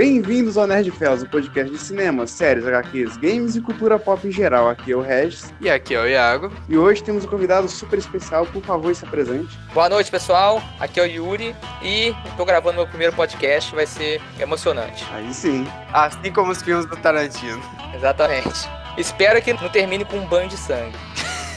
[0.00, 4.32] Bem-vindos ao Nerd Fells, o podcast de cinema, séries, HQs, games e cultura pop em
[4.32, 4.66] geral.
[4.66, 5.52] Aqui é o Regis.
[5.60, 6.50] E aqui é o Iago.
[6.70, 9.58] E hoje temos um convidado super especial, por favor, se apresente.
[9.74, 10.62] Boa noite, pessoal.
[10.80, 15.04] Aqui é o Yuri e estou gravando meu primeiro podcast, vai ser emocionante.
[15.12, 15.66] Aí sim.
[15.92, 17.60] Assim como os filmes do Tarantino.
[17.94, 18.70] Exatamente.
[18.96, 20.96] Espero que não termine com um banho de sangue.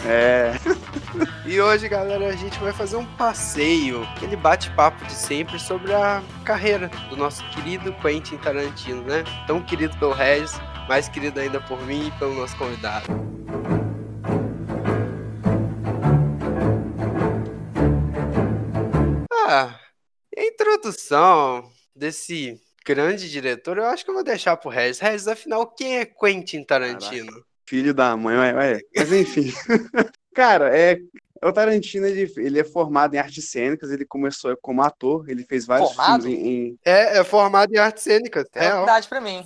[0.06, 0.52] É.
[1.46, 6.24] e hoje, galera, a gente vai fazer um passeio, aquele bate-papo de sempre sobre a
[6.44, 9.24] carreira do nosso querido Quentin Tarantino, né?
[9.48, 10.54] Tão querido pelo Regis,
[10.88, 13.06] mais querido ainda por mim e pelo nosso convidado.
[19.32, 19.80] Ah,
[20.36, 25.00] a introdução desse grande diretor, eu acho que eu vou deixar pro Regis.
[25.00, 27.32] Regis, afinal, quem é Quentin Tarantino?
[27.32, 29.52] Caraca filho da mãe, ué, mas enfim.
[30.36, 31.00] Cara, é,
[31.44, 35.66] o Tarantino, ele, ele é formado em artes cênicas, ele começou como ator, ele fez
[35.66, 36.22] vários formado?
[36.22, 36.80] filmes em, em...
[36.86, 38.46] É, é formado em artes cênicas.
[38.54, 39.44] É verdade pra mim.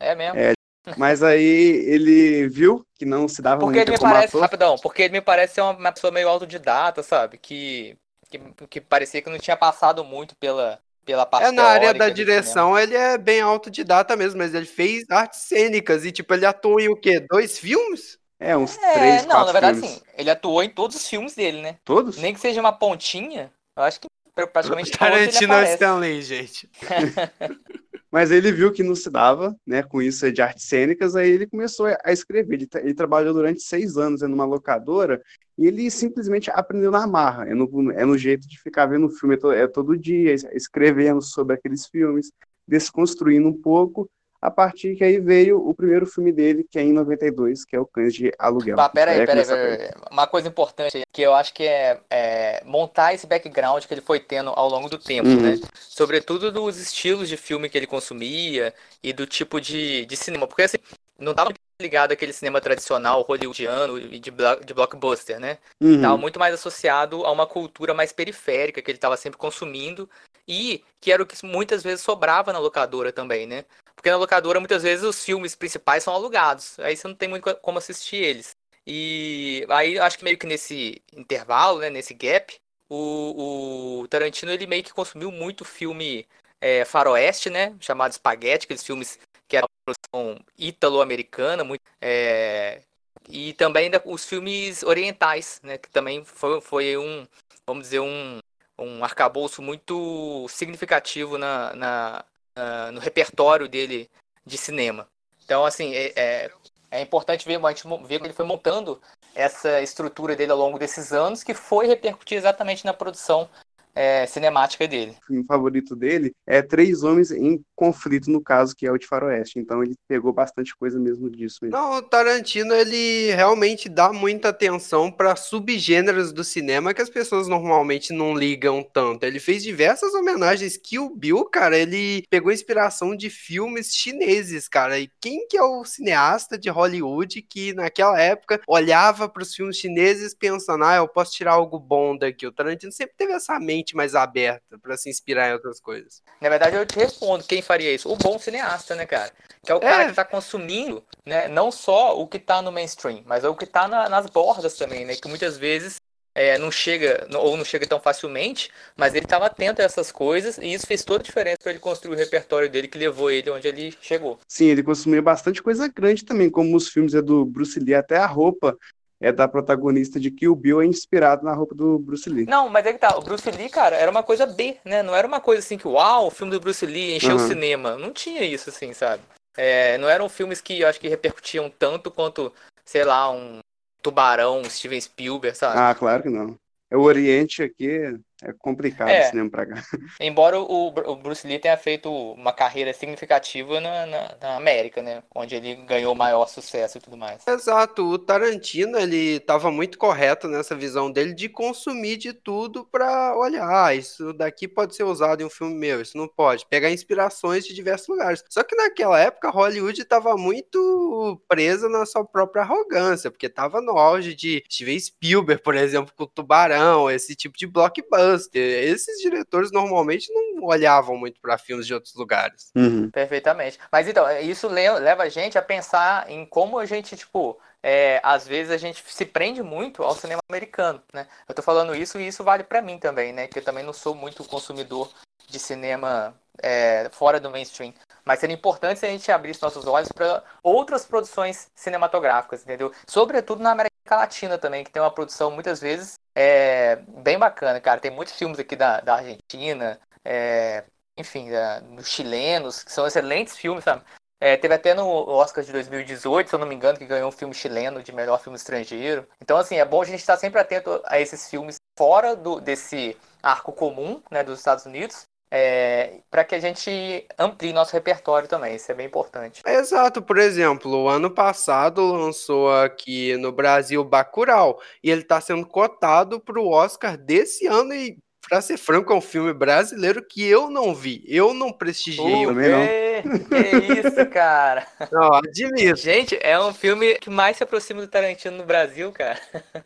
[0.00, 0.38] É mesmo.
[0.38, 0.54] É,
[0.96, 4.40] mas aí ele viu que não se dava porque muito ele me como parece, ator.
[4.40, 7.36] Rapidão, porque ele me parece ser uma pessoa meio autodidata, sabe?
[7.36, 7.94] Que,
[8.30, 12.10] que, que parecia que não tinha passado muito pela, pela parte É, na área da
[12.10, 16.80] direção, ele é bem autodidata mesmo, mas ele fez artes cênicas e, tipo, ele atuou
[16.80, 17.20] em o quê?
[17.30, 18.18] Dois filmes?
[18.38, 19.98] É, uns É, três, não, quatro na verdade, filmes.
[19.98, 20.02] sim.
[20.14, 21.78] Ele atuou em todos os filmes dele, né?
[21.84, 22.16] Todos?
[22.16, 24.08] Nem que seja uma pontinha, eu acho que
[24.52, 25.72] praticamente todos Tarantino ele é aparece.
[25.74, 26.70] Stanley, gente.
[28.16, 31.46] Mas ele viu que não se dava, né, com isso de artes cênicas, aí ele
[31.46, 32.54] começou a escrever.
[32.54, 35.22] Ele, tra- ele trabalhou durante seis anos numa locadora
[35.58, 37.44] e ele simplesmente aprendeu na marra.
[37.46, 41.56] É no, é no jeito de ficar vendo filme é todo dia, es- escrevendo sobre
[41.56, 42.32] aqueles filmes,
[42.66, 44.08] desconstruindo um pouco,
[44.40, 47.80] a partir que aí veio o primeiro filme dele, que é em 92, que é
[47.80, 48.76] o Cães de Aluguel.
[48.76, 49.90] Tá, peraí, Aí peraí, peraí.
[50.10, 54.20] Uma coisa importante que eu acho que é, é montar esse background que ele foi
[54.20, 55.40] tendo ao longo do tempo, Uhum.
[55.40, 55.60] né?
[55.74, 60.46] Sobretudo dos estilos de filme que ele consumia e do tipo de, de cinema.
[60.46, 60.78] Porque assim,
[61.18, 64.30] não tava ligado àquele cinema tradicional hollywoodiano e de,
[64.64, 65.58] de blockbuster, né?
[65.80, 65.96] Uhum.
[65.96, 70.08] Estava muito mais associado a uma cultura mais periférica que ele estava sempre consumindo
[70.48, 73.64] e que era o que muitas vezes sobrava na locadora também, né?
[73.96, 77.42] Porque na locadora muitas vezes os filmes principais são alugados, aí você não tem muito
[77.44, 78.56] co- como assistir eles.
[78.86, 82.54] E aí acho que meio que nesse intervalo, né, nesse gap,
[82.88, 86.26] o, o Tarantino ele meio que consumiu muito filme
[86.60, 89.18] é, faroeste, né, chamado Spaghetti, aqueles filmes
[89.48, 92.82] que eram produção ítalo-americana, muito é,
[93.28, 95.78] e também ainda os filmes orientais, né?
[95.78, 97.26] Que também foi, foi um,
[97.66, 98.38] vamos dizer, um,
[98.78, 102.24] um arcabouço muito significativo na, na-
[102.56, 104.10] na- no repertório dele
[104.44, 105.08] de cinema.
[105.44, 106.50] Então, assim, é, é,
[106.90, 109.00] é importante ver, a gente ver que ele foi montando
[109.34, 113.48] essa estrutura dele ao longo desses anos, que foi repercutir exatamente na produção
[113.94, 115.16] é, cinemática dele.
[115.22, 119.06] O filme favorito dele é Três Homens em Conflito, no caso, que é o de
[119.06, 119.58] Faroeste.
[119.58, 121.58] Então ele pegou bastante coisa mesmo disso.
[121.62, 121.76] mesmo.
[121.76, 127.46] Não, o Tarantino, ele realmente dá muita atenção para subgêneros do cinema que as pessoas
[127.48, 129.24] normalmente não ligam tanto.
[129.24, 130.76] Ele fez diversas homenagens.
[130.76, 134.98] Kill Bill, cara, ele pegou inspiração de filmes chineses, cara.
[134.98, 139.76] E quem que é o cineasta de Hollywood que naquela época olhava para os filmes
[139.76, 142.46] chineses pensando, ah, eu posso tirar algo bom daqui?
[142.46, 146.22] O Tarantino sempre teve essa mente mais aberta para se inspirar em outras coisas.
[146.40, 148.10] Na verdade, eu te respondo, quem faria isso?
[148.10, 149.30] O bom cineasta, né, cara?
[149.64, 149.80] Que é o É.
[149.80, 153.54] cara que tá consumindo, né, não só o que tá no mainstream, mas é o
[153.54, 155.16] que tá na- nas bordas também, né?
[155.16, 155.96] Que muitas vezes
[156.38, 160.58] é, não chega, ou não chega tão facilmente, mas ele estava atento a essas coisas
[160.58, 163.48] e isso fez toda a diferença para ele construir o repertório dele que levou ele
[163.50, 164.38] onde ele chegou.
[164.46, 168.18] Sim, ele consumia bastante coisa grande também, como os filmes é do Bruce Lee, até
[168.18, 168.76] a roupa
[169.20, 172.46] é da protagonista de Kill Bill é inspirado na roupa do Bruce Lee.
[172.46, 175.02] Não, mas é que tá, o Bruce Lee, cara, era uma coisa B, né?
[175.02, 177.48] Não era uma coisa assim que, uau, o filme do Bruce Lee encheu o Uhum.
[177.48, 177.96] cinema.
[177.96, 179.22] Não tinha isso, assim, sabe?
[179.56, 182.52] É, não eram filmes que eu acho que repercutiam tanto quanto,
[182.84, 183.60] sei lá, um
[184.02, 185.78] Tubarão, um Steven Spielberg, sabe?
[185.78, 186.56] Ah, claro que não.
[186.90, 189.26] É o Oriente aqui é complicado É.
[189.26, 189.74] o cinema pra cá.
[190.20, 195.22] Embora o, o Bruce Lee tenha feito uma carreira significativa na, na, na América, né?
[195.34, 197.46] Onde ele ganhou maior sucesso e tudo mais.
[197.46, 203.36] Exato, o Tarantino ele estava muito correto nessa visão dele de consumir de tudo para
[203.36, 206.90] olhar, ah, isso daqui pode ser usado em um filme meu, isso não pode, pegar
[206.90, 208.44] inspirações de diversos lugares.
[208.48, 213.96] Só que naquela época Hollywood estava muito presa na sua própria arrogância, porque estava no
[213.98, 218.25] auge de Steven Spielberg, por exemplo, com o Tubarão, esse tipo de blockbuster.
[218.54, 222.70] Esses diretores normalmente não olhavam muito para filmes de outros lugares.
[222.76, 223.10] Uhum.
[223.10, 223.78] Perfeitamente.
[223.90, 228.20] Mas então, isso le- leva a gente a pensar em como a gente, tipo, é,
[228.22, 231.26] às vezes a gente se prende muito ao cinema americano, né?
[231.48, 233.46] Eu tô falando isso e isso vale pra mim também, né?
[233.46, 235.10] Que eu também não sou muito consumidor
[235.48, 237.92] de cinema é, fora do mainstream.
[238.24, 242.92] Mas seria importante se a gente abrisse nossos olhos para outras produções cinematográficas, entendeu?
[243.06, 247.98] Sobretudo na América Latina também, que tem uma produção muitas vezes é, bem bacana, cara.
[247.98, 250.84] Tem muitos filmes aqui da, da Argentina, é,
[251.16, 254.04] enfim, da, dos chilenos, que são excelentes filmes, sabe?
[254.38, 257.32] É, teve até no Oscar de 2018, se eu não me engano, que ganhou um
[257.32, 259.26] filme chileno de melhor filme estrangeiro.
[259.40, 263.16] Então, assim, é bom a gente estar sempre atento a esses filmes fora do, desse
[263.42, 268.74] arco comum né, dos Estados Unidos, é, para que a gente amplie nosso repertório também,
[268.76, 269.62] isso é bem importante.
[269.66, 275.66] Exato, por exemplo, o ano passado lançou aqui no Brasil Bacurau, e ele está sendo
[275.66, 280.44] cotado para o Oscar desse ano, e Pra ser franco, é um filme brasileiro que
[280.44, 281.24] eu não vi.
[281.26, 282.46] Eu não prestigiei.
[282.46, 282.78] Também não.
[283.22, 284.86] Que isso, cara.
[285.10, 285.96] Não, admito.
[285.96, 289.38] Gente, é um filme que mais se aproxima do Tarantino no Brasil, cara.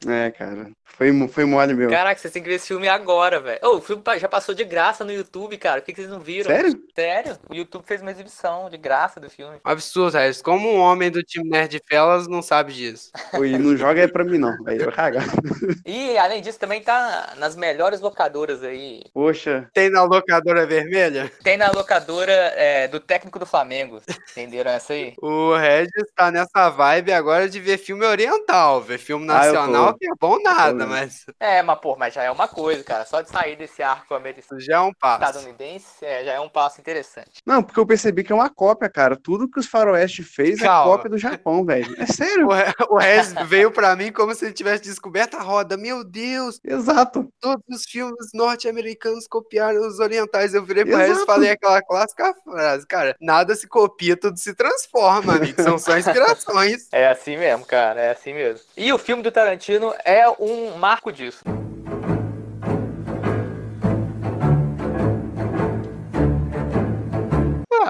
[0.07, 0.71] É, cara.
[0.85, 1.89] Foi, foi mole meu.
[1.89, 3.59] Caraca, vocês têm que ver esse filme agora, velho.
[3.63, 5.81] Oh, o filme já passou de graça no YouTube, cara.
[5.81, 6.51] Por que, que vocês não viram?
[6.51, 6.79] Sério?
[6.95, 7.39] Sério.
[7.49, 9.59] O YouTube fez uma exibição de graça do filme.
[9.65, 10.43] Absurdo, Regis.
[10.43, 13.11] Como um homem do time Nerd Fellas não sabe disso.
[13.35, 14.55] E não joga é pra mim, não.
[14.67, 15.25] Aí eu cagar.
[15.87, 19.03] E, além disso, também tá nas melhores locadoras aí.
[19.15, 19.69] Poxa.
[19.73, 21.33] Tem na locadora vermelha?
[21.43, 24.01] Tem na locadora é, do técnico do Flamengo.
[24.33, 25.15] Entenderam essa aí?
[25.21, 28.81] O Regis tá nessa vibe agora de ver filme oriental.
[28.81, 31.27] Ver filme nacional ah, que é bom nada, mas.
[31.39, 33.05] É, mas, pô, mas já é uma coisa, cara.
[33.05, 34.61] Só de sair desse arco americano.
[34.61, 35.25] Já é um passo.
[35.25, 37.43] Estadunidense, é, já é um passo interessante.
[37.45, 39.17] Não, porque eu percebi que é uma cópia, cara.
[39.17, 40.93] Tudo que os Faroeste fez Calma.
[40.93, 41.95] é cópia do Japão, velho.
[42.01, 42.49] É sério.
[42.49, 45.77] O, o Regis veio pra mim como se ele tivesse descoberto a roda.
[45.77, 46.59] Meu Deus!
[46.65, 47.31] Exato.
[47.41, 50.55] Todos os filmes norte-americanos copiaram os orientais.
[50.55, 52.87] Eu virei pro Regis e falei aquela clássica frase.
[52.87, 55.63] Cara, nada se copia, tudo se transforma, amigo.
[55.63, 56.89] São só inspirações.
[56.93, 58.01] É assim mesmo, cara.
[58.01, 58.65] É assim mesmo.
[58.77, 61.43] E o filme do Tarantino é um marco disso.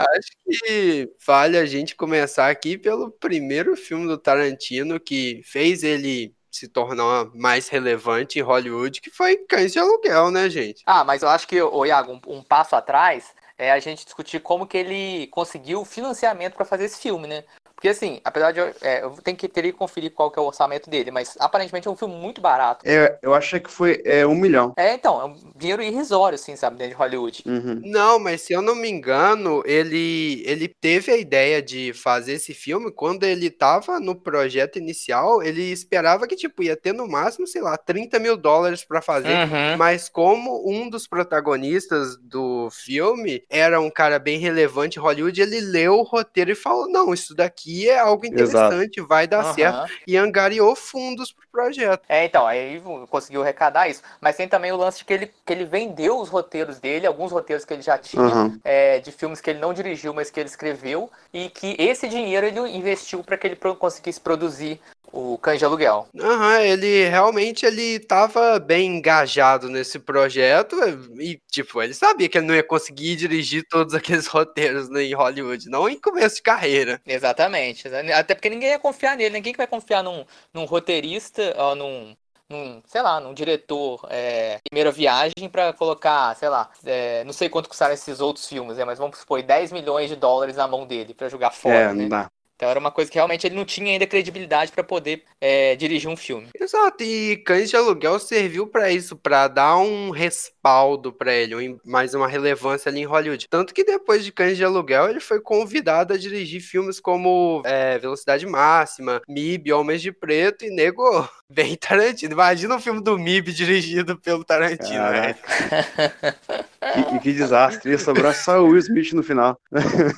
[0.01, 6.35] acho que vale a gente começar aqui pelo primeiro filme do Tarantino que fez ele
[6.51, 10.83] se tornar mais relevante em Hollywood, que foi Cães de Aluguel, né, gente?
[10.85, 14.41] Ah, mas eu acho que, o Iago, um, um passo atrás é a gente discutir
[14.41, 17.45] como que ele conseguiu financiamento para fazer esse filme, né?
[17.81, 18.61] Porque assim, apesar de.
[18.82, 21.88] É, eu tenho que teria que conferir qual que é o orçamento dele, mas aparentemente
[21.88, 22.87] é um filme muito barato.
[22.87, 24.75] É, eu achei que foi é, um milhão.
[24.77, 27.43] É, então, é um dinheiro irrisório, assim, sabe, dentro de Hollywood.
[27.47, 27.81] Uhum.
[27.82, 32.53] Não, mas se eu não me engano, ele, ele teve a ideia de fazer esse
[32.53, 37.47] filme quando ele tava no projeto inicial, ele esperava que, tipo, ia ter no máximo,
[37.47, 39.33] sei lá, 30 mil dólares para fazer.
[39.33, 39.79] Uhum.
[39.79, 45.62] Mas como um dos protagonistas do filme era um cara bem relevante em Hollywood, ele
[45.62, 49.09] leu o roteiro e falou: não, isso daqui aqui é algo interessante, Exato.
[49.09, 49.55] vai dar uhum.
[49.55, 49.93] certo.
[50.07, 52.03] E angariou fundos pro projeto.
[52.09, 54.03] É, então, aí conseguiu arrecadar isso.
[54.21, 57.33] Mas tem também o lance de que ele, que ele vendeu os roteiros dele, alguns
[57.33, 58.61] roteiros que ele já tinha, uhum.
[58.65, 62.47] é, de filmes que ele não dirigiu, mas que ele escreveu, e que esse dinheiro
[62.47, 64.81] ele investiu para que ele conseguisse produzir
[65.12, 66.09] o Cães de Aluguel.
[66.19, 70.77] Aham, uhum, ele realmente ele tava bem engajado nesse projeto
[71.19, 75.15] e, tipo, ele sabia que ele não ia conseguir dirigir todos aqueles roteiros né, em
[75.15, 77.01] Hollywood, não em começo de carreira.
[77.07, 81.75] Exatamente, até porque ninguém ia confiar nele, ninguém que vai confiar num, num roteirista, ou
[81.75, 82.17] num,
[82.49, 87.49] num, sei lá, num diretor é, primeira viagem para colocar, sei lá, é, não sei
[87.49, 90.87] quanto custaram esses outros filmes, é, mas vamos supor 10 milhões de dólares na mão
[90.87, 92.02] dele para jogar fora, é, né?
[92.02, 92.31] Não dá.
[92.61, 96.11] Então era uma coisa que realmente ele não tinha ainda credibilidade para poder é, dirigir
[96.11, 96.49] um filme.
[96.55, 102.12] Exato, e Cães de Aluguel serviu para isso, para dar um respaldo para ele, mais
[102.12, 103.49] uma relevância ali em Hollywood.
[103.49, 107.99] Tanto que depois de Cães de Aluguel ele foi convidado a dirigir filmes como é,
[107.99, 112.35] Velocidade Máxima, MIB, Homens de Preto e Nego bem Tarantino.
[112.35, 115.35] Imagina um filme do MIB dirigido pelo Tarantino, né?
[116.81, 119.59] que, que desastre, ia sobrar só o Will Smith no final.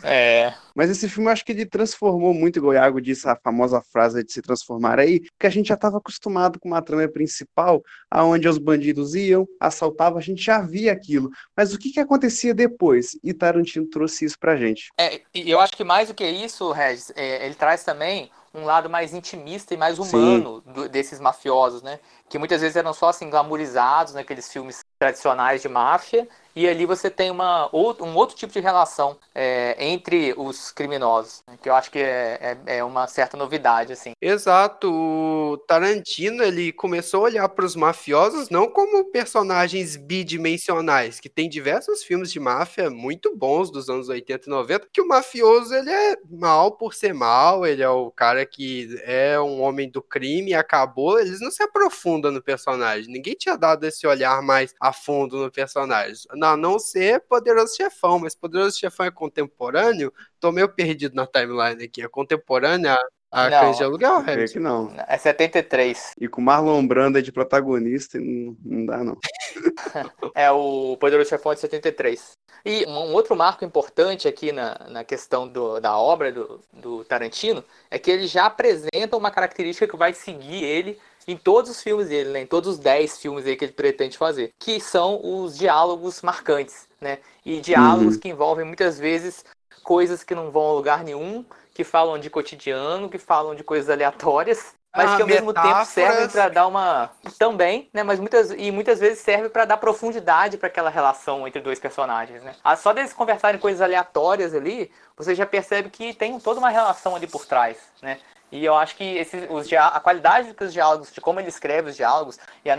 [0.02, 0.54] É.
[0.74, 3.82] Mas esse filme eu acho que ele transformou muito, igual o Iago disse, a famosa
[3.92, 7.82] frase de se transformar aí, que a gente já estava acostumado com uma trama principal,
[8.10, 11.30] aonde os bandidos iam, assaltavam, a gente já via aquilo.
[11.56, 13.18] Mas o que, que acontecia depois?
[13.22, 14.88] E Tarantino trouxe isso pra gente.
[14.98, 18.64] É, e eu acho que mais do que isso, Regis, é, ele traz também um
[18.64, 21.98] lado mais intimista e mais humano do, desses mafiosos, né?
[22.32, 27.10] Que muitas vezes eram só assim glamorizados naqueles filmes tradicionais de máfia, e ali você
[27.10, 31.90] tem uma, um outro tipo de relação é, entre os criminosos, né, que eu acho
[31.90, 34.12] que é, é, é, uma certa novidade, assim.
[34.20, 41.28] Exato, o Tarantino, ele começou a olhar para os mafiosos não como personagens bidimensionais, que
[41.28, 45.74] tem diversos filmes de máfia muito bons dos anos 80 e 90, que o mafioso,
[45.74, 50.02] ele é mal por ser mal, ele é o cara que é um homem do
[50.02, 54.74] crime e acabou, eles não se aprofundam no personagem, ninguém tinha dado esse olhar mais
[54.80, 60.12] a fundo no personagem a não ser Poderoso Chefão, mas Poderoso Chefão é contemporâneo?
[60.38, 62.02] Tô meio perdido na timeline aqui.
[62.02, 62.96] É contemporâneo
[63.30, 63.60] a, Não.
[63.60, 64.52] Cães de Aluguel, Harris?
[64.52, 64.92] que não.
[65.08, 66.12] É 73.
[66.20, 69.16] E com Marlon Brando de protagonista, não, não dá, não.
[70.34, 72.32] É o Poderoso Chefão de 73.
[72.64, 77.64] E um outro marco importante aqui na, na questão do- da obra do, do Tarantino
[77.90, 82.08] é que ele já apresenta uma característica que vai seguir ele em todos os filmes
[82.08, 82.40] dele, né?
[82.40, 84.50] Em todos os 10 filmes aí que ele pretende fazer.
[84.58, 87.18] Que são os diálogos marcantes, né?
[87.44, 88.20] E diálogos Uhum.
[88.20, 89.44] que envolvem muitas vezes
[89.82, 93.90] coisas que não vão a lugar nenhum, que falam de cotidiano, que falam de coisas
[93.90, 95.88] aleatórias, mas Ah, que ao mesmo tempo metáforas.
[95.88, 100.58] servem para dar uma também, né, mas muitas e muitas vezes serve para dar profundidade
[100.58, 102.54] para aquela relação entre dois personagens, né?
[102.62, 107.16] Ah, Só deles conversarem coisas aleatórias ali, você já percebe que tem toda uma relação
[107.16, 108.18] ali por trás, né?
[108.52, 112.38] E eu acho que os, a qualidade dos diálogos, de como ele escreve os diálogos
[112.62, 112.76] e a,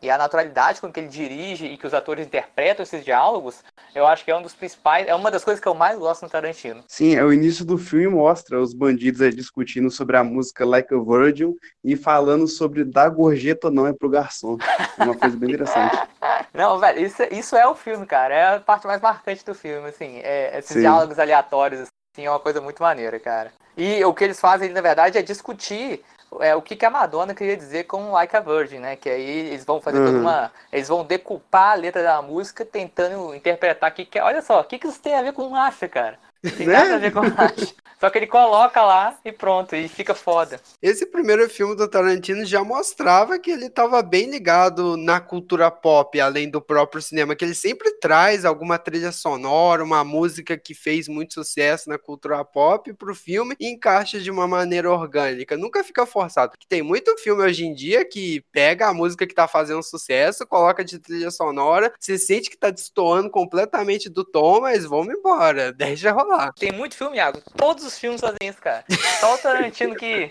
[0.00, 3.62] e a naturalidade com que ele dirige e que os atores interpretam esses diálogos,
[3.94, 6.22] eu acho que é um dos principais, é uma das coisas que eu mais gosto
[6.22, 6.82] no Tarantino.
[6.88, 10.94] Sim, é o início do filme mostra os bandidos aí discutindo sobre a música Like
[10.94, 14.56] a Virgin e falando sobre dar gorjeta ou não é pro garçom.
[14.98, 15.96] É uma coisa bem interessante.
[16.52, 18.34] Não, velho, isso, isso é o filme, cara.
[18.34, 20.18] É a parte mais marcante do filme, assim.
[20.18, 20.80] É, esses Sim.
[20.80, 23.52] diálogos aleatórios, assim, é uma coisa muito maneira, cara.
[23.76, 26.04] E o que eles fazem, na verdade, é discutir
[26.40, 28.96] é, o que, que a Madonna queria dizer com Like a Virgin, né?
[28.96, 30.20] Que aí eles vão fazer toda Uhum.
[30.22, 30.52] uma.
[30.72, 34.22] Eles vão decupar a letra da música tentando interpretar o que, que é.
[34.22, 36.18] Olha só, o que, que isso tem a ver com marcha, cara?
[36.42, 36.72] Não tem Né?
[36.74, 37.74] nada a ver com marcha.
[38.00, 40.58] Só que ele coloca lá e pronto, e fica foda.
[40.80, 46.18] Esse primeiro filme do Tarantino já mostrava que ele estava bem ligado na cultura pop,
[46.18, 51.08] além do próprio cinema, que ele sempre traz alguma trilha sonora, uma música que fez
[51.08, 56.06] muito sucesso na cultura pop pro filme e encaixa de uma maneira orgânica, nunca fica
[56.06, 56.54] forçado.
[56.70, 60.82] Tem muito filme hoje em dia que pega a música que tá fazendo sucesso, coloca
[60.82, 66.10] de trilha sonora, você sente que tá destoando completamente do tom, mas vamos embora, deixa
[66.12, 66.29] rolar.
[66.58, 67.40] Tem muito filme, Iago.
[67.56, 68.84] Todos os filmes fazem isso, cara.
[69.18, 70.30] Só o Tarantino que,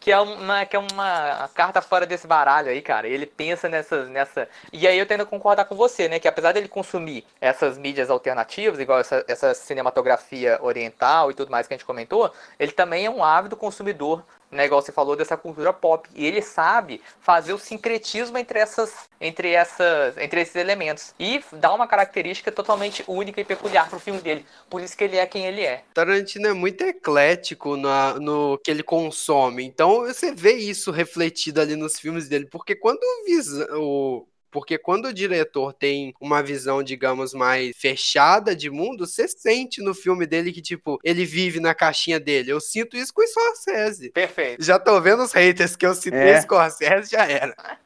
[0.00, 3.06] que, é uma, que é uma carta fora desse baralho aí, cara.
[3.06, 4.48] Ele pensa nessa, nessa.
[4.72, 6.18] E aí eu tendo a concordar com você, né?
[6.18, 11.66] Que apesar dele consumir essas mídias alternativas, igual essa, essa cinematografia oriental e tudo mais
[11.66, 15.36] que a gente comentou, ele também é um ávido consumidor né, igual você falou, dessa
[15.36, 16.08] cultura pop.
[16.14, 21.72] E ele sabe fazer o sincretismo entre essas, entre essas, entre esses elementos e dá
[21.72, 24.44] uma característica totalmente única e peculiar pro filme dele.
[24.68, 25.84] Por isso que ele é quem ele é.
[25.92, 29.64] Tarantino é muito eclético na- no que ele consome.
[29.64, 32.46] Então você vê isso refletido ali nos filmes dele.
[32.46, 38.70] Porque quando o, o- porque quando o diretor tem uma visão, digamos, mais fechada de
[38.70, 42.50] mundo, você sente no filme dele que, tipo, ele vive na caixinha dele.
[42.52, 44.10] Eu sinto isso com o Scorsese.
[44.10, 44.62] Perfeito.
[44.64, 46.40] Já tô vendo os haters que eu citei É.
[46.40, 47.54] Scorsese, já era.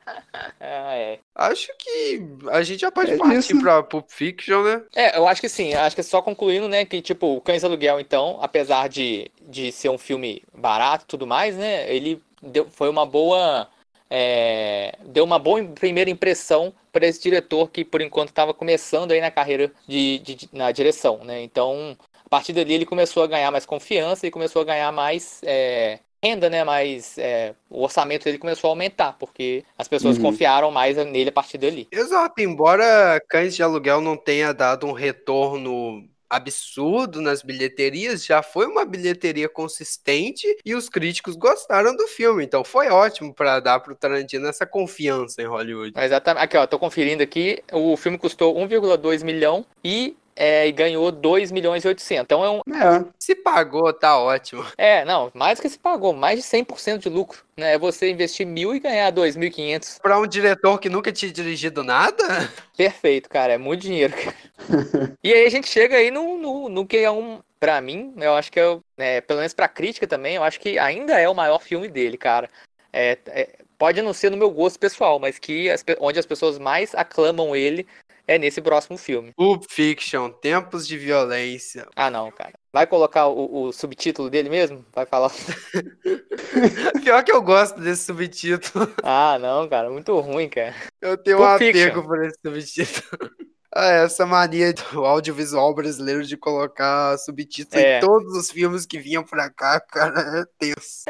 [0.60, 1.18] Ah, é.
[1.34, 3.60] Acho que a gente já pode É partir isso.
[3.60, 4.82] pra Pulp Fiction, né?
[4.94, 5.74] É, eu acho que sim.
[5.74, 9.88] Acho que só concluindo, né, que tipo, o Cães Aluguel, então, apesar de, de ser
[9.88, 13.68] um filme barato e tudo mais, né, ele deu, foi uma boa.
[14.14, 19.20] É, deu uma boa primeira impressão para esse diretor que, por enquanto, estava começando aí
[19.20, 21.42] na carreira de, de- na direção, né?
[21.42, 25.40] Então, a partir dali ele começou a ganhar mais confiança e começou a ganhar mais
[25.44, 26.62] é, renda, né?
[26.64, 30.18] Mais é, o orçamento dele começou a aumentar porque as pessoas Uhum.
[30.18, 31.88] confiaram mais nele a partir dali.
[31.90, 38.66] Exato, embora Cães de Aluguel não tenha dado um retorno absurdo nas bilheterias, já foi
[38.66, 43.94] uma bilheteria consistente e os críticos gostaram do filme, então foi ótimo para dar pro
[43.94, 45.92] Tarantino essa confiança em Hollywood.
[45.96, 46.42] Exatamente.
[46.42, 47.62] Aqui, ó, tô conferindo aqui.
[47.72, 52.24] O filme custou 1,2 milhão e, é, e ganhou 2 milhões e 800.
[52.24, 52.58] Então é um.
[52.74, 54.64] É, Se pagou, tá ótimo.
[54.76, 57.44] É, não, mais que se pagou, mais de 100% de lucro.
[57.56, 57.74] Né?
[57.74, 60.00] É você investir mil e ganhar 2.500.
[60.00, 63.52] Para um diretor que nunca tinha dirigido nada, Perfeito, cara.
[63.52, 64.14] É muito dinheiro.
[64.14, 65.16] cara.
[65.22, 67.40] e aí a gente chega aí no, no, no que é um.
[67.60, 70.80] Pra mim, eu acho que é, é, pelo menos pra crítica também, eu acho que
[70.80, 72.50] ainda é o maior filme dele, cara.
[72.92, 76.58] É, é, pode não ser no meu gosto pessoal, mas que as onde as pessoas
[76.58, 77.86] mais aclamam ele
[78.26, 79.32] é nesse próximo filme.
[79.36, 81.86] Pulp Fiction, Tempos de Violência.
[81.96, 82.52] Ah, não, cara.
[82.72, 84.84] Vai colocar o, o subtítulo dele mesmo?
[84.94, 85.30] Vai falar.
[87.02, 88.88] Pior que eu gosto desse subtítulo.
[89.02, 89.90] Ah, não, cara.
[89.90, 90.74] Muito ruim, cara.
[91.00, 91.88] Eu tenho Pulp um Fiction.
[91.88, 93.30] apego por esse subtítulo.
[93.74, 97.98] Ah, essa mania do audiovisual brasileiro de colocar subtítulo É.
[97.98, 101.04] em todos os filmes que vinham pra cá, cara, é tenso.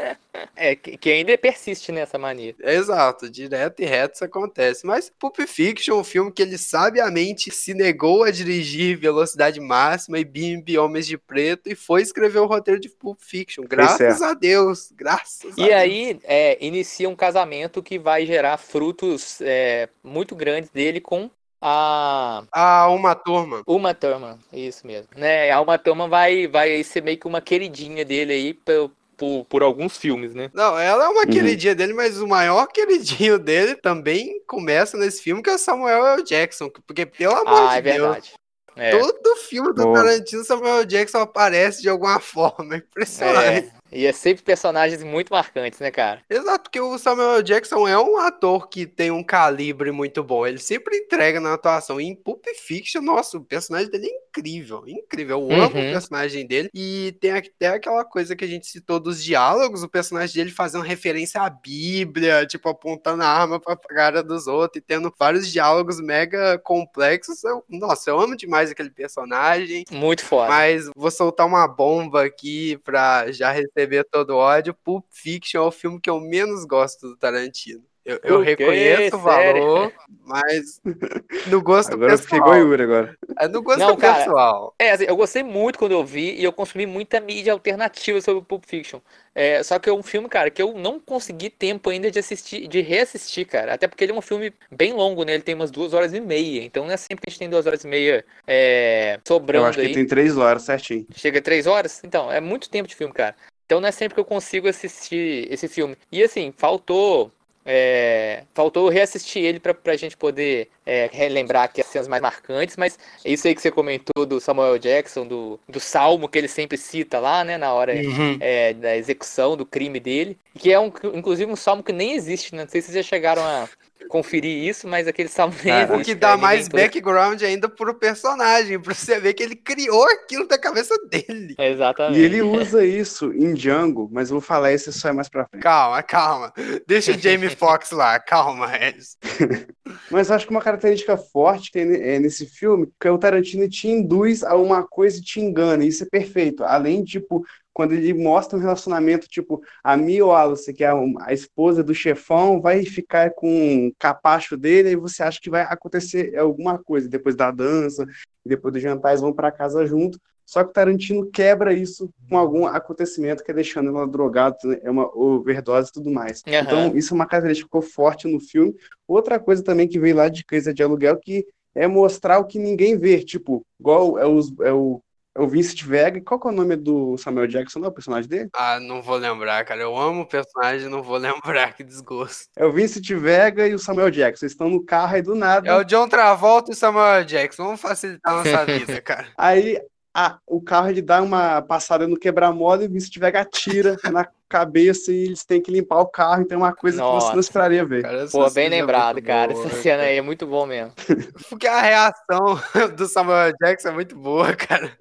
[0.55, 2.55] É, que, ainda persiste nessa mania.
[2.61, 4.85] Exato, direto e reto isso acontece.
[4.85, 10.25] Mas Pulp Fiction, um filme que ele sabiamente se negou a dirigir Velocidade Máxima e
[10.25, 13.63] Bimbi Homens de Preto e foi escrever o roteiro de Pulp Fiction.
[13.67, 14.23] Graças certo.
[14.23, 15.73] a Deus, graças a E Deus.
[15.73, 21.29] aí, é, inicia um casamento que vai gerar frutos é, muito grandes dele com
[21.63, 22.43] a.
[22.51, 23.61] A Uma Turma.
[23.65, 25.07] Uma Thurman, isso mesmo.
[25.15, 25.49] Né?
[25.51, 29.63] A Uma Thurman vai, vai ser meio que uma queridinha dele aí por, por, por
[29.63, 30.49] alguns filmes, né?
[30.53, 31.27] Não, ela é uma Uhum.
[31.29, 36.05] queridinha dele, mas o maior queridinho dele também começa nesse filme, que é o Samuel
[36.05, 36.23] L.
[36.23, 36.69] Jackson.
[36.85, 38.33] Porque, pelo amor Ah, de é Deus, verdade.
[38.75, 38.89] É.
[38.97, 39.99] todo filme do Boa.
[39.99, 42.73] Tarantino, Samuel Jackson aparece de alguma forma.
[42.75, 43.67] É Impressionante.
[43.67, 43.82] É.
[43.93, 46.21] E é sempre personagens muito marcantes, né, cara?
[46.29, 47.41] Exato, porque o Samuel.
[47.43, 50.45] Jackson é um ator que tem um calibre muito bom.
[50.47, 51.99] Ele sempre entrega na atuação.
[51.99, 54.83] E em Pulp Fiction, nossa, o personagem dele é incrível.
[54.87, 55.39] Incrível.
[55.39, 55.89] Eu amo Uhum.
[55.89, 56.69] o personagem dele.
[56.73, 60.83] E tem até aquela coisa que a gente citou dos diálogos, o personagem dele fazendo
[60.83, 65.99] referência à Bíblia, tipo, apontando a arma pra cara dos outros e tendo vários diálogos
[65.99, 67.43] mega complexos.
[67.43, 69.83] Eu- nossa, eu amo demais aquele personagem.
[69.91, 70.49] Muito foda.
[70.49, 74.73] Mas vou soltar uma bomba aqui pra já receber todo o ódio.
[74.73, 77.83] Pulp Fiction é o filme que eu menos gosto do Tarantino.
[78.05, 79.61] Eu, eu reconheço o Sério?
[79.63, 79.93] valor,
[80.25, 80.81] mas
[81.47, 82.41] no gosto Agora eu pessoal.
[82.41, 83.17] igual o Yuri agora.
[83.39, 84.75] É no gosto Não, cara, pessoal.
[84.77, 88.41] É, assim, eu gostei muito quando eu vi e eu consumi muita mídia alternativa sobre
[88.41, 88.99] o Pulp Fiction.
[89.33, 92.67] É, só que é um filme, cara, que eu não consegui tempo ainda de assistir,
[92.67, 93.73] de reassistir, cara.
[93.73, 95.35] Até porque ele é um filme bem longo, né?
[95.35, 96.61] Ele tem umas duas horas e meia.
[96.61, 99.67] Então não é sempre que a gente tem duas horas e meia é, Eu sobrando
[99.67, 99.93] acho que aí.
[99.93, 101.07] tem três horas certinho.
[101.15, 102.01] Chega a três horas?
[102.03, 103.33] Então, é muito tempo de filme, cara.
[103.65, 105.95] Então não é sempre que eu consigo assistir esse filme.
[106.11, 107.31] E assim, faltou.
[107.65, 112.75] é, faltou reassistir ele pra, pra gente poder é, relembrar aqui as cenas mais marcantes,
[112.75, 116.49] mas é isso aí que você comentou do Samuel Jackson, do, do salmo que ele
[116.49, 118.37] sempre cita lá, né, na hora Uhum.
[118.41, 122.53] é, da execução do crime dele, que é um, inclusive um salmo que nem existe,
[122.53, 122.63] né?
[122.63, 123.69] Não sei se vocês já chegaram a
[124.13, 125.89] conferir isso, mas aquele salmo nem Ah.
[125.91, 130.47] O que dá mais background ainda pro personagem, pra você ver que ele criou aquilo
[130.47, 131.55] da cabeça dele.
[131.57, 132.19] Exatamente.
[132.19, 135.47] E ele usa isso em Django, mas eu vou falar isso só é mais pra
[135.47, 135.63] frente.
[135.63, 136.53] Calma, calma.
[136.85, 139.17] Deixa o Jamie Foxx lá, calma, Regis.
[140.09, 143.87] Mas acho que uma característica forte que tem é nesse filme que o Tarantino te
[143.87, 145.83] induz a uma coisa e te engana.
[145.83, 146.63] Isso é perfeito.
[146.63, 151.83] Além, tipo, quando ele mostra um relacionamento, tipo, a Mia Wallace, que é a esposa
[151.83, 156.77] do chefão, vai ficar com o capacho dele e você acha que vai acontecer alguma
[156.77, 158.05] coisa depois da dança,
[158.45, 160.19] depois do jantar, eles vão para casa junto.
[160.45, 164.91] Só que o Tarantino quebra isso com algum acontecimento que é deixando ela drogada, é
[164.91, 166.43] uma overdose e tudo mais.
[166.45, 166.59] Aham.
[166.59, 168.75] Então, isso é uma característica que ficou forte no filme.
[169.07, 172.59] Outra coisa também que veio lá de Casa de Aluguel, que é mostrar o que
[172.59, 175.01] ninguém vê, tipo, igual é, os, é o,
[175.37, 176.21] o Vincent Vega.
[176.21, 178.49] Qual que é o nome do Samuel Jackson, não é o personagem dele?
[178.53, 179.81] Ah, não vou lembrar, cara.
[179.81, 182.49] Eu amo o personagem, não vou lembrar, que desgosto.
[182.55, 184.45] É o Vincent Vega e o Samuel Jackson.
[184.45, 185.67] Eles estão no carro aí do nada.
[185.67, 187.63] É o John Travolta e o Samuel Jackson.
[187.63, 189.27] Vamos facilitar a nossa vida, cara.
[189.37, 189.79] Aí
[190.13, 194.27] a- o carro ele dá uma passada no quebra-mola e o Vincent Vega atira na
[194.47, 196.43] cabeça e eles têm que limpar o carro.
[196.43, 197.39] Então é uma coisa que você não Nossa.
[197.39, 198.03] esperaria ver.
[198.03, 199.51] Cara, Pô, bem é lembrado, muito cara.
[199.53, 200.93] boa, Essa cena aí é muito bom mesmo.
[201.49, 202.59] Porque a reação
[202.95, 204.95] do Samuel Jackson é muito boa, cara.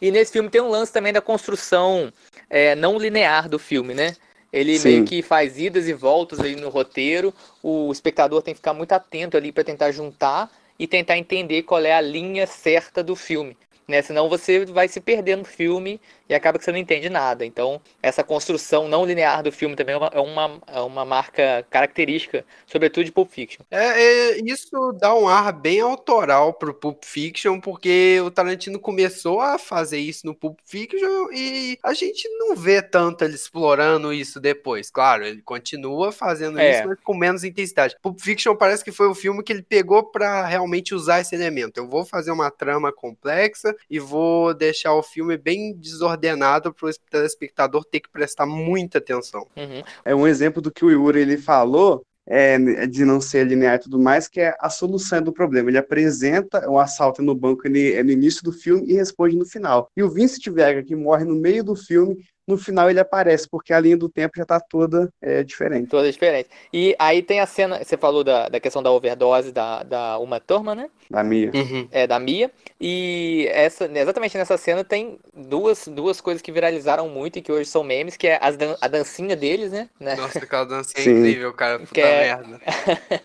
[0.00, 2.12] E nesse filme tem um lance também da construção
[2.50, 4.16] é, não linear do filme, né?
[4.52, 4.88] Ele Sim.
[4.88, 7.32] meio que faz idas e voltas aí no roteiro.
[7.62, 11.82] O espectador tem que ficar muito atento ali para tentar juntar e tentar entender qual
[11.84, 13.56] é a linha certa do filme.
[13.88, 14.02] Né?
[14.02, 17.46] Senão você vai se perder no filme e acaba que você não entende nada.
[17.46, 21.64] Então, essa construção não linear do filme também é uma, é uma, é uma marca
[21.70, 23.64] característica, sobretudo de Pulp Fiction.
[23.70, 29.40] É, é, isso dá um ar bem autoral pro Pulp Fiction, porque o Tarantino começou
[29.40, 34.40] a fazer isso no Pulp Fiction e a gente não vê tanto ele explorando isso
[34.40, 34.90] depois.
[34.90, 36.78] Claro, ele continua fazendo É.
[36.80, 37.94] isso, mas com menos intensidade.
[38.02, 41.78] Pulp Fiction parece que foi o filme que ele pegou pra realmente usar esse elemento.
[41.78, 47.84] Eu vou fazer uma trama complexa e vou deixar o filme bem desordenado pro telespectador
[47.84, 49.46] ter que prestar muita atenção.
[49.56, 49.82] Uhum.
[50.04, 53.80] É um exemplo do que o Yuri ele falou, é, de não ser linear e
[53.80, 55.70] tudo mais, que é a solução do problema.
[55.70, 59.46] Ele apresenta o assalto no banco ele, é no início do filme e responde no
[59.46, 59.88] final.
[59.96, 63.72] E o Vincent Vega, que morre no meio do filme, no final ele aparece, porque
[63.72, 65.88] a linha do tempo já tá toda é, diferente.
[65.88, 66.50] Todas diferentes.
[66.72, 70.38] E aí tem a cena, você falou da, da questão da overdose da, da Uma
[70.40, 70.90] Thurman, né?
[71.10, 71.50] Da Mia.
[71.90, 72.50] É, da Mia.
[72.80, 77.68] E essa, exatamente nessa cena tem duas, duas coisas que viralizaram muito e que hoje
[77.70, 79.88] são memes, que é as dan- a dancinha deles, né?
[80.00, 81.18] Nossa, aquela dancinha Sim.
[81.18, 81.78] incrível, cara.
[81.80, 82.60] Puta Que é- merda.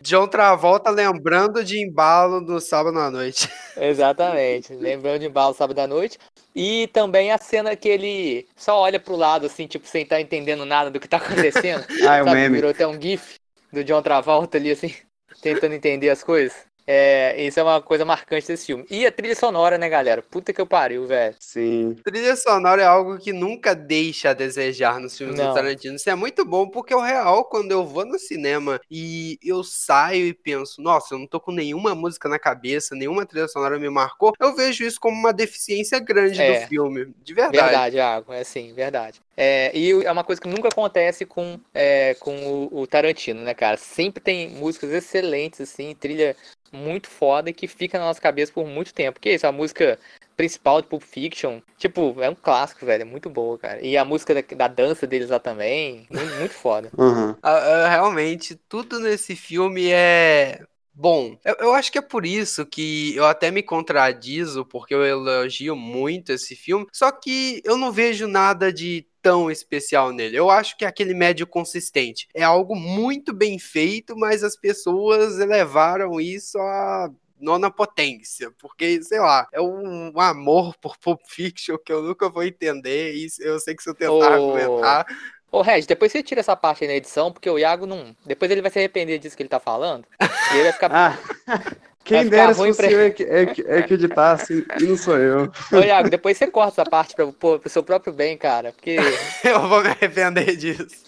[0.02, 3.50] John Travolta lembrando de embalo do sábado à noite.
[3.78, 4.74] Exatamente.
[4.74, 6.18] Lembrando de embalo sábado à noite.
[6.54, 10.66] E também a cena que ele só olha pro lado, assim, tipo, sem estar entendendo
[10.66, 11.86] nada do que tá acontecendo.
[12.08, 12.56] Ah, é o meme.
[12.56, 13.40] Virou até um gif
[13.72, 14.94] do John Travolta ali, assim,
[15.42, 16.71] tentando entender as coisas.
[16.94, 18.86] É, isso é uma coisa marcante desse filme.
[18.90, 20.22] E a trilha sonora, né, galera?
[20.22, 21.34] Puta que eu pariu, velho.
[21.40, 21.96] Sim.
[22.04, 25.48] Trilha sonora é algo que nunca deixa a desejar nos filmes Não.
[25.48, 25.96] do Tarantino.
[25.96, 30.28] Isso é muito bom, porque o real, quando eu vou no cinema e eu saio
[30.28, 33.90] e penso, nossa, eu não tô com nenhuma música na cabeça, nenhuma trilha sonora me
[33.90, 36.60] marcou, eu vejo isso como uma deficiência grande É.
[36.60, 37.14] do filme.
[37.24, 37.58] De verdade.
[37.58, 39.22] Verdade, Iago, é assim, verdade.
[39.38, 42.36] É, e é uma coisa que nunca acontece com, é, com
[42.70, 43.78] o, o Tarantino, né, cara?
[43.78, 46.36] Sempre tem músicas excelentes, assim, trilha
[46.72, 49.20] muito foda e que fica na nossa cabeça por muito tempo.
[49.20, 50.00] Que isso, a música
[50.36, 53.86] principal de Pulp Fiction, tipo, é um clássico, velho, é muito boa, cara.
[53.86, 56.92] E a música da, da dança deles lá também, muito, muito foda.
[56.98, 57.38] Aham.
[57.44, 61.38] Ah, ah, realmente, tudo nesse filme é bom.
[61.44, 65.76] Eu, eu acho que é por isso que eu até me contradizo, porque eu elogio
[65.76, 70.38] muito esse filme, só que eu não vejo nada de tão especial nele.
[70.38, 72.28] Eu acho que é aquele médio consistente.
[72.34, 79.20] É algo muito bem feito, mas as pessoas elevaram isso a nona potência, porque, sei
[79.20, 83.76] lá, é um amor por Pulp Fiction que eu nunca vou entender, e eu sei
[83.76, 85.06] que se eu tentar Ô, argumentar,
[85.52, 88.16] Ô, Reg, depois você tira essa parte aí na edição, porque o Iago não.
[88.26, 90.08] Depois ele vai se arrepender disso que ele tá falando.
[90.22, 91.20] E ele vai ficar.
[91.48, 94.84] Ah, quem dera se fosse pra- eu é que, é que, é que editasse e
[94.84, 95.52] não sou eu.
[95.72, 98.72] Ô, Iago, depois você corta essa parte pô, pro seu próprio bem, cara.
[98.72, 98.98] Porque.
[99.44, 101.06] eu vou me arrepender disso.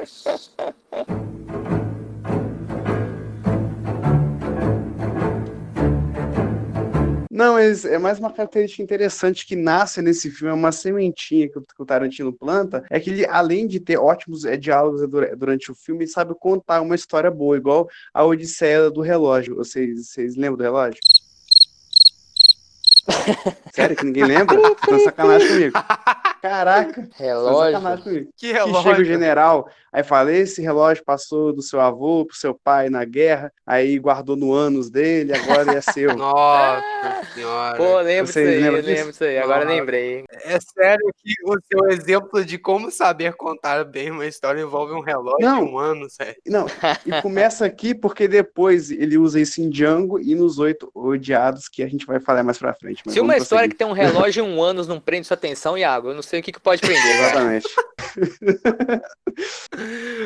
[7.33, 11.57] Não, mas é mais uma característica interessante que nasce nesse filme, é uma sementinha que
[11.57, 15.75] o, Tarantino planta, é que ele, além de ter ótimos é, diálogos dura- durante o
[15.75, 19.55] filme, ele sabe contar uma história boa, igual a Odisseia do Relógio.
[19.55, 20.99] Vocês, vocês lembram do relógio?
[23.73, 24.75] Sério que ninguém lembra?
[24.75, 25.73] Tá sacanagem comigo.
[26.43, 28.03] Caraca, Relógio.
[28.03, 28.81] Que Que relógio.
[28.81, 33.05] chega o general, aí fala: esse relógio passou do seu avô pro seu pai na
[33.05, 36.11] guerra, aí guardou no ânus dele, agora é seu.
[36.17, 36.83] Nossa
[37.33, 37.77] senhora.
[37.77, 39.23] Pô, lembro disso aí, lembram lembro disso?
[39.23, 39.37] aí.
[39.37, 39.77] Agora Nossa.
[39.77, 40.25] lembrei.
[40.43, 44.99] É sério que o seu exemplo de como saber contar bem uma história envolve um
[44.99, 45.65] relógio Não.
[45.65, 46.35] e um ano, sério.
[46.45, 46.65] Não,
[47.05, 51.81] e começa aqui porque depois ele usa isso em Django e nos Oito Odiados, que
[51.81, 53.01] a gente vai falar mais pra frente.
[53.05, 55.77] mas Se uma história que tem um relógio e um ânus não prende sua atenção,
[55.77, 57.15] Iago, eu não sei o que, que pode prender.
[57.15, 57.67] Exatamente.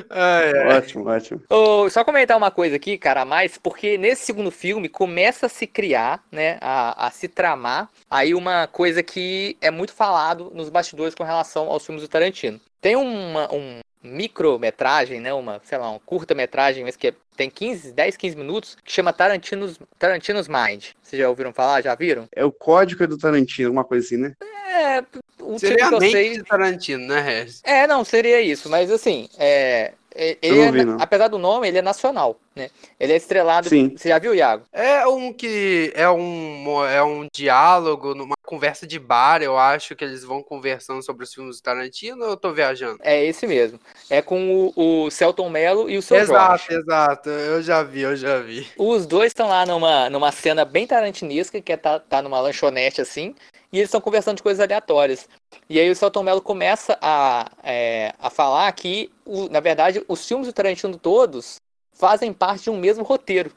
[0.10, 0.78] Ai, ai.
[0.78, 1.41] ótimo, ótimo.
[1.50, 5.50] Ô, só comentar uma coisa aqui, cara, a mais, porque nesse segundo filme começa a
[5.50, 10.70] se criar, né, a, a se tramar aí uma coisa que é muito falado nos
[10.70, 12.60] bastidores com relação aos filmes do Tarantino.
[12.82, 17.91] Tem uma, um micrometragem, né, uma, sei lá, uma curta-metragem, mas que é- tem 15,
[17.91, 20.86] 10, 15 minutos, que chama Tarantino's, Tarantino's Mind.
[21.04, 21.82] Vocês já ouviram falar?
[21.84, 22.28] Já viram?
[22.36, 24.34] É o código do Tarantino, alguma coisa assim, né?
[24.41, 25.04] É,
[25.41, 26.34] o Seria tipo que a eu mente sei...
[26.34, 27.62] de Tarantino, né, Regis?
[27.63, 29.93] É, não, seria isso, mas assim, é-
[30.41, 32.69] ele não é vi, apesar do nome, ele é nacional, né?
[32.99, 33.69] Ele é estrelado.
[33.69, 33.95] Sim.
[33.95, 34.63] Você já viu, Iago?
[34.73, 40.03] É um que é um, é um diálogo, numa conversa de bar, eu acho que
[40.03, 42.97] eles vão conversando sobre os filmes do Tarantino ou eu tô viajando?
[43.01, 43.80] É esse mesmo.
[44.10, 46.82] É com o, o Celton Mello e o seu exato, Jorge.
[46.82, 47.30] exato.
[47.30, 48.65] Eu já vi, eu já vi.
[48.77, 53.01] Os dois estão lá numa, numa cena bem tarantinesca, que é tá, tá numa lanchonete
[53.01, 53.36] assim,
[53.71, 55.27] e eles estão conversando de coisas aleatórias.
[55.69, 60.25] E aí o Celton Mello começa a, é, a falar que, o- na verdade, os
[60.27, 61.56] filmes do Tarantino todos
[61.93, 63.51] fazem parte de um mesmo roteiro.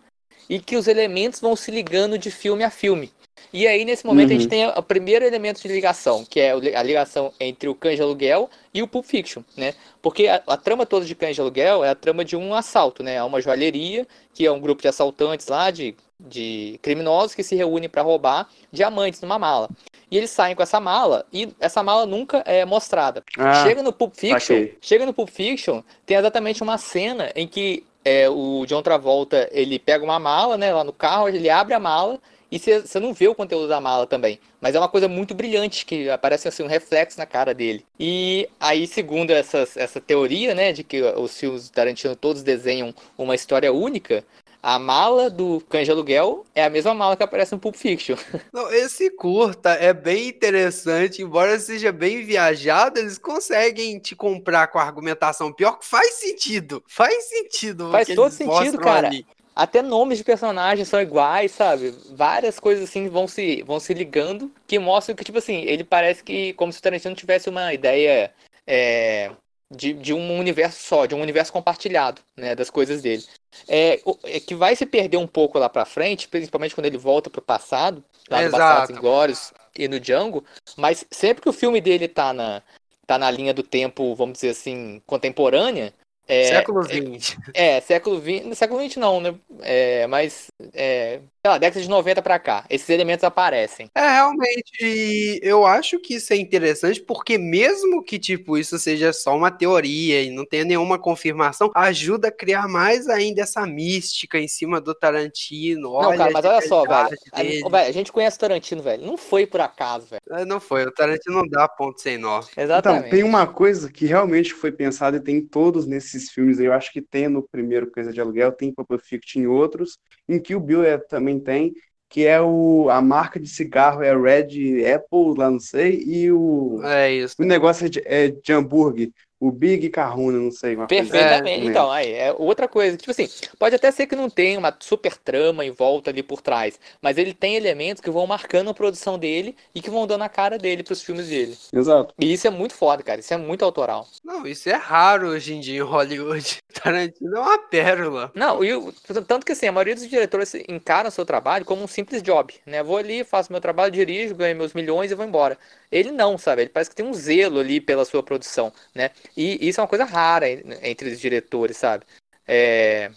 [0.49, 3.13] E que os elementos vão se ligando de filme a filme.
[3.53, 4.49] E aí, nesse momento, a gente Uhum.
[4.49, 8.51] tem o primeiro elemento de ligação, que é a ligação entre o Cães de Aluguel
[8.75, 9.75] e o Pulp Fiction, né?
[10.03, 13.03] Porque a, a trama toda de Cães de Aluguel é a trama de um assalto,
[13.03, 13.15] né?
[13.15, 15.95] É uma joalheria, que é um grupo de assaltantes lá, de,
[16.29, 19.69] de criminosos que se reúnem para roubar diamantes numa mala.
[20.11, 23.23] E eles saem com essa mala e essa mala nunca é mostrada.
[23.39, 27.85] Ah, chega no Pulp Fiction, chega no Pulp Fiction, tem exatamente uma cena em que
[28.05, 31.81] é, o John Travolta, ele pega uma mala, né, lá no carro, ele abre a
[31.81, 32.19] mala
[32.51, 34.41] e você não vê o conteúdo da mala também.
[34.61, 37.85] Mas é uma coisa muito brilhante, que aparece assim um reflexo na cara dele.
[37.99, 43.37] E aí, segundo essas, essa teoria, né, de que os filmes Tarantino todos desenham uma
[43.37, 44.25] história única,
[44.63, 48.17] a mala do Cães de Aluguel é a mesma mala que aparece no Pulp Fiction.
[48.53, 54.79] Não, esse curta é bem interessante, embora seja bem viajado, eles conseguem te comprar com
[54.79, 56.83] a argumentação pior que faz sentido.
[56.87, 57.91] Faz sentido.
[57.91, 59.09] Faz todo sentido, cara.
[59.09, 59.27] ali.
[59.55, 61.95] Até nomes de personagens são iguais, sabe?
[62.13, 66.23] Várias coisas assim vão se, vão se ligando, que mostram que, tipo assim, ele parece
[66.23, 68.33] que como se o Tarantino tivesse uma ideia
[68.67, 69.31] é,
[69.71, 73.25] de, de um universo só, de um universo compartilhado, né, das coisas dele.
[73.69, 77.31] É, é que vai se perder um pouco lá pra frente, principalmente quando ele volta
[77.31, 78.59] pro passado, lá no Exato.
[78.59, 80.45] Bastardos Inglórios e no Django,
[80.77, 82.63] mas sempre que o filme dele tá na,
[83.07, 85.95] tá na linha do tempo, vamos dizer assim, contemporânea,
[86.31, 87.37] É, Século XX.
[87.53, 88.57] É, é, século XX.
[88.57, 89.35] Século XX não, né?
[89.63, 90.47] É, mas.
[90.73, 92.65] É, sei lá, década de 90 pra cá.
[92.71, 93.91] Esses elementos aparecem.
[93.95, 99.35] É, realmente, eu acho que isso é interessante porque mesmo que, tipo, isso seja só
[99.35, 104.47] uma teoria e não tenha nenhuma confirmação, ajuda a criar mais ainda essa mística em
[104.47, 105.81] cima do Tarantino.
[105.81, 107.19] Não, Olha cara, mas olha só, velho.
[107.33, 109.05] A, velho, a gente conhece o Tarantino, velho.
[109.05, 110.23] Não foi por acaso, velho.
[110.31, 112.41] É, Não foi, o Tarantino não dá ponto sem nó.
[112.57, 113.07] Exatamente.
[113.07, 116.59] Então, tem uma coisa que realmente foi pensada e tem em todos nesses filmes.
[116.61, 116.67] aí.
[116.67, 119.99] Eu acho que tem no primeiro Coisa de Aluguel, tem em Pulp Fiction em outros,
[120.29, 121.73] em que o Bill é- também tem,
[122.09, 126.81] que é o, a marca de cigarro é Red Apple, lá não sei, e o,
[126.83, 127.37] É isso.
[127.39, 130.77] o negócio é de, é de hambúrguer, o Big Kahuna, não sei.
[130.77, 131.61] Uma Perfeitamente.
[131.61, 131.71] assim.
[131.71, 132.97] então, aí, é outra coisa.
[132.97, 133.27] Tipo assim,
[133.59, 137.17] pode até ser que não tenha uma super trama em volta ali por trás, mas
[137.17, 140.59] ele tem elementos que vão marcando a produção dele e que vão dando a cara
[140.59, 141.57] dele pros filmes dele.
[141.73, 142.15] Exato.
[142.21, 143.21] E isso é muito foda, cara.
[143.21, 144.07] Isso é muito autoral.
[144.23, 146.59] Não, isso é raro hoje em dia em Hollywood.
[146.75, 148.31] Tarantino é uma pérola.
[148.35, 148.93] Não, e o-
[149.27, 152.55] tanto que assim, a maioria dos diretores encaram o seu trabalho como um simples job,
[152.67, 152.83] né?
[152.83, 155.59] Vou ali, faço meu trabalho, dirijo, ganho meus milhões e vou embora.
[155.91, 156.63] Ele não, sabe?
[156.63, 159.11] Ele parece que tem um zelo ali pela sua produção, né?
[159.37, 162.05] E isso é uma coisa rara en- entre os diretores, sabe?
[162.47, 163.11] É...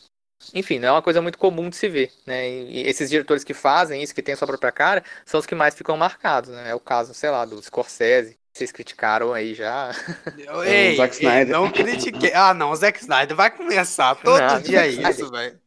[0.53, 2.49] Enfim, não é uma coisa muito comum de se ver, né?
[2.49, 5.55] E esses diretores que fazem isso, que tem a sua própria cara, são os que
[5.55, 6.69] mais ficam marcados, né?
[6.71, 9.91] É o caso, sei lá, do Scorsese, vocês criticaram aí já.
[10.37, 11.47] Eu- Ei, Zack Snyder.
[11.47, 12.31] não critiquei.
[12.33, 15.59] Ah, não, o Zack Snyder vai começar todo Não, dia isso, velho.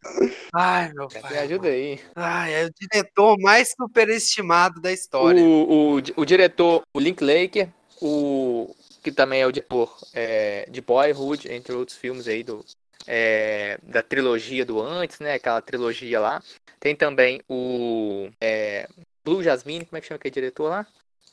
[0.54, 1.32] Ai, meu pai.
[1.32, 2.00] Me ajuda aí.
[2.14, 5.42] Ai, é o diretor mais superestimado da história.
[5.42, 7.68] O, o, o diretor, o Linklater,
[8.00, 8.72] o
[9.02, 12.64] que também é o diretor é, de Boyhood, entre outros filmes aí do,
[13.06, 15.34] é, da trilogia do antes, né?
[15.34, 16.40] Aquela trilogia lá.
[16.78, 18.88] Tem também o é,
[19.24, 20.86] Blue Jasmine, como é que chama aquele diretor lá?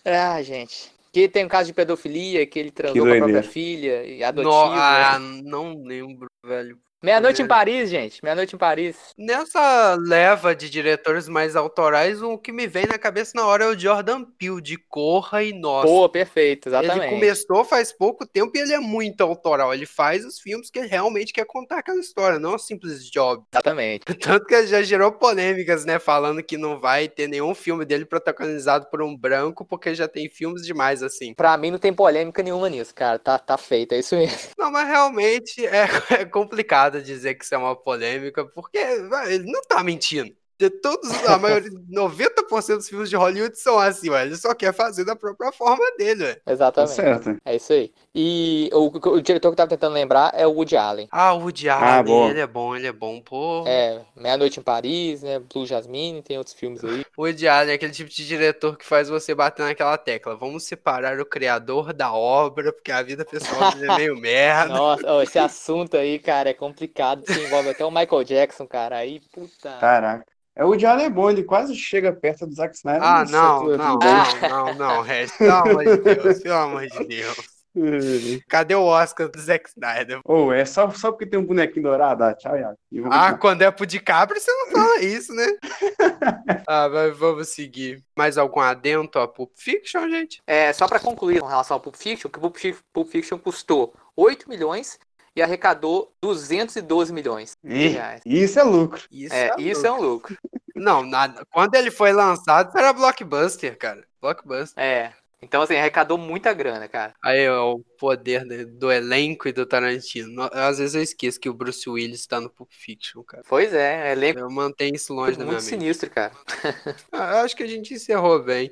[0.03, 0.91] Ah, gente.
[1.13, 4.49] Que tem um caso de pedofilia, que ele transou com a própria filha e adotivo.
[4.51, 4.77] No- né?
[4.79, 6.79] ah, não lembro, velho.
[7.03, 7.47] Meia-noite em é.
[7.49, 8.23] Paris, gente.
[8.23, 8.95] Meia-noite em Paris.
[9.17, 13.67] Nessa leva de diretores mais autorais, o que me vem na cabeça na hora é
[13.67, 15.83] o Jordan Peele, de Corra e Nós.
[15.83, 17.09] Pô, perfeito, Ele exatamente.
[17.13, 19.73] começou faz pouco tempo e ele é muito autoral.
[19.73, 23.43] Ele faz os filmes que ele realmente quer contar aquela história, não um simples job.
[23.51, 24.05] Exatamente.
[24.15, 25.99] Tanto que já gerou polêmicas, né?
[25.99, 30.29] Falando que não vai ter nenhum filme dele protagonizado por um branco, porque já tem
[30.29, 31.33] filmes demais assim.
[31.33, 33.19] Pra mim não tem polêmica nenhuma nisso, cara.
[33.19, 34.37] Tá, tá feito, é isso mesmo.
[34.57, 35.89] Não, mas realmente é,
[36.21, 40.35] é complicado dizer que isso é uma polêmica, porque ele não tá mentindo.
[40.63, 44.21] De todos, a maioria, 90% dos filmes de Hollywood são assim, ué.
[44.25, 46.35] Ele só quer fazer da própria forma dele, ué.
[46.35, 46.95] Tá Exatamente.
[46.95, 47.37] certo.
[47.43, 47.91] É isso aí.
[48.15, 51.07] E o, o diretor que eu tava tentando lembrar é o Woody Allen.
[51.11, 52.29] Ah, o Woody Ah, Allen, bom.
[52.29, 53.63] ele é bom, ele é bom, pô.
[53.67, 55.39] É, Meia-Noite em Paris, né?
[55.39, 57.03] Blue Jasmine, tem outros filmes aí.
[57.17, 60.35] O Woody Allen é aquele tipo de diretor que faz você bater naquela tecla.
[60.35, 64.73] Vamos separar o criador da obra, porque a vida pessoal dele é meio merda.
[64.73, 67.25] Nossa, esse assunto aí, cara, é complicado.
[67.25, 68.97] Se envolve até o Michael Jackson, cara.
[68.97, 69.77] Aí, puta.
[69.79, 70.32] Caraca.
[70.55, 73.03] É, o Diallo é bom, ele quase chega perto do Zack Snyder.
[73.03, 77.03] Ah, mas não, não, não, não, não, Regis, pelo amor de Deus, pelo amor de
[77.05, 77.53] Deus.
[78.47, 80.19] Cadê o Oscar do Zack Snyder?
[80.25, 82.23] Ou é só, só porque tem um bonequinho dourado?
[82.23, 82.77] Ah, tchau, Iago.
[82.91, 85.47] E Ah, quando é pro DiCaprio, você não fala isso, né?
[86.67, 88.03] ah, mas vamos seguir.
[88.15, 90.41] Mais algum adento a Pulp Fiction, gente?
[90.45, 94.47] É, só pra concluir com relação ao Pulp Fiction, que o Pulp Fiction custou 8
[94.47, 94.99] milhões
[95.35, 98.21] e arrecadou 212 milhões de reais.
[98.25, 99.01] Isso é lucro.
[99.11, 100.37] Isso É, isso é um lucro.
[100.75, 101.45] Não, nada.
[101.51, 104.03] Quando ele foi lançado, era blockbuster, cara.
[104.21, 104.83] Blockbuster.
[104.83, 105.13] É.
[105.41, 107.13] Então, assim, arrecadou muita grana, cara.
[107.23, 110.29] Aí ó, o poder do, do elenco e do Tarantino.
[110.31, 113.43] No- Às vezes eu esqueço que o Bruce Willis tá no Pulp Fiction, cara.
[113.47, 115.69] Pois é, elenco Eu mantenho isso longe da minha muito mente.
[115.81, 116.31] sinistro, cara.
[117.11, 118.71] Ah, eu acho que a gente encerrou bem.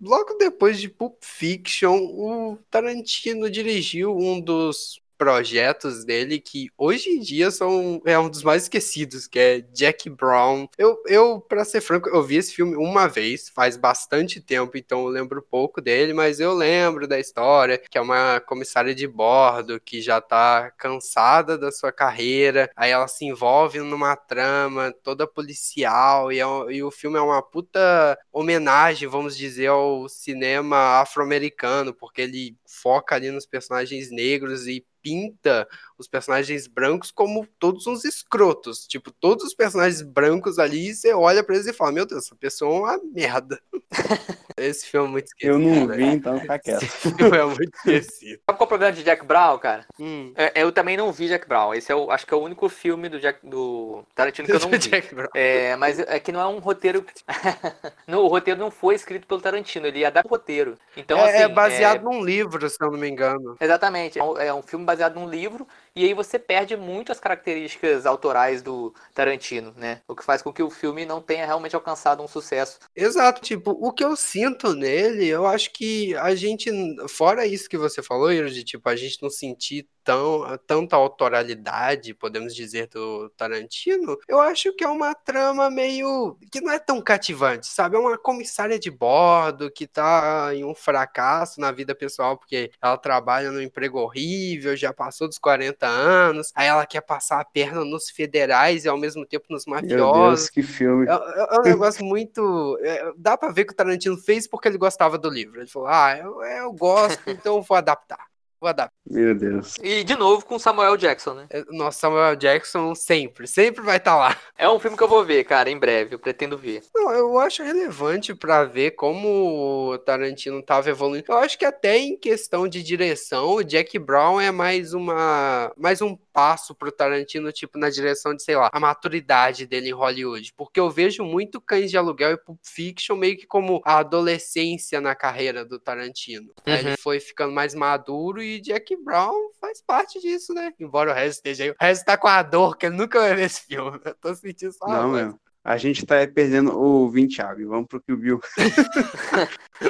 [0.00, 7.20] Logo depois de Pulp Fiction, o Tarantino dirigiu um dos projetos dele que hoje em
[7.20, 10.66] dia são é um dos mais esquecidos, que é Jack Brown.
[10.78, 15.00] Eu, eu para ser franco, eu vi esse filme uma vez, faz bastante tempo, então
[15.00, 19.78] eu lembro pouco dele, mas eu lembro da história, que é uma comissária de bordo
[19.78, 26.32] que já tá cansada da sua carreira, aí ela se envolve numa trama toda policial
[26.32, 32.22] e, é e o filme é uma puta homenagem, vamos dizer, ao cinema afro-americano, porque
[32.22, 35.66] ele foca ali nos personagens negros e pinta
[35.98, 38.86] os personagens brancos como todos uns escrotos.
[38.86, 42.36] Tipo, todos os personagens brancos ali, você olha pra eles e fala: Meu Deus, essa
[42.36, 43.60] pessoa é uma merda.
[44.56, 45.52] Esse filme é muito esquecido.
[45.54, 45.96] Eu não né?
[45.96, 46.82] vi, então fica quieto.
[46.82, 48.40] Esse filme é muito esquecido.
[48.44, 49.86] Sabe qual é o problema de Jack Brown, cara?
[49.98, 50.32] Hum.
[50.36, 51.72] É, eu também não vi Jack Brown.
[51.72, 54.60] Esse é o, acho que é o único filme do, Jack, do Tarantino que eu
[54.60, 54.78] não vi.
[54.78, 55.28] Jack Brown.
[55.34, 57.04] É, mas é que não é um roteiro.
[58.06, 60.76] não, o roteiro não foi escrito pelo Tarantino, ele ia dar o roteiro.
[60.96, 63.56] Então, é, assim, é baseado num livro, se eu não me engano.
[63.58, 64.18] Exatamente.
[64.18, 68.06] É um, é um filme baseado num livro, e aí você perde muito as características
[68.06, 70.02] autorais do Tarantino, né?
[70.06, 72.78] O que faz com que o filme não tenha realmente alcançado um sucesso.
[72.94, 76.70] Exato, tipo, o que eu sinto nele, eu acho que a gente,
[77.08, 82.14] fora isso que você falou, Yuri, de tipo, a gente não sentir tão, tanta autoralidade,
[82.14, 86.36] podemos dizer, do Tarantino, eu acho que é uma trama meio.
[86.50, 87.96] que não é tão cativante, sabe?
[87.96, 92.96] É uma comissária de bordo que tá em um fracasso na vida pessoal, porque ela
[92.96, 97.84] trabalha num emprego horrível, já passou dos 40 anos, aí ela quer passar a perna
[97.84, 100.12] nos federais e ao mesmo tempo nos Meu mafiosos.
[100.12, 101.06] Deus, que filme.
[101.06, 102.78] É, é- é um negócio muito.
[102.82, 105.60] é, dá pra ver que o Tarantino fez porque ele gostava do livro.
[105.60, 108.29] Ele falou: Ah, eu, eu gosto, então eu vou adaptar.
[108.60, 108.94] Vou adaptar.
[109.08, 109.76] Meu Deus.
[109.82, 111.46] E de novo com Samuel Jackson, né?
[111.50, 114.36] É, Nossa, Samuel Jackson sempre, sempre vai estar lá.
[114.56, 116.14] É um filme que eu vou ver, cara, em breve.
[116.14, 116.82] Eu pretendo ver.
[116.94, 121.24] Não, eu acho relevante pra ver como o Tarantino tava evoluindo.
[121.28, 126.02] Eu acho que até em questão de direção, o Jack Brown é mais uma mais
[126.02, 130.52] um passo pro Tarantino, tipo, na direção de, sei lá, a maturidade dele em Hollywood.
[130.56, 135.00] Porque eu vejo muito Cães de Aluguel e Pulp Fiction meio que como a adolescência
[135.00, 136.52] na carreira do Tarantino.
[136.66, 136.74] Uhum.
[136.74, 140.72] Ele foi ficando mais maduro e Jack Brown faz parte disso, né?
[140.80, 141.70] Embora o resto esteja aí.
[141.70, 144.00] O resto tá com a dor, que ele nunca vai ver esse filme.
[144.04, 145.38] Eu tô sentindo só Não, meu.
[145.62, 147.68] A gente tá perdendo o 20, Thiago.
[147.68, 148.40] Vamos pro Kill Bill.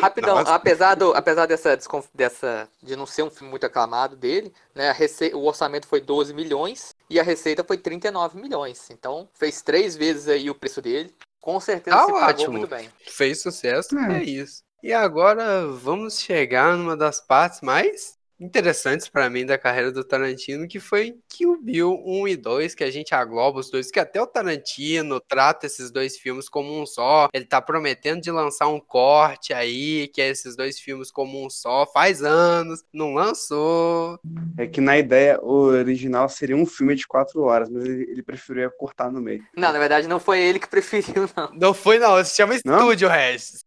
[0.01, 0.55] Rapidão, Nossa.
[0.55, 4.90] apesar, do, apesar dessa, desconf- dessa de não ser um filme muito aclamado dele, né,
[4.90, 5.33] a rece...
[5.35, 8.88] o orçamento foi 12 milhões e a receita foi 39 milhões.
[8.90, 11.14] Então fez três vezes aí o preço dele.
[11.40, 12.53] Com certeza Tá se pagou ótimo.
[12.59, 12.88] muito bem.
[13.07, 14.18] fez sucesso, É.
[14.18, 14.62] é isso.
[14.83, 20.66] E agora vamos chegar numa das partes mais interessantes pra mim da carreira do Tarantino,
[20.66, 24.20] que foi Kill Bill 1 e 2, que a gente agloba os dois, que até
[24.20, 27.29] o Tarantino trata esses dois filmes como um só.
[27.33, 31.50] Ele tá prometendo de lançar um corte aí, que é esses dois filmes como um
[31.50, 34.18] só, faz anos, não lançou.
[34.57, 38.22] É que na ideia o original seria um filme de quatro horas, mas ele, ele
[38.22, 39.44] preferiu cortar no meio.
[39.55, 41.50] Não, na verdade não foi ele que preferiu, não.
[41.53, 42.81] Não foi não, se chama Não?
[42.81, 43.64] Estúdio Regis.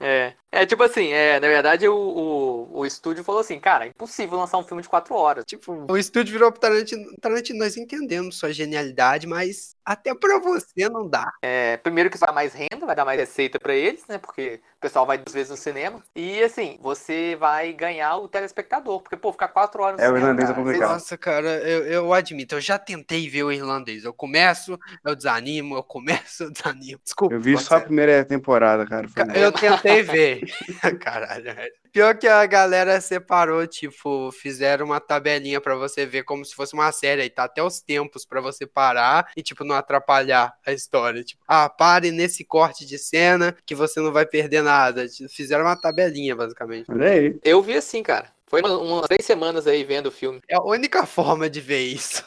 [0.00, 3.88] É, é tipo assim, é, na verdade o, o, o estúdio falou assim, cara, é
[3.88, 5.44] impossível lançar um filme de quatro horas.
[5.44, 10.88] Tipo, o estúdio virou pro Tarantino, Tarantino, nós entendemos sua genialidade, mas até pra você
[10.88, 11.30] não dá.
[11.42, 14.18] É, primeiro que isso vai dar mais renda, vai dar mais receita pra eles, né?
[14.18, 16.02] Porque o pessoal vai duas vezes no cinema.
[16.14, 19.00] E assim, você vai ganhar o telespectador.
[19.00, 20.26] Porque, pô, ficar quatro horas no É, o cinema.
[20.26, 20.92] irlandês é cara, complicado.
[20.92, 24.04] Nossa, cara, eu, eu admito, eu já tentei ver o irlandês.
[24.04, 27.00] Eu começo, eu desanimo, eu começo, eu desanimo.
[27.02, 27.34] Desculpa.
[27.34, 29.06] Eu vi só a primeira temporada, cara.
[29.34, 30.37] Eu tentei ver.
[31.00, 31.54] Caralho.
[31.92, 36.74] Pior que a galera separou, tipo, fizeram uma tabelinha pra você ver como se fosse
[36.74, 37.22] uma série.
[37.22, 41.24] Aí tá até os tempos pra você parar e, tipo, não atrapalhar a história.
[41.24, 45.08] Tipo, ah, pare nesse corte de cena que você não vai perder nada.
[45.08, 46.90] Tipo, Fizeram uma tabelinha, basicamente.
[46.90, 47.38] Olha aí.
[47.42, 48.30] Eu vi assim, cara.
[48.46, 50.40] Foi uma- umas três semanas aí vendo o filme.
[50.48, 52.24] É a única forma de ver isso.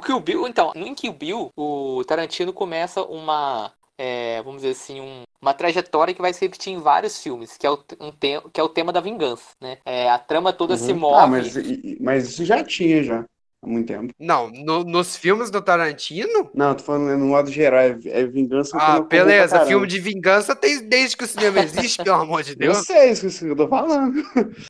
[0.00, 4.98] O Kill Bill, então, no Kill Bill, o Tarantino começa uma, é, vamos dizer assim,
[4.98, 8.40] um- uma trajetória que vai se repetir em vários filmes, que é o, um te-
[8.50, 9.76] que é o tema da vingança, né?
[9.84, 10.98] É, a trama toda se Uhum.
[10.98, 11.16] move.
[11.18, 11.54] Ah, mas,
[12.00, 13.26] mas isso já tinha já.
[13.62, 14.10] Há muito tempo.
[14.18, 16.50] Não, no- nos filmes do Tarantino?
[16.54, 17.78] Não, tô falando no modo geral.
[17.80, 18.78] É, é vingança.
[18.78, 19.60] Ah, beleza.
[19.60, 22.86] Filme de vingança tem desde que o cinema existe, pelo amor de Eu Deus.
[22.86, 24.22] sei isso que eu tô falando.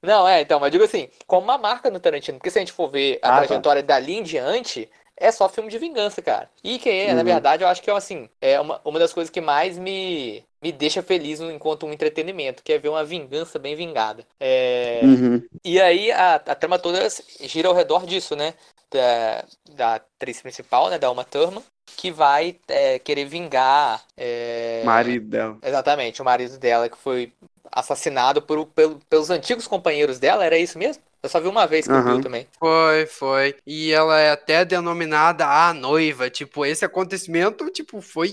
[0.02, 2.72] Não, é, então, mas digo assim, como uma marca no Tarantino, porque se a gente
[2.72, 3.36] for ver a Ah, tá.
[3.36, 6.50] trajetória dali em diante, é só filme de vingança, cara.
[6.64, 7.24] E que, é, na Uhum.
[7.24, 10.72] verdade, eu acho que é assim, é uma, uma das coisas que mais me, me
[10.72, 14.26] deixa feliz no- enquanto um entretenimento, que é ver uma vingança bem vingada.
[14.40, 15.48] É, Uhum.
[15.64, 17.06] E aí a, a trama toda
[17.42, 18.54] gira ao redor disso, né?
[18.90, 19.44] Da,
[19.76, 20.98] da atriz principal, né?
[20.98, 21.62] Da Uma Thurman,
[21.96, 24.04] que vai é, querer vingar.
[24.16, 25.62] é, Marido dela.
[25.62, 27.32] Exatamente, o marido dela que foi
[27.70, 31.02] assassinado por, pelo- pelos antigos companheiros dela, era isso mesmo?
[31.22, 32.46] Eu só vi uma vez que vi também.
[32.58, 33.56] Foi, foi.
[33.66, 36.30] E ela é até denominada a noiva.
[36.30, 38.32] Tipo, esse acontecimento, tipo, foi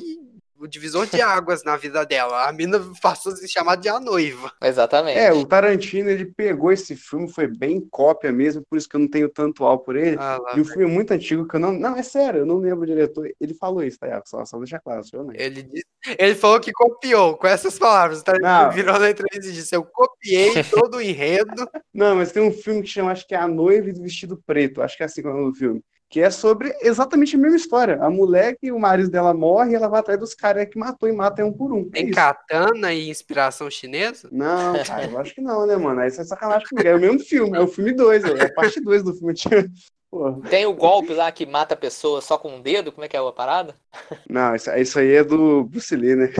[0.59, 2.47] o divisor de águas na vida dela.
[2.47, 4.51] A mina passou a se chamar de a noiva.
[4.61, 5.17] Exatamente.
[5.19, 8.99] É, o Tarantino, ele pegou esse filme, foi bem cópia mesmo, por isso que eu
[8.99, 10.17] não tenho tanto algo por ele.
[10.19, 11.71] Ah, lá, E o filme é muito antigo que eu não.
[11.73, 13.29] Não, é sério, eu não lembro o diretor.
[13.39, 14.21] Ele falou isso, tá?
[14.25, 15.33] Só, só deixa claro, eu não.
[15.33, 15.85] ele, disse-
[16.17, 18.23] ele falou que copiou, com essas palavras.
[18.23, 18.33] Tá?
[18.39, 18.71] Não.
[18.71, 21.47] Virou na entrevista e disse: Eu copiei todo o enredo.
[21.93, 24.39] Não, mas tem um filme que chama, acho que é A Noiva e do Vestido
[24.45, 25.83] Preto, acho que é assim que é o nome do filme.
[26.09, 28.01] Que é sobre exatamente a mesma história.
[28.01, 31.11] A mulher que o marido dela morre ela vai atrás dos caras que matou e
[31.11, 31.81] mata um por um.
[31.93, 32.15] É Tem isso.
[32.15, 34.29] katana e inspiração chinesa?
[34.31, 35.99] Não, cara, eu acho que não, né, mano?
[35.99, 36.87] Aí isso é sacanagem comigo.
[36.87, 39.33] É o mesmo filme, é o filme 2, é a parte 2 do filme.
[40.09, 43.09] Pô, Tem o golpe lá que mata a pessoa só com um dedo, como é
[43.09, 43.75] que é a parada?
[44.29, 46.31] não, isso, isso aí é do Bruce Lee, né?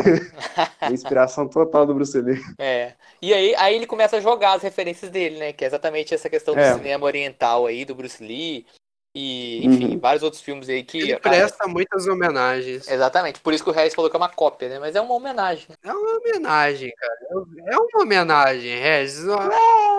[0.80, 2.40] A inspiração total do Bruce Lee.
[2.58, 2.94] É.
[3.22, 5.52] E aí, aí ele começa a jogar as referências dele, né?
[5.52, 6.74] Que é exatamente essa questão do É.
[6.76, 8.66] cinema oriental aí, do Bruce Lee.
[9.16, 10.00] E, enfim, Uhum.
[10.00, 11.00] vários outros filmes aí que.
[11.00, 12.88] Ele presta muitas homenagens.
[12.88, 13.40] Exatamente.
[13.40, 14.78] Por isso que o Regis falou que é uma cópia, né?
[14.80, 15.66] Mas é uma homenagem.
[15.84, 17.18] É uma homenagem, cara.
[17.68, 19.24] É uma homenagem, Regis.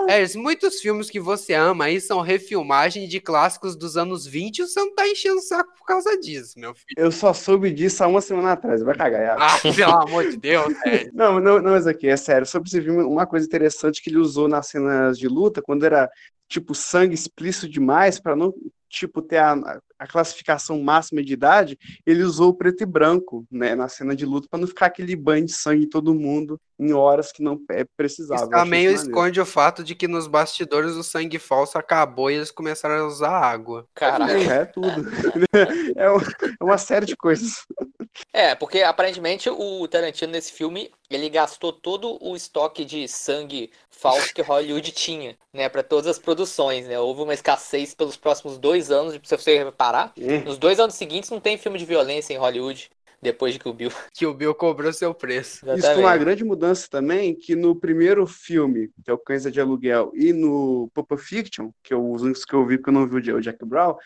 [0.06, 4.66] Regis, muitos filmes que você ama aí são refilmagens de clássicos dos anos 20 e
[4.68, 6.86] você não tá enchendo o saco por causa disso, meu filho.
[6.96, 9.36] Eu só soube disso há uma semana atrás, vai cagar.
[9.36, 9.36] já.
[9.36, 11.10] Ah, pelo amor de Deus, Regis.
[11.12, 12.46] Não, não, não, mas aqui, é sério.
[12.46, 16.08] Sobre esse filme, uma coisa interessante que ele usou nas cenas de luta, quando era,
[16.48, 18.54] tipo, sangue explícito demais, pra não,
[18.88, 23.74] tipo, ter a, a classificação máxima de idade, ele usou o preto e branco, né,
[23.74, 26.92] na cena de luta, pra não ficar aquele banho de sangue em todo mundo em
[26.92, 28.42] horas que não é, precisava.
[28.42, 32.34] Isso também isso esconde o fato de que nos bastidores o sangue falso acabou e
[32.34, 33.86] eles começaram a usar água.
[33.94, 34.32] Caraca.
[34.32, 35.04] É, é tudo.
[35.96, 37.66] É uma série de coisas.
[38.32, 44.32] É, porque aparentemente o Tarantino nesse filme ele gastou todo o estoque de sangue falso
[44.34, 46.98] que Hollywood tinha, né, para todas as produções, né?
[46.98, 50.12] Houve uma escassez pelos próximos dois anos, se você reparar.
[50.18, 50.40] É.
[50.40, 52.90] Nos dois anos seguintes não tem filme de violência em Hollywood
[53.20, 53.90] depois de que o Bill.
[54.14, 55.68] Que o Bill cobrou seu preço.
[55.74, 59.60] Isso foi uma grande mudança também, que no primeiro filme, que é o Cães de
[59.60, 63.08] Aluguel, e no Pulp Fiction, que é os únicos que eu vi, porque eu não
[63.08, 63.96] vi o Ja- o Jack Brown,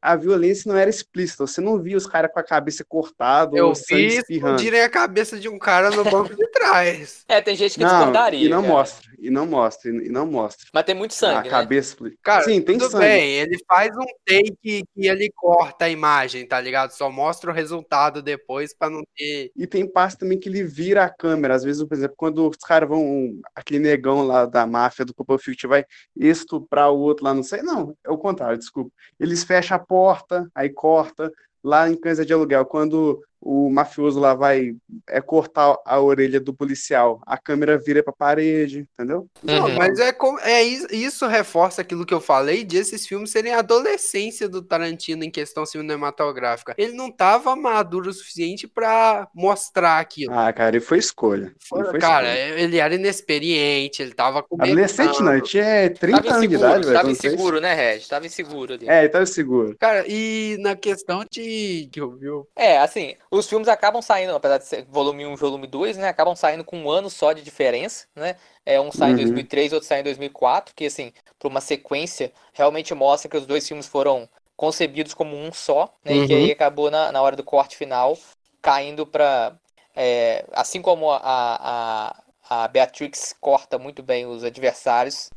[0.00, 1.46] a violência não era explícita.
[1.46, 4.22] Você não via os caras com a cabeça cortada Eu vi espirrando.
[4.56, 7.24] explodirem a cabeça de um cara no banco de trás.
[7.28, 8.46] É, tem gente que Não, discordaria.
[8.46, 8.72] e não cara.
[8.74, 10.66] mostra, e não mostra, e não mostra.
[10.72, 11.50] Mas tem muito a sangue, né?
[11.50, 13.04] cabeça Cara, Sim, tem tudo sangue.
[13.04, 16.90] bem, ele faz um take que ele corta a imagem, tá ligado?
[16.92, 19.50] Só mostra o resultado depois pra não ter.
[19.56, 21.54] E tem parte também que ele vira a câmera.
[21.54, 23.32] Às vezes, por exemplo, quando os caras vão.
[23.54, 25.84] Aquele negão lá da máfia do Pulp Fiction vai
[26.16, 27.62] estuprar o outro lá, não sei.
[27.62, 28.90] Não, é o contrário, desculpa.
[29.20, 31.32] Eles fecham a porta, aí corta.
[31.62, 34.74] Lá em Cães de Aluguel, quando o mafioso lá vai
[35.08, 39.26] é, cortar a orelha do policial, a câmera vira pra parede, entendeu?
[39.42, 39.74] Não, Uhum.
[39.76, 43.58] mas é, é is- isso reforça aquilo que eu falei de esses filmes serem a
[43.58, 46.74] adolescência do Tarantino em questão cinematográfica.
[46.78, 50.32] Ele não tava maduro o suficiente pra mostrar aquilo.
[50.32, 51.54] Ah, cara, e foi escolha.
[51.60, 52.60] E Fora- foi cara, escolha.
[52.60, 56.68] ele era inexperiente, ele tava com Adolescente não, ele tinha 30 Tava anos de inseguro,
[56.70, 56.96] idade, velho.
[56.98, 58.08] tava inseguro, né, Reg?
[58.08, 58.88] Tava inseguro ali.
[58.88, 59.76] É, ele tava seguro.
[59.78, 64.58] Cara, e na questão de que eu vi É, assim, os filmes acabam saindo, apesar
[64.58, 66.08] de ser volume 1 e volume 2, né?
[66.08, 68.36] Acabam saindo com um ano só de diferença, né?
[68.64, 69.16] É, um sai em Uhum.
[69.16, 73.66] 2003, outro sai em 2004, que, assim, para uma sequência, realmente mostra que os dois
[73.66, 76.16] filmes foram concebidos como um só, né?
[76.16, 76.34] E que Uhum.
[76.34, 78.16] aí acabou na, na hora do corte final
[78.60, 79.56] caindo pra.
[79.94, 82.22] é, assim como a, a,
[82.64, 85.30] a Beatrix corta muito bem os adversários.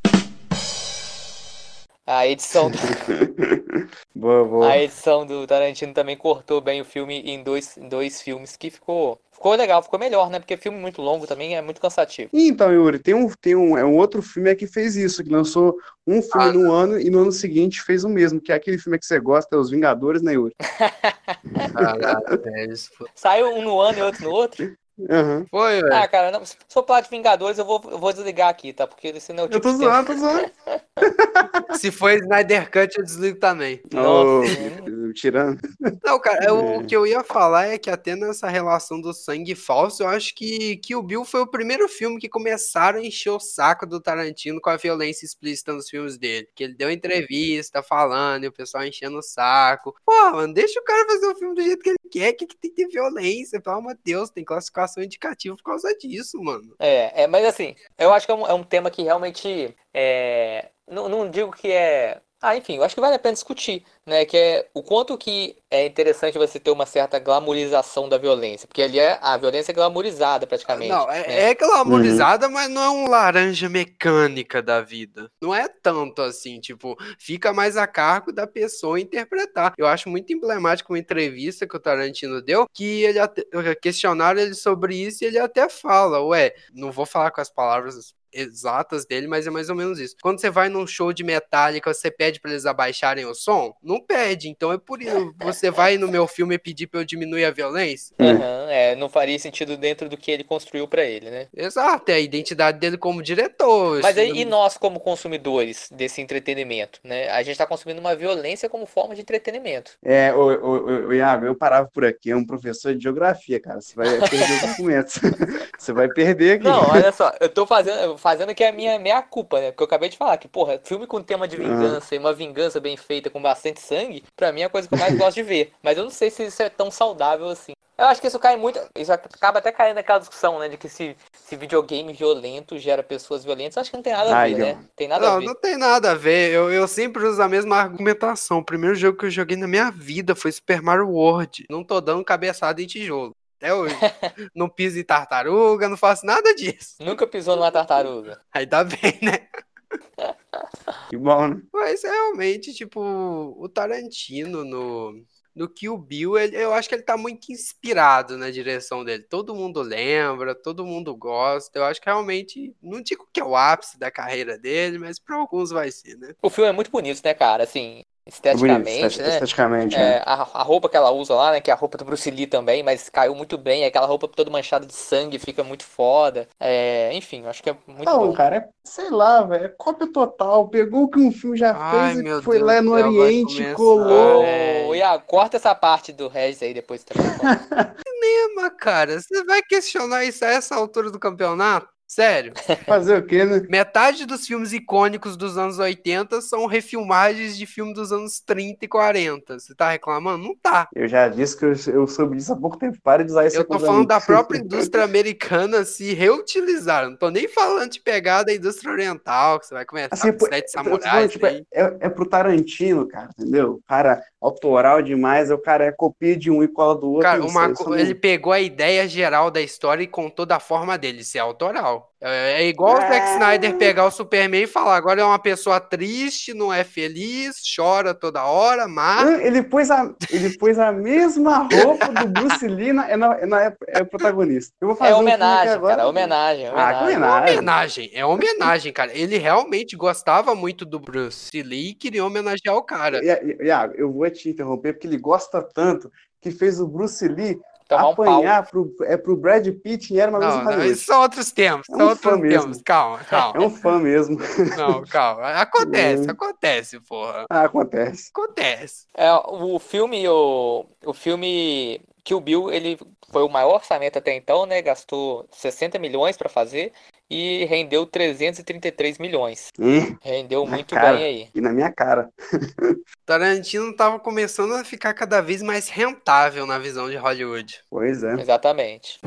[2.08, 2.78] A edição do,
[4.14, 4.70] boa, boa.
[4.70, 8.70] a edição do Tarantino também cortou bem o filme em dois, em dois filmes, que
[8.70, 10.38] ficou, ficou legal, ficou melhor, né?
[10.38, 12.30] Porque filme muito longo também é muito cansativo.
[12.32, 15.76] Então, Yuri, tem um, tem um, é um outro filme que fez isso, que lançou
[16.06, 16.54] um filme Ah.
[16.54, 19.20] no ano e no ano seguinte fez o mesmo, que é aquele filme que você
[19.20, 20.54] gosta, é Os Vingadores, né, Yuri?
[23.16, 24.78] Saiu um no ano e outro no outro.
[25.10, 25.46] Aham.
[25.52, 25.94] Foi, velho.
[25.94, 28.88] Ah, cara, não, se for falar de Vingadores, eu vou, eu vou desligar aqui, tá?
[28.88, 29.92] Porque esse não é o Eu tipo tô de tema.
[29.92, 31.78] zoando, tô zoando.
[31.78, 33.82] Se for Snyder Cut, eu desligo também.
[33.92, 35.60] Nossa, Ô, tirando.
[36.04, 36.84] Não, cara, é, o É.
[36.84, 40.78] que eu ia falar é que até nessa relação do sangue falso, eu acho que,
[40.78, 44.60] que o Bill foi o primeiro filme que começaram a encher o saco do Tarantino
[44.62, 46.48] com a violência explícita nos filmes dele.
[46.56, 49.96] Que ele deu entrevista falando e o pessoal enchendo o saco.
[50.06, 52.56] Pô, mano, deixa o cara fazer o filme do jeito que ele quer, que, que
[52.58, 56.76] tem que ter violência, pelo amor de Deus, tem classificação indicativa por causa disso, mano.
[56.80, 60.70] É, é, mas assim, eu acho que é um, é um tema que realmente é,
[60.90, 64.26] não, não digo que é Ah, enfim, eu acho que vale a pena discutir, né?
[64.26, 68.68] Que é o quanto que é interessante você ter uma certa glamorização da violência.
[68.68, 70.90] Porque ali é a violência é glamourizada praticamente.
[70.92, 71.42] Não, é, né?
[71.50, 75.32] é glamourizada, mas não é um laranja mecânica da vida.
[75.42, 79.74] Não é tanto assim, tipo, fica mais a cargo da pessoa interpretar.
[79.78, 83.44] Eu acho muito emblemático uma entrevista que o Tarantino deu, que ele até,
[83.82, 88.14] questionaram ele sobre isso e ele até fala, ué, não vou falar com as palavras
[88.36, 90.16] exatas dele, mas é mais ou menos isso.
[90.22, 93.74] Quando você vai num show de Metallica, você pede para eles abaixarem o som?
[93.82, 94.50] Não pede.
[94.50, 95.16] Então é por isso.
[95.46, 98.16] Você vai no meu filme pedir pra eu diminuir a violência?
[98.20, 101.48] Aham, é, não faria sentido dentro do que ele construiu pra ele, né?
[101.56, 104.02] Exato, é a identidade dele como diretor.
[104.02, 107.30] Mas aí, Isso e não- nós, como consumidores desse entretenimento, né?
[107.30, 109.92] A gente tá consumindo uma violência como forma de entretenimento.
[110.04, 113.82] É, o, o, o, Iago, eu parava por aqui, é um professor de geografia, cara.
[113.82, 115.16] Você vai perder os documentos.
[115.78, 116.64] Você vai perder aqui.
[116.64, 119.70] Não, olha só, eu tô fazendo, fazendo aqui a minha meia culpa, né?
[119.72, 122.80] Porque eu acabei de falar que, porra, filme com tema de vingança e uma vingança
[122.80, 125.44] bem feita com bastante sangue, pra mim é a coisa que eu mais gosto de
[125.44, 125.72] ver.
[125.84, 127.74] Mas eu não sei se isso é tão saudável assim.
[127.96, 128.80] Eu acho que isso cai muito.
[128.98, 130.68] Isso acaba até caindo naquela discussão, né?
[130.68, 134.32] De que se, se videogame violento gera pessoas violentas, eu acho que não tem nada
[134.32, 134.66] a Ai, ver, não.
[134.82, 134.86] né?
[134.96, 135.46] Tem nada a Não, ver.
[135.46, 136.52] não tem nada a ver.
[136.52, 138.58] Eu, eu sempre uso a mesma argumentação.
[138.58, 141.66] O primeiro jogo que eu joguei na minha vida foi Super Mario World.
[141.70, 143.34] Não tô dando cabeçada em tijolo.
[143.66, 143.96] Até hoje.
[144.54, 146.96] não piso em tartaruga, não faço nada disso.
[147.00, 148.40] Nunca pisou numa tartaruga.
[148.54, 149.48] Ainda bem, né?
[151.10, 151.62] Que bom, né?
[151.74, 157.16] Mas realmente, tipo, o Tarantino no, no Kill Bill, ele- eu acho que ele tá
[157.16, 159.24] muito inspirado na direção dele.
[159.24, 161.78] Todo mundo lembra, todo mundo gosta.
[161.78, 165.36] Eu acho que realmente, não digo que é o ápice da carreira dele, mas pra
[165.36, 166.34] alguns vai ser, né?
[166.42, 167.64] O filme é muito bonito, né, cara?
[167.64, 168.04] Assim,
[168.50, 169.30] É bonito, esteticamente, este- né?
[169.30, 170.24] esteticamente, É, né?
[170.26, 171.62] a, a roupa que ela usa lá, né?
[171.62, 173.86] Que é a roupa do Bruce Lee também, mas caiu muito bem.
[173.86, 176.48] Aquela roupa toda manchada de sangue fica muito foda.
[176.60, 178.34] É, enfim, acho que é muito Não, bom.
[178.34, 180.68] cara, é, sei lá, velho, é cópia total.
[180.70, 184.44] Pegou o que um filme já Ai, fez e foi Deus lá no Oriente, colou.
[184.44, 184.86] É.
[184.88, 187.26] Ô, Iago, corta essa parte do Regis aí depois também.
[188.56, 191.88] Mas, cara, você vai questionar isso a essa altura do campeonato?
[192.08, 192.54] Sério?
[192.86, 193.62] Fazer o quê, né?
[193.70, 198.88] Metade dos filmes icônicos dos anos 80 são refilmagens de filme dos anos 30 e
[198.88, 199.60] 40.
[199.60, 200.44] Você tá reclamando?
[200.44, 200.88] Não tá.
[200.96, 202.98] Eu já disse que eu, eu soube disso há pouco tempo.
[203.02, 207.10] Para de usar isso Eu tô falando da própria indústria americana se reutilizar.
[207.10, 210.46] Não tô nem falando de pegar da indústria oriental, que você vai começar Assim, com
[210.46, 213.82] sete falando, samurais tipo, é, é pro Tarantino, cara, entendeu?
[213.88, 217.24] Cara autoral demais, o cara é copia de um e cola do outro.
[217.24, 220.98] Cara, uma sei, não- ele pegou a ideia geral da história e contou da forma
[220.98, 222.15] dele, isso é autoral.
[222.22, 223.34] É, é igual o Zack É.
[223.34, 228.14] Snyder pegar o Superman e falar, agora é uma pessoa triste, não é feliz, chora
[228.14, 229.30] toda hora, mata.
[229.36, 233.34] Ah, Ele pôs, a, ele pôs a mesma roupa do Bruce Lee na, é, na,
[233.38, 234.74] é, na- é o protagonista.
[234.82, 235.96] Eu vou fazer É um filme aqui homenagem, agora.
[235.98, 236.08] cara.
[236.08, 237.06] Homenagem, Ah, que homenagem.
[237.06, 237.58] É homenagem.
[237.58, 239.12] homenagem, é homenagem, cara.
[239.18, 243.22] Ele realmente gostava muito do Bruce Lee e queria homenagear o cara.
[243.62, 246.10] Iago, eu vou te interromper porque ele gosta tanto
[246.42, 248.42] que fez o Bruce Lee Tomar um pau.
[248.42, 250.92] apanhar pro, é, pro Brad Pitt e era uma Não, não, Hollywood.
[250.92, 252.64] isso são outros tempos, É um são outros fã mesmo.
[252.64, 252.82] tempos.
[252.84, 253.64] Calma, É calma.
[253.64, 254.38] um fã mesmo.
[254.78, 255.50] Não, calma.
[255.62, 256.32] Acontece, Hum.
[256.32, 257.46] acontece, porra.
[257.50, 258.30] Ah, acontece.
[258.34, 259.06] Acontece.
[259.14, 262.98] É, o filme, o, o filme Kill Bill, ele
[263.32, 264.82] foi o maior orçamento até então, né?
[264.82, 266.92] Gastou 60 milhões pra fazer
[267.30, 269.70] e rendeu 333 milhões.
[269.80, 271.14] Hum, Rendeu Na muito cara.
[271.18, 271.50] bem aí.
[271.56, 272.30] e na minha cara.
[273.26, 277.82] Tarantino tava começando a ficar cada vez mais rentável na visão de Hollywood.
[277.90, 278.34] Pois é.
[278.34, 279.20] Exatamente.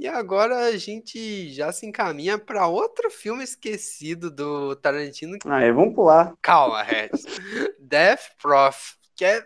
[0.00, 5.38] E agora a gente já se encaminha pra outro filme esquecido do Tarantino.
[5.46, 6.34] Aí, vamos pular.
[6.42, 7.24] Calma, Regis.
[7.80, 9.44] Death Prof, que é,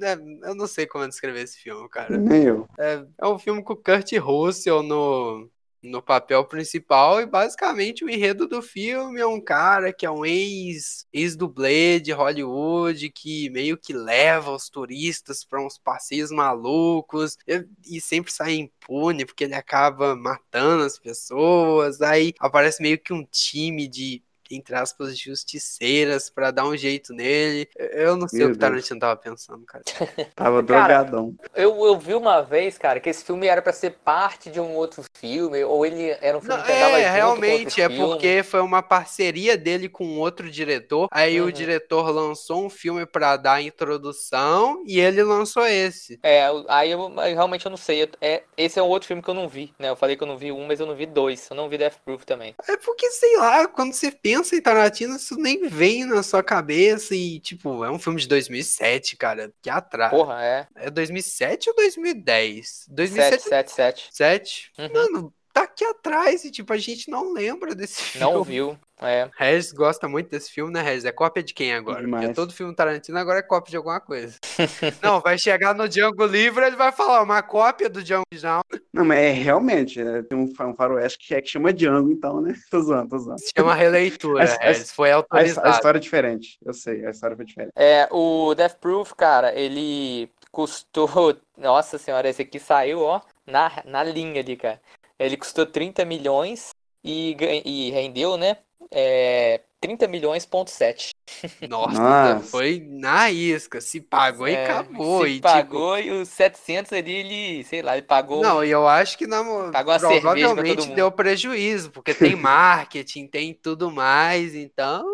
[0.00, 2.16] é- Eu não sei como descrever esse filme, cara.
[2.16, 2.68] Nem eu.
[2.78, 5.50] É, é um filme com o Kurt Russell no,
[5.84, 10.24] no papel principal e basicamente o enredo do filme é um cara que é um
[10.24, 17.66] ex, ex-dublê de Hollywood que meio que leva os turistas para uns passeios malucos e,
[17.86, 22.00] e sempre sai impune porque ele acaba matando as pessoas.
[22.00, 27.68] Aí aparece meio que um time de entre aspas, justiceiras pra dar um jeito nele.
[27.76, 28.60] Eu não sei Meu o que o.
[28.60, 29.84] Tarantino tava pensando, cara.
[30.34, 31.34] Tava Cara, drogadão.
[31.54, 34.74] Eu, eu vi uma vez, cara, que esse filme era pra ser parte de um
[34.74, 37.88] outro filme, ou ele era um filme Não, que andava é, junto com realmente, é
[37.88, 38.04] filme.
[38.06, 41.08] porque foi uma parceria dele com outro diretor.
[41.10, 41.48] Aí Uhum.
[41.48, 46.18] o diretor lançou um filme pra dar a introdução e ele lançou esse.
[46.22, 48.08] É, aí eu aí realmente eu não sei.
[48.20, 49.88] É, esse é um outro filme que eu não vi, né?
[49.90, 51.48] Eu falei que eu não vi um, mas eu não vi dois.
[51.50, 52.54] Eu não vi Death Proof também.
[52.68, 57.14] É porque, sei lá, quando você pensa em Tarantino, isso nem vem na sua cabeça
[57.14, 60.10] e, tipo, é um filme de 2007, cara, que atrás.
[60.10, 60.66] Porra, é.
[60.74, 62.68] É 2007 ou 2010?
[62.68, 64.08] 7, 2007 7, 7.
[64.10, 64.72] 7?
[64.78, 64.92] Uhum.
[64.92, 68.26] Mano, tá aqui atrás e, tipo, a gente não lembra desse filme.
[68.32, 68.76] Não viu.
[69.00, 69.28] É.
[69.36, 71.04] Regis gosta muito desse filme, né, Regis?
[71.04, 72.00] É cópia de quem agora?
[72.00, 72.24] Demais.
[72.24, 74.36] Porque todo filme Tarantino agora é cópia de alguma coisa.
[75.02, 78.62] não, vai chegar no Django Livre, ele vai falar uma cópia do Django original.
[78.92, 82.40] Não, mas é realmente, é, tem um, um faroeste que é que chama Django, então,
[82.40, 82.54] né?
[82.70, 83.40] Tô zoando, tô zoando.
[83.40, 84.90] Se chama releitura, A- a- Regis.
[84.92, 85.66] Foi A, autorizado.
[85.66, 87.72] a história é diferente, eu sei, a história foi diferente.
[87.76, 91.08] É, o Death Proof, cara, ele custou.
[91.58, 94.80] Nossa senhora, esse aqui saiu, ó, na, na linha ali, cara.
[95.18, 96.70] Ele custou 30 milhões
[97.02, 98.56] e, e rendeu, né?
[98.90, 101.10] É, 30 milhões, ponto 7.
[101.68, 102.46] Nossa, Nossa.
[102.48, 103.80] foi na isca.
[103.80, 105.22] Se pagou e É, acabou.
[105.24, 108.42] Se e, tipo, pagou e os 700 ali, ele, sei lá, ele pagou.
[108.42, 113.90] Não, e eu acho que na, Pagou provavelmente deu prejuízo, porque tem marketing, tem tudo
[113.90, 115.04] mais, então.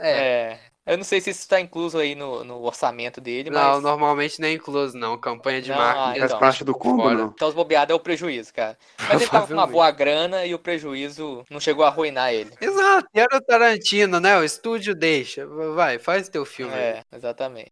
[0.00, 0.10] É.
[0.10, 3.82] É, eu não sei se isso está incluso aí no, no orçamento dele, Não, mas.
[3.82, 5.16] normalmente não é incluso, não.
[5.18, 6.00] Campanha de Não, marketing.
[6.00, 6.38] ah, Faz então.
[6.38, 7.14] parte do combo, Fora.
[7.14, 7.26] não.
[7.34, 8.76] Então os bobeados é o prejuízo, cara.
[9.08, 12.52] Mas ele tava com uma boa grana e o prejuízo não chegou a arruinar ele.
[12.60, 14.38] Exato, era o Tarantino, né?
[14.38, 15.46] O estúdio deixa.
[15.74, 16.72] Vai, faz teu filme.
[16.74, 16.80] aí.
[16.80, 17.70] É, exatamente.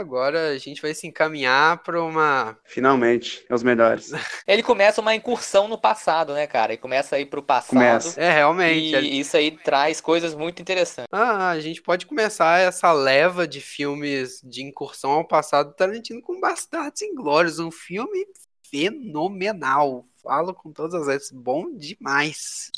[0.00, 2.58] Agora a gente vai se encaminhar para uma.
[2.64, 4.10] Finalmente, é os melhores.
[4.46, 6.72] Ele começa uma incursão no passado, né, cara?
[6.72, 7.70] Ele começa a ir pro passado.
[7.70, 8.20] Começa.
[8.20, 8.96] É, realmente.
[8.96, 11.08] E isso aí traz coisas muito interessantes.
[11.12, 16.22] Ah, a gente pode começar essa leva de filmes de incursão ao passado do Tarantino
[16.22, 18.26] com Bastardos Inglórios, um filme
[18.70, 20.06] fenomenal.
[20.22, 22.70] Falo com todas as letras, bom demais.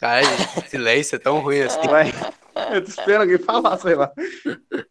[0.00, 0.22] Cara,
[0.68, 1.86] silêncio é tão ruim assim.
[1.88, 2.06] Vai.
[2.74, 4.10] Eu tô esperando alguém falar, sei lá.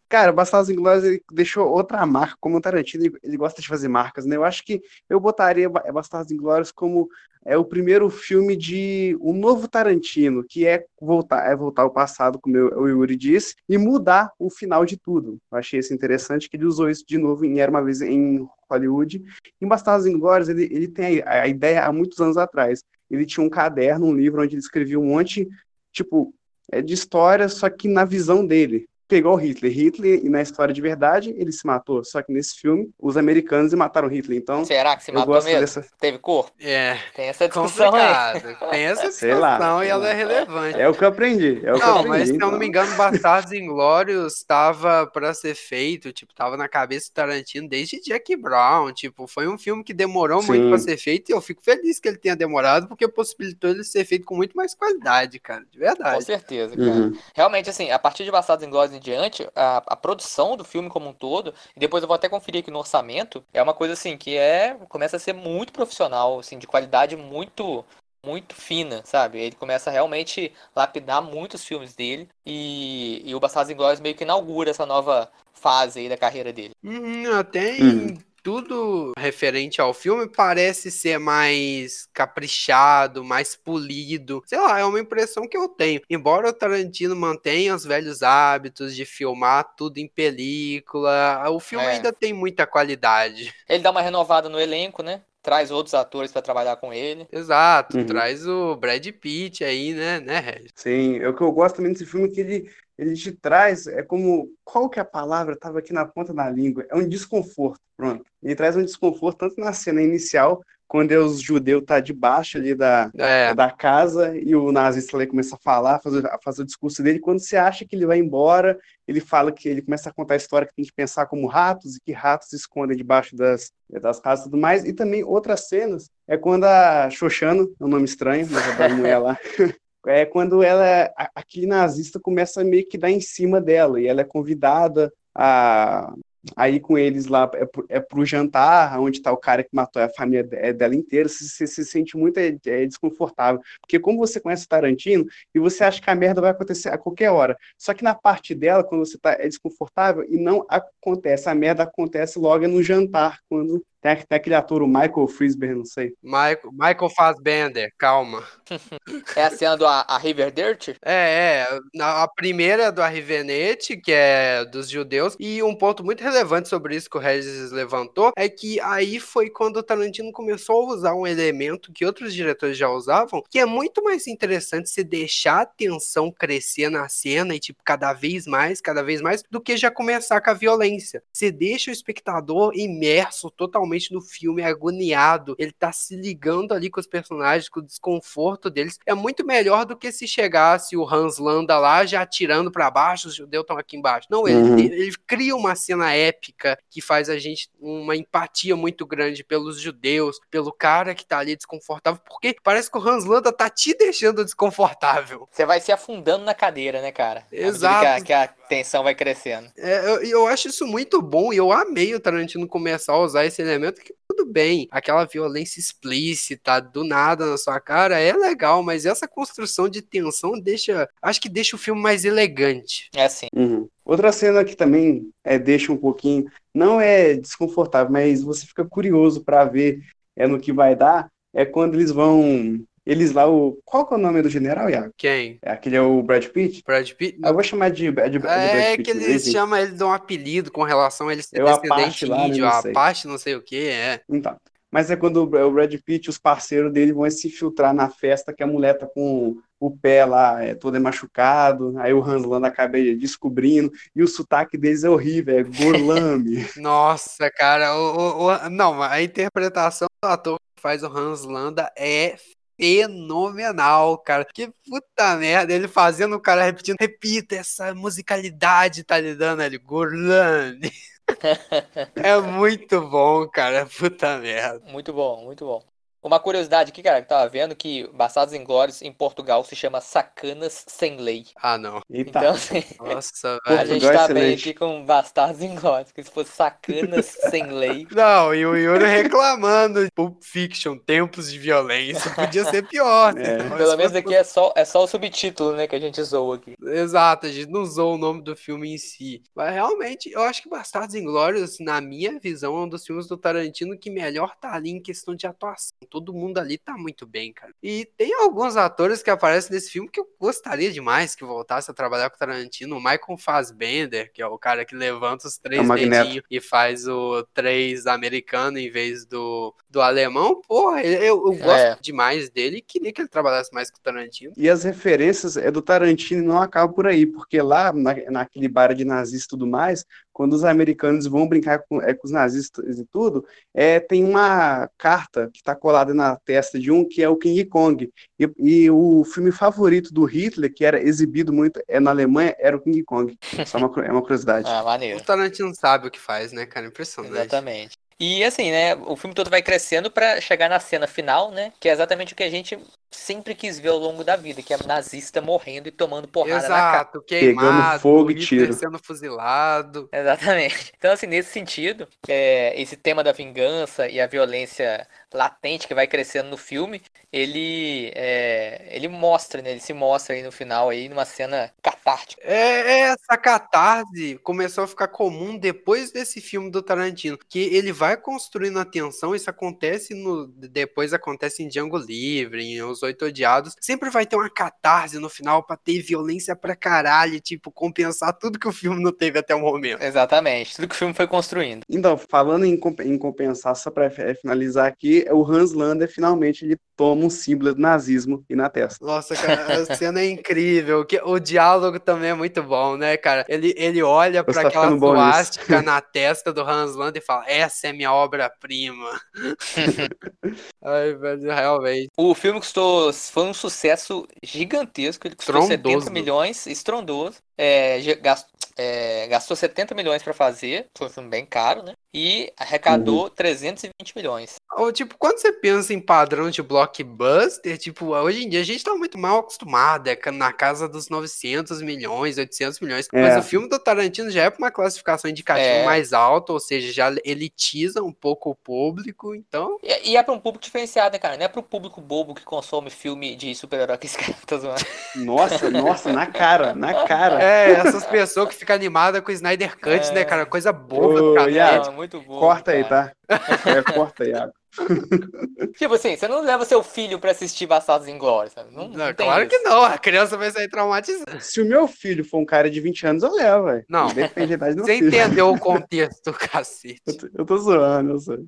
[0.08, 4.26] Cara, Bastardos Inglórios ele deixou outra marca, como o Tarantino, ele, gosta de fazer marcas,
[4.26, 4.36] né?
[4.36, 7.08] Eu acho que eu botaria Ba- Bastardos Inglórios como
[7.44, 12.38] é o primeiro filme de um novo Tarantino, que é voltar, é voltar ao passado,
[12.38, 15.38] como o Yuri disse, e mudar o final de tudo.
[15.50, 18.46] Eu achei isso interessante, que ele usou isso de novo em Era Uma Vez em
[18.68, 19.22] Hollywood.
[19.60, 22.82] Em Bastardos Inglórios, ele, ele tem a, a ideia há muitos anos atrás.
[23.10, 25.48] Ele tinha um caderno, um livro, onde ele escrevia um monte,
[25.92, 26.34] tipo,
[26.70, 28.88] é de história, só que na visão dele.
[29.10, 29.72] Pegou o Hitler.
[29.72, 32.04] Hitler, e na história de verdade, ele se matou.
[32.04, 34.38] Só que nesse filme, os americanos mataram Hitler.
[34.38, 35.50] Então, Será que se matou mesmo?
[35.60, 35.84] dessa.
[36.00, 36.52] Teve corpo?
[36.60, 38.40] É, Tem essa discussão aí.
[38.70, 39.02] Tem essa
[39.36, 40.80] lá, discussão e ela é relevante.
[40.80, 41.60] É o que eu aprendi.
[41.64, 42.08] É o que eu Não, aprendi.
[42.08, 42.50] mas se eu então.
[42.52, 47.68] não me engano, Bastardos Inglórios estava para ser feito, tipo, tava na cabeça do Tarantino
[47.68, 50.68] desde Jack Brown, tipo, foi um filme que demorou muito Sim.
[50.68, 54.04] para ser feito e eu fico feliz que ele tenha demorado porque possibilitou ele ser
[54.04, 56.24] feito com muito mais qualidade, cara, de Com verdade.
[56.24, 56.88] certeza, cara.
[56.90, 57.12] Uhum.
[57.34, 61.08] Realmente, assim, a partir de Bastardos Inglórios em diante, a, a produção do filme como
[61.08, 64.16] um todo, e depois eu vou até conferir aqui no orçamento, é uma coisa assim
[64.16, 67.84] que é começa a ser muito profissional, assim, de qualidade muito
[68.22, 69.38] muito fina, sabe?
[69.40, 74.24] Ele começa a realmente lapidar muitos filmes dele e, e o Bastardos Inglórios meio que
[74.24, 76.74] inaugura essa nova fase aí da carreira dele.
[76.84, 78.18] Uhum, até em Uhum.
[78.42, 84.42] Tudo referente ao filme parece ser mais caprichado, mais polido.
[84.46, 86.00] Sei lá, é uma impressão que eu tenho.
[86.08, 91.96] Embora o Tarantino mantenha os velhos hábitos de filmar tudo em película, o filme É.
[91.96, 93.52] ainda tem muita qualidade.
[93.68, 95.22] Ele dá uma renovada no elenco, né?
[95.42, 97.26] Traz outros atores pra trabalhar com ele.
[97.32, 98.06] Exato, Uhum.
[98.06, 100.72] traz o Brad Pitt aí, né, né, Regis?
[100.74, 102.70] Sim, é o que eu gosto também desse filme é que ele,
[103.00, 105.56] ele te traz, é como, qual que é a palavra?
[105.56, 108.24] Tava aqui na ponta da língua, é um desconforto, pronto.
[108.42, 112.74] Ele traz um desconforto tanto na cena inicial, quando é os judeus tá debaixo ali
[112.74, 116.62] da, É, da casa e o nazista ali começa a falar, a fazer, a fazer
[116.62, 117.20] o discurso dele.
[117.20, 118.78] Quando você acha que ele vai embora,
[119.08, 121.96] ele fala que ele começa a contar a história que tem que pensar como ratos
[121.96, 124.84] e que ratos se escondem debaixo das, das casas e tudo mais.
[124.84, 128.88] E também outras cenas é quando a Xoxano, é um nome estranho, mas é da
[128.88, 129.38] mulher lá.
[130.06, 134.22] É quando ela, a- aquele nazista começa meio que dar em cima dela e ela
[134.22, 136.12] é convidada a,
[136.56, 139.68] a ir com eles lá é pro, é pro jantar, onde tá o cara que
[139.72, 143.60] matou a família é dela inteira, você, você se sente muito é, é, desconfortável.
[143.80, 146.98] Porque como você conhece o Tarantino e você acha que a merda vai acontecer a
[146.98, 147.56] qualquer hora.
[147.76, 151.82] Só que na parte dela, quando você tá é desconfortável e não acontece, a merda
[151.82, 156.12] acontece logo no jantar, quando tem, tem aquele ator, o Michael Frisberg, não sei.
[156.22, 158.42] Michael, Michael Fassbender, calma.
[159.36, 160.90] É a cena do a, a River Dirt?
[161.04, 166.04] É, é, na- a primeira é do Arrivenete, que é dos judeus, e um ponto
[166.04, 170.30] muito relevante sobre isso que o Regis levantou é que aí foi quando o Tarantino
[170.32, 174.88] começou a usar um elemento que outros diretores já usavam, que é muito mais interessante
[174.88, 179.42] se deixar a tensão crescer na cena e, tipo, cada vez mais, cada vez mais,
[179.50, 181.22] do que já começar com a violência.
[181.32, 185.54] Você deixa o espectador imerso totalmente principalmente no filme, agoniado.
[185.58, 188.98] Ele tá se ligando ali com os personagens, com o desconforto deles.
[189.04, 193.28] É muito melhor do que se chegasse o Hans Landa lá já atirando para baixo,
[193.28, 194.28] os judeus estão aqui embaixo.
[194.30, 194.78] Não, ele, Uhum.
[194.78, 200.38] ele cria uma cena épica que faz a gente uma empatia muito grande pelos judeus,
[200.50, 204.44] pelo cara que tá ali desconfortável, porque parece que o Hans Landa tá te deixando
[204.44, 205.48] desconfortável.
[205.50, 207.46] Você vai se afundando na cadeira, né, cara?
[207.50, 208.24] Exato.
[208.24, 209.68] Que a, que a tensão vai crescendo.
[209.76, 213.44] É, eu, eu acho isso muito bom e eu amei o Tarantino começar a usar
[213.44, 218.80] esse elemento que tudo bem, aquela violência explícita do nada na sua cara é legal,
[218.80, 223.10] mas essa construção de tensão deixa, acho que deixa o filme mais elegante.
[223.12, 223.48] É assim.
[223.52, 223.88] Uhum.
[224.04, 229.44] Outra cena que também é, deixa um pouquinho, não é desconfortável, mas você fica curioso
[229.44, 230.00] para ver
[230.36, 232.80] é, no que vai dar, é quando eles vão.
[233.10, 233.78] Eles lá, o.
[233.84, 235.12] Qual que é o nome do general, Iago?
[235.16, 235.58] Quem?
[235.62, 236.82] É, Aquele é o Brad Pitt?
[236.86, 237.38] Brad Pitt?
[237.42, 239.02] Eu vou chamar de, de, de Brad É Pitt.
[239.02, 239.24] que né?
[239.24, 242.46] eles chamam ele de um apelido com relação a ele ser É descendente lá, né?
[242.48, 242.90] índio, Não a sei.
[242.92, 244.20] Apache, não sei o que, é.
[244.28, 244.56] Então.
[244.92, 248.52] Mas é quando o Brad Pitt e os parceiros dele vão se filtrar na festa
[248.52, 252.66] que a mulher tá com o pé lá é, todo machucado, aí o Hans Landa
[252.66, 256.66] acaba descobrindo, e o sotaque deles é horrível, é Gorlami.
[256.76, 261.90] Nossa, cara, o, o- o- não, a interpretação do ator que faz o Hans Landa
[261.96, 262.36] é
[262.80, 264.44] fenomenal, cara.
[264.44, 269.76] Que puta merda, ele fazendo o cara repetindo, repita essa musicalidade, tá lhe dando ali,
[269.76, 270.90] Gurlane.
[272.16, 274.80] é muito bom, cara, puta merda.
[274.90, 275.89] Muito bom, muito bom.
[276.22, 280.00] Uma curiosidade aqui, cara, que eu tava vendo que Bastardos Inglórios em Portugal se chama
[280.02, 281.46] Sacanas Sem Lei.
[281.56, 282.02] Ah, não.
[282.10, 283.88] Eita, Então, assim, Nossa, a velho.
[283.88, 284.68] gente Portugal é tá bem excelente.
[284.70, 288.06] aqui com Bastardos Inglórios, que se fosse Sacanas Sem Lei.
[288.12, 290.06] Não, e o Yuri reclamando.
[290.14, 292.30] Pulp Fiction, tempos de violência.
[292.34, 293.36] Podia ser pior.
[293.38, 293.62] É.
[293.62, 296.56] Mas Pelo menos aqui é só, é só o subtítulo, né, que a gente zoa
[296.56, 296.74] aqui.
[296.82, 299.42] Exato, a gente não usou o nome do filme em si.
[299.54, 303.36] Mas realmente, eu acho que Bastardos Inglórios, na minha visão, é um dos filmes do
[303.38, 305.96] Tarantino que melhor tá ali em questão de atuação.
[306.10, 307.72] Todo mundo ali tá muito bem, cara.
[307.82, 311.94] E tem alguns atores que aparecem nesse filme que eu gostaria demais que voltasse a
[311.94, 312.96] trabalhar com o Tarantino.
[312.96, 317.06] O Michael Fassbender, que é o cara que levanta os três É dedinhos e faz
[317.06, 320.60] o três americano em vez do, do alemão.
[320.66, 321.98] Porra, eu, eu gosto É.
[322.00, 324.52] demais dele e queria que ele trabalhasse mais com o Tarantino.
[324.56, 328.68] E as referências é do Tarantino e não acabam por aí, porque lá, na, naquele
[328.68, 332.32] bar de nazistas e tudo mais, quando os americanos vão brincar com, é, com os
[332.32, 333.44] nazistas e tudo,
[333.74, 337.64] é, tem uma carta que está colada na testa de um que é o King
[337.66, 338.10] Kong.
[338.38, 342.76] E, e o filme favorito do Hitler, que era exibido muito é, na Alemanha, era
[342.76, 343.36] o King Kong.
[343.66, 344.68] Só uma, é uma curiosidade.
[344.68, 345.18] Ah, maneiro.
[345.18, 346.86] O Tarantino sabe o que faz, né, cara?
[346.86, 347.34] Impressionante.
[347.34, 347.98] Exatamente.
[348.18, 351.88] E assim, né, o filme todo vai crescendo pra chegar na cena final, né, que
[351.88, 352.78] é exatamente o que a gente
[353.10, 356.68] sempre quis ver ao longo da vida, que é nazista morrendo e tomando porrada na
[356.68, 356.96] cara.
[356.96, 358.72] Exato, queimado, fogo e tiro.
[358.72, 360.08] sendo fuzilado.
[360.12, 360.92] Exatamente.
[361.00, 366.06] Então, assim, nesse sentido, é, esse tema da vingança e a violência latente que vai
[366.06, 367.00] crescendo no filme,
[367.32, 369.70] ele é, ele mostra, né?
[369.70, 372.42] Ele se mostra aí no final aí numa cena catártica.
[372.44, 377.92] É, é, essa catarse começou a ficar comum depois desse filme do Tarantino, que ele
[377.92, 383.24] vai construindo a tensão, isso acontece no depois acontece em Django Livre, em Os Oito
[383.24, 388.36] Odiados, sempre vai ter uma catarse no final pra ter violência pra caralho, tipo, compensar
[388.38, 390.02] tudo que o filme não teve até o momento.
[390.02, 390.76] Exatamente.
[390.76, 391.82] Tudo que o filme foi construindo.
[391.88, 396.76] Então, falando em, comp- em compensar, só para finalizar aqui, o Hans Lander finalmente ele
[397.00, 399.02] toma um símbolo do nazismo e na testa.
[399.02, 401.02] Nossa, cara, a cena é incrível.
[401.06, 403.46] Que, o diálogo também é muito bom, né, cara?
[403.48, 407.92] Ele, ele olha tá aquela suástica na testa do Hans Landa e fala: Essa é
[407.94, 409.18] minha obra-prima.
[410.84, 412.08] Ai, velho, realmente.
[412.18, 415.26] O filme custou, foi um sucesso gigantesco.
[415.26, 416.00] Ele custou Estrondoso.
[416.00, 417.38] 70 milhões, estrondoso.
[417.56, 418.46] É, ge- gas-
[418.76, 421.92] é, gastou 70 milhões pra fazer, foi um filme bem caro, né?
[422.12, 424.56] E arrecadou 320 milhões.
[424.76, 428.82] Ou, tipo, quando você pensa em padrão de blockbuster, tipo, hoje em dia a gente
[428.82, 433.08] tá muito mal acostumado, é na casa dos 900 milhões, 800 milhões.
[433.12, 433.20] É.
[433.22, 435.84] Mas o filme do Tarantino já é pra uma classificação indicativa É.
[435.84, 439.78] mais alta, ou seja, já elitiza um pouco o público, então.
[439.82, 441.36] E, e é pra um público diferenciado, né, cara?
[441.36, 444.08] Não é pro público bobo que consome filme de super-herói que
[444.46, 444.84] tá zoando.
[445.16, 447.42] Nossa, nossa, na cara, na cara.
[447.42, 450.12] É, essas pessoas que ficam animadas com o Snyder Cut, É.
[450.12, 450.46] né, cara?
[450.46, 451.50] Coisa boba Ô, do cara.
[451.50, 452.40] Iago, Não, muito bom.
[452.40, 453.12] Corta aí, cara.
[453.28, 453.36] tá?
[453.70, 454.52] É, corta aí, Iago.
[455.76, 458.72] Tipo assim, você não leva seu filho pra assistir Bastardos Inglórios, sabe?
[458.74, 459.50] Não, Não, não tem claro isso.
[459.50, 461.40] que não, a criança vai sair traumatizada.
[461.40, 463.84] Se o meu filho for um cara de 20 anos, eu levo, velho.
[463.88, 464.08] Não.
[464.08, 465.08] Depende da idade do Você filho.
[465.08, 467.00] entendeu o contexto, cacete.
[467.06, 468.38] Eu tô, eu tô zoando, eu sei.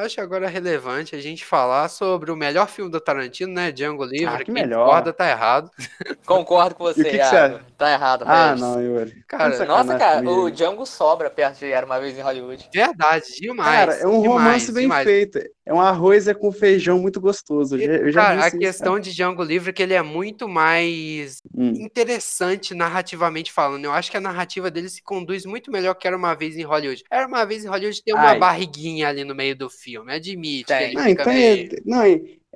[0.00, 3.70] Acho agora relevante a gente falar sobre o melhor filme do Tarantino, né?
[3.72, 4.26] Django Livre.
[4.26, 4.84] Ah, que Quem melhor.
[4.86, 5.70] concorda tá errado.
[6.26, 7.58] Concordo com você, E o que que Iago.
[7.58, 9.22] você Tá errado, Ah, não, Yuri.
[9.28, 10.44] Cara, Nossa, cara, comigo.
[10.44, 12.68] o Django sobra perto de Era Uma Vez em Hollywood.
[12.72, 13.78] Verdade, demais.
[13.78, 15.04] Cara, é um demais, romance bem demais.
[15.04, 15.38] feito.
[15.66, 17.74] É um arroz é com feijão muito gostoso.
[17.76, 20.00] Eu já, eu já Cara, disse a questão de Django Livre é que ele é
[20.02, 21.72] muito mais Hum.
[21.74, 23.84] interessante narrativamente falando.
[23.84, 26.62] Eu acho que a narrativa dele se conduz muito melhor que Era Uma Vez em
[26.62, 27.02] Hollywood.
[27.10, 28.38] Era Uma Vez em Hollywood tem uma Ai.
[28.38, 30.72] barriguinha ali no meio do filme, admite.
[30.94, 32.04] Não, então meio- é, não,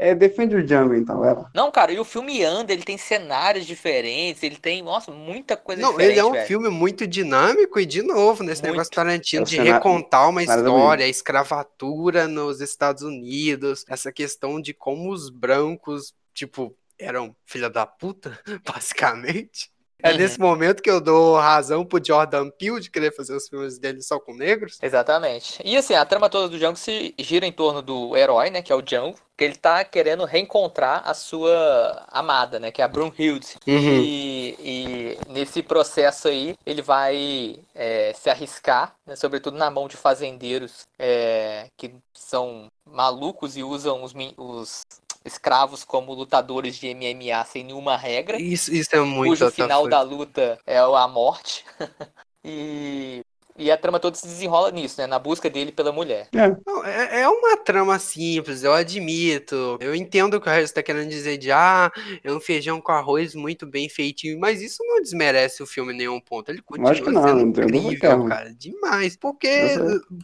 [0.00, 1.50] é, é, defende o Django, então, lá.
[1.54, 5.82] Não, cara, e o filme anda, ele tem cenários diferentes, ele tem, nossa, muita coisa
[5.82, 6.46] Não, diferente, ele é um velho.
[6.46, 8.72] filme muito dinâmico e, de novo, nesse Muito.
[8.72, 14.10] negócio Tarantino É o de cenário- recontar uma história, a escravatura nos Estados Unidos, essa
[14.12, 19.70] questão de como os brancos, tipo, eram filha da puta, basicamente.
[20.02, 20.16] É Uhum.
[20.16, 24.02] nesse momento que eu dou razão pro Jordan Peele de querer fazer os filmes dele
[24.02, 24.78] só com negros.
[24.82, 25.60] Exatamente.
[25.64, 28.72] E assim, a trama toda do Django se gira em torno do herói, né, que
[28.72, 32.88] é o Django, que ele tá querendo reencontrar a sua amada, né, que é a
[32.88, 33.56] Brunhilde.
[33.66, 39.96] E, e nesse processo aí, ele vai é, se arriscar, né, sobretudo na mão de
[39.96, 44.82] fazendeiros é, que são malucos e usam os, os
[45.24, 49.90] escravos como lutadores de MMA sem nenhuma regra Isso, isso é muito cujo final coisa.
[49.90, 51.64] da luta é a morte.
[52.44, 53.20] e,
[53.56, 55.06] e a trama toda se desenrola nisso, né?
[55.06, 56.28] Na busca dele pela mulher.
[56.34, 59.76] É, Não, é, é uma trama simples, eu admito.
[59.80, 61.92] Eu entendo o que o Harris está querendo dizer de ah,
[62.24, 65.98] é um feijão com arroz muito bem feitinho, mas isso não desmerece o filme em
[65.98, 66.50] nenhum ponto.
[66.50, 69.16] Ele continua que não, sendo não incrível, cara, demais.
[69.16, 69.50] Porque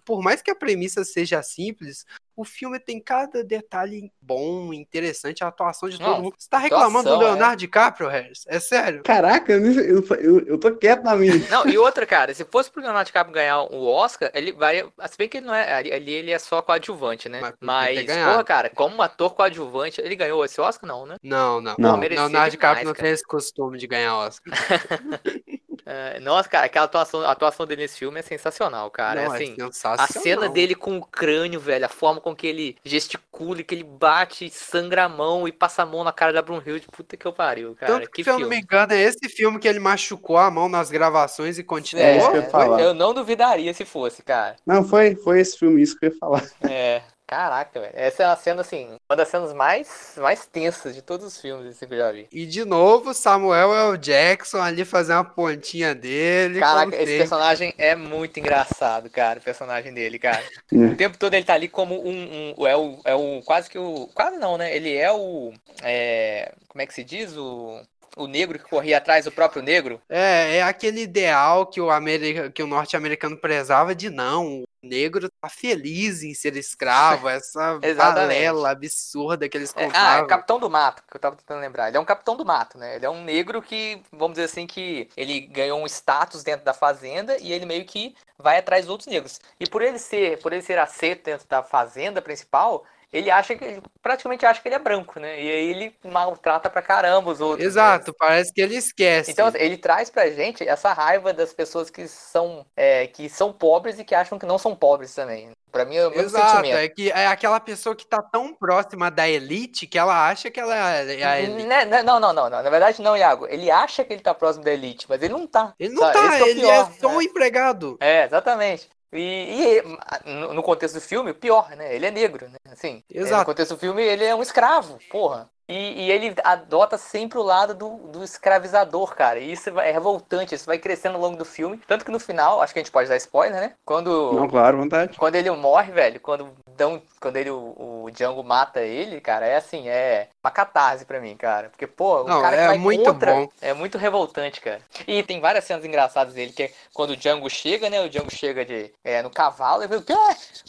[0.05, 2.07] por mais que a premissa seja simples,
[2.37, 6.34] o filme tem cada detalhe bom, interessante, a atuação de todo Não, mundo.
[6.39, 7.28] Você tá reclamando atuação, do é.
[7.28, 8.45] Leonardo DiCaprio, Harris?
[8.47, 9.03] É sério?
[9.03, 11.34] Caraca, eu, eu, eu, tô quieto na minha.
[11.49, 14.87] Não, e outra, cara, se fosse pro Leonardo DiCaprio ganhar o Oscar, ele vai.
[15.09, 15.76] Se bem que ele não é.
[15.76, 17.41] Ali ele é só coadjuvante, né?
[17.41, 21.16] Mas Mas, porra, cara, como ator coadjuvante, ele ganhou esse Oscar, não, né?
[21.22, 21.74] Não, não.
[21.78, 21.97] Não.
[21.97, 23.05] merecia Leonardo DiCaprio demais, não cara.
[23.05, 24.53] tem esse costume de ganhar Oscar.
[25.89, 29.22] É, nossa, cara, aquela atuação, a atuação dele nesse filme é sensacional, cara.
[29.22, 29.57] não, é assim.
[29.61, 29.62] é
[29.97, 30.09] A sensacional.
[30.09, 34.51] cena dele com o crânio, velho, a forma com que ele gesticula, que ele bate,
[34.51, 37.76] sangra a mão e passa a mão na cara da Brunhilde, puta que eu pariu,
[37.76, 38.01] cara.
[38.01, 38.62] Tanto que, que se eu não me filme.
[38.62, 42.05] engano, é esse filme que ele machucou a mão nas gravações e continuou.
[42.05, 42.80] É isso que eu É, ia falar.
[42.80, 44.57] eu não duvidaria se fosse, cara.
[44.66, 46.43] Não, foi, foi esse filme isso que eu ia falar.
[46.61, 47.93] É, caraca, velho.
[47.95, 51.66] Essa é uma cena, assim, uma das cenas mais, mais tensas de todos os filmes
[51.68, 52.29] assim, que eu já vi.
[52.31, 53.99] E de novo, Samuel L.
[53.99, 56.61] Jackson ali fazendo uma pontinha dele.
[56.61, 57.18] Caraca, esse sempre.
[57.18, 60.43] personagem é muito engraçado, cara, o personagem dele, cara.
[60.72, 60.77] É.
[60.77, 63.79] O tempo todo ele tá ali como um, um- é, o, é o, quase que
[63.79, 65.53] o, quase não, né, ele é o,
[65.83, 67.81] é, como é que se diz, o,
[68.17, 70.01] o negro que corria atrás do próprio negro.
[70.09, 74.62] É, é aquele ideal que o, Ameri- que o norte-americano prezava de não.
[74.62, 80.23] O negro tá feliz em ser escravo, essa balela absurda que eles É, ah, é
[80.23, 80.23] contavam.
[80.23, 81.89] o Capitão do Mato, que eu tava tentando lembrar.
[81.89, 82.97] Ele é um Capitão do Mato, né?
[82.97, 86.73] Ele é um negro que, vamos dizer assim, que ele ganhou um status dentro da
[86.73, 89.39] fazenda e ele meio que vai atrás dos outros negros.
[89.61, 92.85] E por ele ser, por ele ser aceito dentro da fazenda principal,
[93.17, 95.41] ele acha que ele praticamente acha que ele é branco, né?
[95.43, 97.61] E aí ele maltrata pra caramba os outros.
[97.61, 97.67] né?
[97.67, 99.31] Exato, parece que ele esquece.
[99.31, 103.53] Então assim, ele traz pra gente essa raiva das pessoas que são é, que são
[103.53, 105.51] pobres e que acham que não são pobres também.
[105.73, 106.79] Pra mim é o mesmo Exato, sentimento.
[106.79, 110.59] é que é aquela pessoa que tá tão próxima da elite que ela acha que
[110.59, 111.67] ela é a elite.
[111.67, 112.62] Né, né, Não, não, não, não.
[112.62, 113.47] Na verdade, não, Iago.
[113.47, 115.75] Ele acha que ele tá próximo da elite, mas ele não tá.
[115.79, 116.14] Ele não Sabe?
[116.14, 117.25] tá, é ele pior, é só um né?
[117.25, 117.97] empregado.
[118.01, 118.89] É, exatamente.
[119.12, 121.95] E, e, no no contexto do filme, pior, né?
[121.95, 122.59] Ele é negro, né?
[122.73, 123.41] Assim, é, Exato.
[123.41, 125.49] No contexto do filme, ele é um escravo, porra.
[125.69, 129.41] E, e ele adota sempre o lado do, do escravizador, cara.
[129.41, 131.77] E isso vai- é revoltante, isso vai crescendo ao longo do filme.
[131.89, 133.75] Tanto que no final, acho que a gente pode dar spoiler, né?
[133.85, 134.33] Quando.
[134.33, 135.19] Não, claro, vontade.
[135.19, 139.57] Quando ele morre, velho, quando dão, quando ele, o, o Django mata ele, cara, é
[139.57, 141.69] assim, é uma catarse pra mim, cara.
[141.69, 143.49] Porque, pô, o Não, cara que é vai muito contra bom.
[143.61, 144.81] é muito revoltante, cara.
[145.05, 148.01] E tem várias cenas engraçadas dele, que é quando o Django chega, né?
[148.03, 150.14] O Django chega de, é, no cavalo e vê o quê?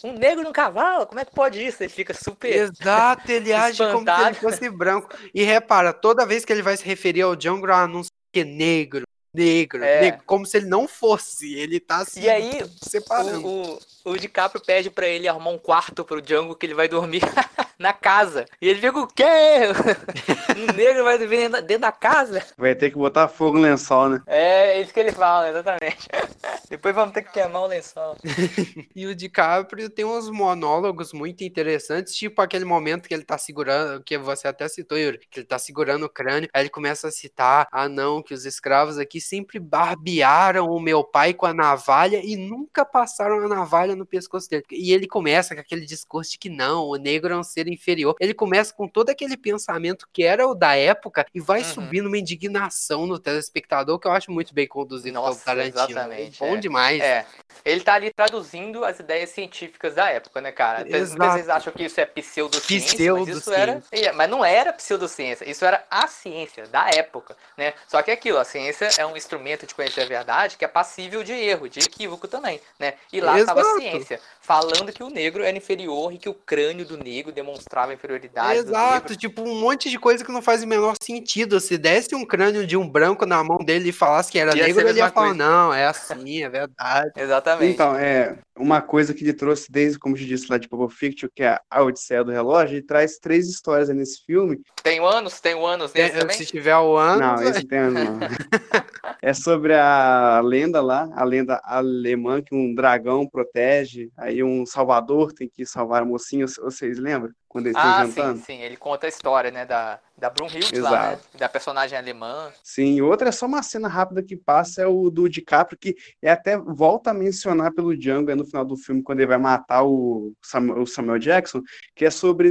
[0.04, 1.06] Um negro no cavalo?
[1.06, 1.87] Como é que pode isso?
[1.88, 2.54] Ele fica super.
[2.54, 5.10] Exato, ele age como se ele fosse branco.
[5.34, 8.44] E repara, toda vez que ele vai se referir ao Django, não sei o que,
[8.44, 10.02] negro, negro, É.
[10.02, 11.56] negro, como se ele não fosse.
[11.56, 13.48] Ele tá assim, E aí, separando.
[13.48, 16.90] O, o, o DiCaprio pede pra ele arrumar um quarto pro Django que ele vai
[16.90, 17.22] dormir.
[17.78, 18.46] na casa.
[18.62, 19.24] E ele fica o quê?
[20.58, 22.44] um negro vai viver dentro da casa?
[22.58, 24.22] Vai ter que botar fogo no lençol, né?
[24.26, 26.08] É, isso que ele fala, exatamente.
[26.70, 28.18] Depois vamos ter que queimar o lençol.
[28.96, 34.04] e o DiCaprio tem uns monólogos muito interessantes, tipo aquele momento que ele tá segurando,
[34.04, 37.12] que você até citou, Yuri, que ele tá segurando o crânio, aí ele começa a
[37.12, 42.22] citar, ah não, que os escravos aqui sempre barbearam o meu pai com a navalha
[42.24, 44.64] e nunca passaram a navalha no pescoço dele.
[44.72, 48.16] E ele começa com aquele discurso de que não, o negro é um ser inferior.
[48.20, 51.66] Ele começa com todo aquele pensamento que era o da época e vai uhum.
[51.66, 55.78] subindo uma indignação no telespectador que eu acho muito bem conduzido Nossa, Tarantino.
[55.78, 57.02] Exatamente, é bom demais.
[57.02, 57.26] É.
[57.66, 60.88] Ele tá ali traduzindo as ideias científicas da época, né, cara?
[60.88, 61.32] Exato.
[61.32, 63.82] Vocês acham que isso é pseudociência, Pseudo mas isso era...
[64.16, 67.74] Mas não era pseudociência, isso era a ciência da época, né?
[67.88, 70.68] Só que é aquilo, a ciência é um instrumento de conhecer a verdade que é
[70.68, 72.94] passível de erro, de equívoco também, né?
[73.12, 76.86] E lá estava a ciência, falando que o negro era inferior e que o crânio
[76.86, 80.96] do negro demonstrava inferioridade Exato, tipo um monte de coisa que não faz o menor
[81.02, 81.60] sentido.
[81.60, 84.66] Se desse um crânio de um branco na mão dele e falasse que era ia
[84.66, 85.44] negro, ele ia falar, coisa.
[85.44, 87.12] não, é assim, é verdade.
[87.18, 87.74] Exatamente.
[87.74, 91.28] Então, é uma coisa que ele trouxe desde, como eu disse lá de Pulp Fiction,
[91.36, 94.62] que é a Odisseia do Relógio, ele traz três histórias nesse filme.
[94.82, 95.42] Tem o anos?
[95.42, 96.38] Tem o anos nesse tem, também?
[96.38, 97.20] Se tiver o ano...
[97.20, 98.20] Não, esse tem ano não.
[99.28, 105.34] é sobre a lenda lá, a lenda alemã que um dragão protege, aí um salvador
[105.34, 107.34] tem que salvar a mocinha, vocês lembram?
[107.46, 111.20] Quando eles ah, sim, sim, ele conta a história, né, da, da Brunhilde lá, né?
[111.38, 112.54] Da personagem alemã.
[112.64, 116.32] Sim, outra é só uma cena rápida que passa, é o do DiCaprio, que é
[116.32, 119.84] até volta a mencionar pelo Django é no final do filme, quando ele vai matar
[119.84, 121.62] o Samuel, o Samuel Jackson,
[121.94, 122.50] que é sobre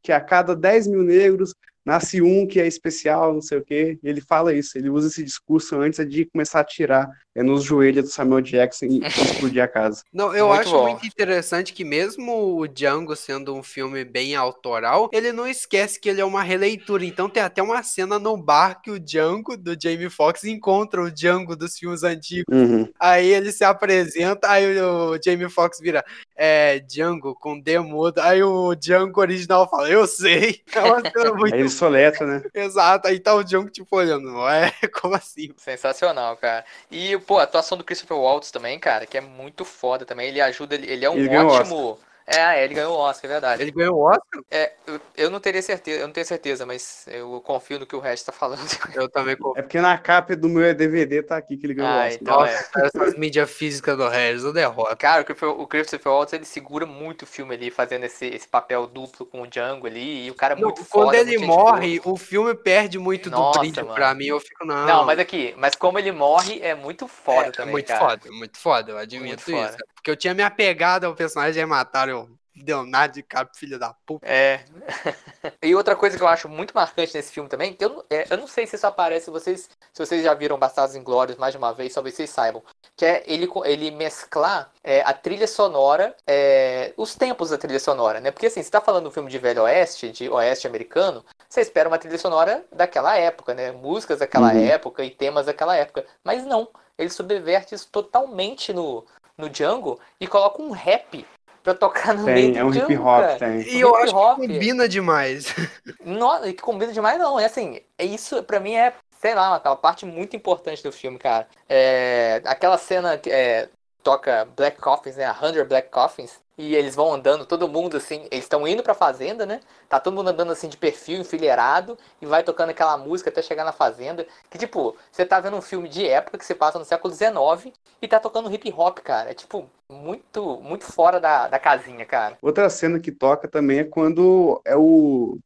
[0.00, 1.54] que a cada 10 mil negros
[1.84, 3.98] nasce um que é especial, não sei o quê.
[4.02, 8.04] Ele fala isso, ele usa esse discurso antes de começar a tirar é, nos joelhos
[8.04, 10.02] do Samuel Jackson e explodir a casa.
[10.12, 10.90] Não, eu muito acho bom.
[10.90, 16.08] muito interessante que mesmo o Django sendo um filme bem autoral, ele não esquece que
[16.08, 17.04] ele é uma releitura.
[17.04, 21.10] Então tem até uma cena no bar que o Django do Jamie Foxx encontra o
[21.10, 22.44] Django dos filmes antigos.
[22.50, 22.88] Uhum.
[22.98, 26.04] Aí ele se apresenta, aí o Jamie Foxx vira
[26.36, 28.20] é, Django com D mudo.
[28.20, 30.62] Aí o Django original fala, eu sei.
[30.74, 32.42] É uma cena muito soletra, né?
[32.54, 34.72] Exato, aí tá o John tipo olhando, é?
[35.00, 35.52] Como assim?
[35.56, 36.64] Sensacional, cara.
[36.90, 40.28] E, pô, a atuação do Christopher Waltz também, cara, que é muito foda também.
[40.28, 43.62] Ele ajuda, ele é um ele ótimo é, ele ganhou o Oscar, é verdade.
[43.62, 44.42] Ele ganhou o Oscar?
[44.50, 47.94] É, eu, eu, não teria certeza, eu não tenho certeza, mas eu confio no que
[47.94, 48.60] o resto tá falando.
[48.94, 49.58] Eu também confio.
[49.58, 52.18] É porque na capa do meu DVD tá aqui que ele ganhou ah, o Oscar.
[52.20, 52.86] Então Nossa, é.
[52.86, 54.96] essas mídias físicas do Regis, o derrota.
[54.96, 59.26] Cara, o Christopher Waltz, ele segura muito o filme ali, fazendo esse, esse papel duplo
[59.26, 61.06] com o Django ali, e o cara é muito não, foda.
[61.06, 63.94] Quando ele morre, o filme perde muito Nossa, do brilho mano.
[63.94, 64.86] pra mim, eu fico, não.
[64.86, 68.00] Não, mas aqui, mas como ele morre, é muito foda é, também, É muito cara.
[68.00, 69.72] foda, muito foda, eu admito muito isso.
[69.72, 69.76] Foda.
[69.94, 72.13] Porque eu tinha me apegado ao personagem e mataram
[72.54, 74.26] deu nada de cara, filho da puta.
[74.26, 74.64] É.
[75.62, 78.38] e outra coisa que eu acho muito marcante nesse filme também, que eu, é, eu
[78.38, 81.72] não sei se isso aparece, vocês, se vocês já viram Bastardos Inglórios mais de uma
[81.72, 82.62] vez, talvez vocês saibam,
[82.96, 88.20] que é ele, ele mesclar é, a trilha sonora, é, os tempos da trilha sonora,
[88.20, 88.30] né?
[88.30, 91.60] Porque assim, você tá falando de um filme de velho oeste, de oeste americano, você
[91.60, 93.72] espera uma trilha sonora daquela época, né?
[93.72, 94.64] Músicas daquela uhum.
[94.64, 96.04] época e temas daquela época.
[96.22, 99.04] Mas não, ele subverte isso totalmente no,
[99.36, 101.26] no Django e coloca um rap
[101.64, 103.62] pra tocar no tem, meio é um hip hop, tem.
[103.62, 105.46] E eu acho que combina demais.
[106.04, 109.74] Não, que combina demais não, é assim, é isso pra mim é, sei lá, aquela
[109.74, 111.48] parte muito importante do filme, cara.
[111.66, 113.70] É, aquela cena que é,
[114.02, 118.26] toca Black Coffins, né, a Hundred Black Coffins, e eles vão andando, todo mundo assim,
[118.30, 119.60] eles estão indo pra fazenda, né?
[119.88, 123.64] Tá todo mundo andando assim de perfil, enfileirado, e vai tocando aquela música até chegar
[123.64, 124.26] na fazenda.
[124.48, 127.74] Que tipo, você tá vendo um filme de época que se passa no século XIX
[128.00, 129.30] e tá tocando hip hop, cara.
[129.30, 132.38] É tipo, muito, muito fora da, da casinha, cara.
[132.40, 135.38] Outra cena que toca também é quando é o.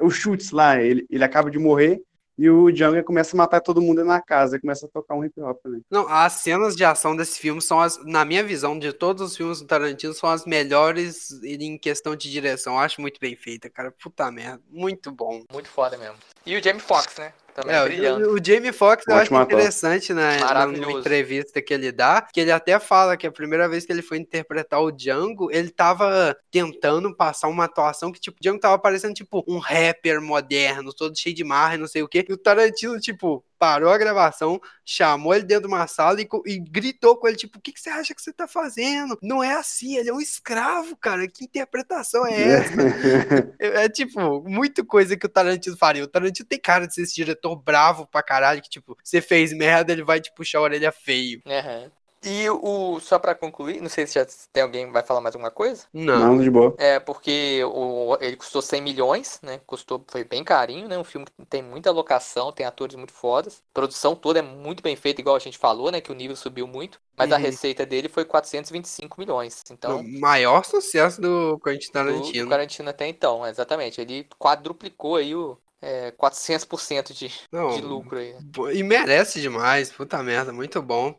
[0.00, 2.00] O Chutes lá, ele, ele acaba de morrer
[2.38, 5.24] e o Django começa a matar todo mundo na casa e começa a tocar um
[5.24, 5.84] hip hop também.
[5.90, 9.36] Não, as cenas de ação desse filme são as, na minha visão, de todos os
[9.36, 12.74] filmes do Tarantino, são as melhores em questão de direção.
[12.74, 13.90] Eu acho muito bem feita, cara.
[13.90, 14.62] Puta merda.
[14.70, 15.42] Muito bom.
[15.52, 16.16] Muito foda mesmo.
[16.46, 17.32] E o Jamie Foxx, né?
[17.60, 18.30] Também é, brilhando.
[18.30, 22.52] O, o Jamie Foxx eu acho interessante né, na entrevista que ele dá, que ele
[22.52, 27.14] até fala que a primeira vez que ele foi interpretar o Django, ele tava tentando
[27.14, 31.34] passar uma atuação que, tipo, o Django tava parecendo, tipo, um rapper moderno, todo cheio
[31.34, 32.24] de marra e não sei o quê.
[32.28, 36.58] E o Tarantino, tipo, parou a gravação, chamou ele dentro de uma sala e, e
[36.58, 39.18] gritou com ele, tipo, o que, que, você acha que você tá fazendo?
[39.22, 42.72] Não é assim, ele é um escravo, cara, que interpretação é essa?
[43.58, 46.04] é, é, tipo, muita coisa que o Tarantino faria.
[46.04, 49.52] O Tarantino tem cara de ser esse diretor bravo pra caralho, que, tipo, você fez
[49.52, 51.42] merda, ele vai te puxar a orelha feio.
[51.44, 51.90] Uhum.
[52.22, 55.34] E o só pra concluir, não sei se já tem alguém que vai falar mais
[55.34, 55.86] alguma coisa.
[55.92, 56.18] Não.
[56.34, 56.74] Não, de boa.
[56.78, 59.60] É porque o, ele custou 100 milhões, né?
[59.66, 60.96] Custou, foi bem carinho, né?
[60.98, 63.62] Um filme que tem muita locação, tem atores muito fodas.
[63.70, 66.00] A produção toda é muito bem feita, igual a gente falou, né?
[66.00, 67.00] Que o nível subiu muito.
[67.16, 67.42] Mas a Uhum.
[67.42, 69.64] receita dele foi 425 milhões.
[69.70, 72.48] Então, O maior sucesso do Quentin do, do Tarantino.
[72.48, 74.00] Tarantino até então, exatamente.
[74.00, 78.32] Ele quadruplicou aí o é, 400% de, Não, de lucro aí.
[78.34, 78.40] né?
[78.74, 81.14] E merece demais, puta merda, muito bom.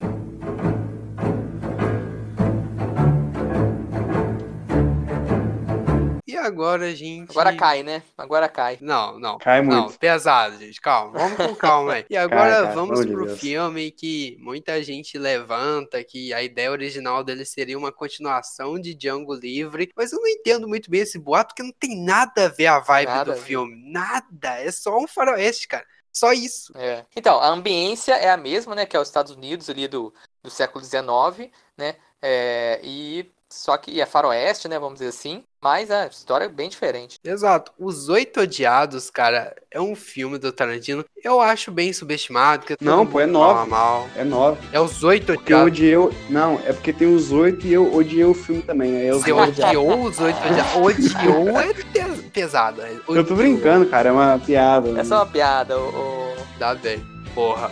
[6.50, 7.32] Agora, gente.
[7.32, 8.04] Agora cai, né?
[8.18, 8.78] Agora cai.
[8.82, 9.38] Não, não.
[9.38, 9.98] Cai Não, muito.
[9.98, 10.82] pesado, gente.
[10.82, 12.06] Calma, vamos com calma aí.
[12.10, 13.40] E agora cai, vamos pelo amor de pro Deus.
[13.40, 19.34] filme que muita gente levanta, que a ideia original dele seria uma continuação de Django
[19.34, 22.68] Livre, mas eu não entendo muito bem esse boato, porque não tem nada a ver
[22.68, 23.92] a vibe Nada a do filme.
[23.92, 24.50] Nada.
[24.60, 25.86] É só um faroeste, cara.
[26.12, 26.74] Só isso.
[26.76, 27.06] É.
[27.16, 28.86] Então, a ambiência é a mesma, né?
[28.86, 31.96] Que é os Estados Unidos ali do, do século XIX, né?
[32.22, 34.78] É, e só que é faroeste, né?
[34.80, 35.44] Vamos dizer assim.
[35.62, 37.20] Mas a história é bem diferente.
[37.24, 37.72] Exato.
[37.78, 41.04] Os Oito Odiados, cara, é um filme do Tarantino.
[41.22, 42.64] Eu acho bem subestimado.
[42.80, 43.70] Não, pô, é nove.
[43.70, 44.08] mal.
[44.16, 44.58] É nove.
[44.72, 45.68] É os Oito Porque eu Odiados.
[45.68, 45.98] odiei.
[45.98, 48.96] o- Não, é porque tem os oito e eu odiei o filme também.
[48.96, 50.76] Aí eu, Você odiou os Oito Odiados?
[50.76, 52.82] Odiou é pe- pesado.
[52.82, 52.92] é.
[52.94, 53.38] eu tô Odiou.
[53.38, 54.10] brincando, cara.
[54.10, 54.98] É uma piada.
[55.00, 55.90] É só uma piada, o.
[55.90, 57.02] o- Dá bem.
[57.40, 57.72] Porra.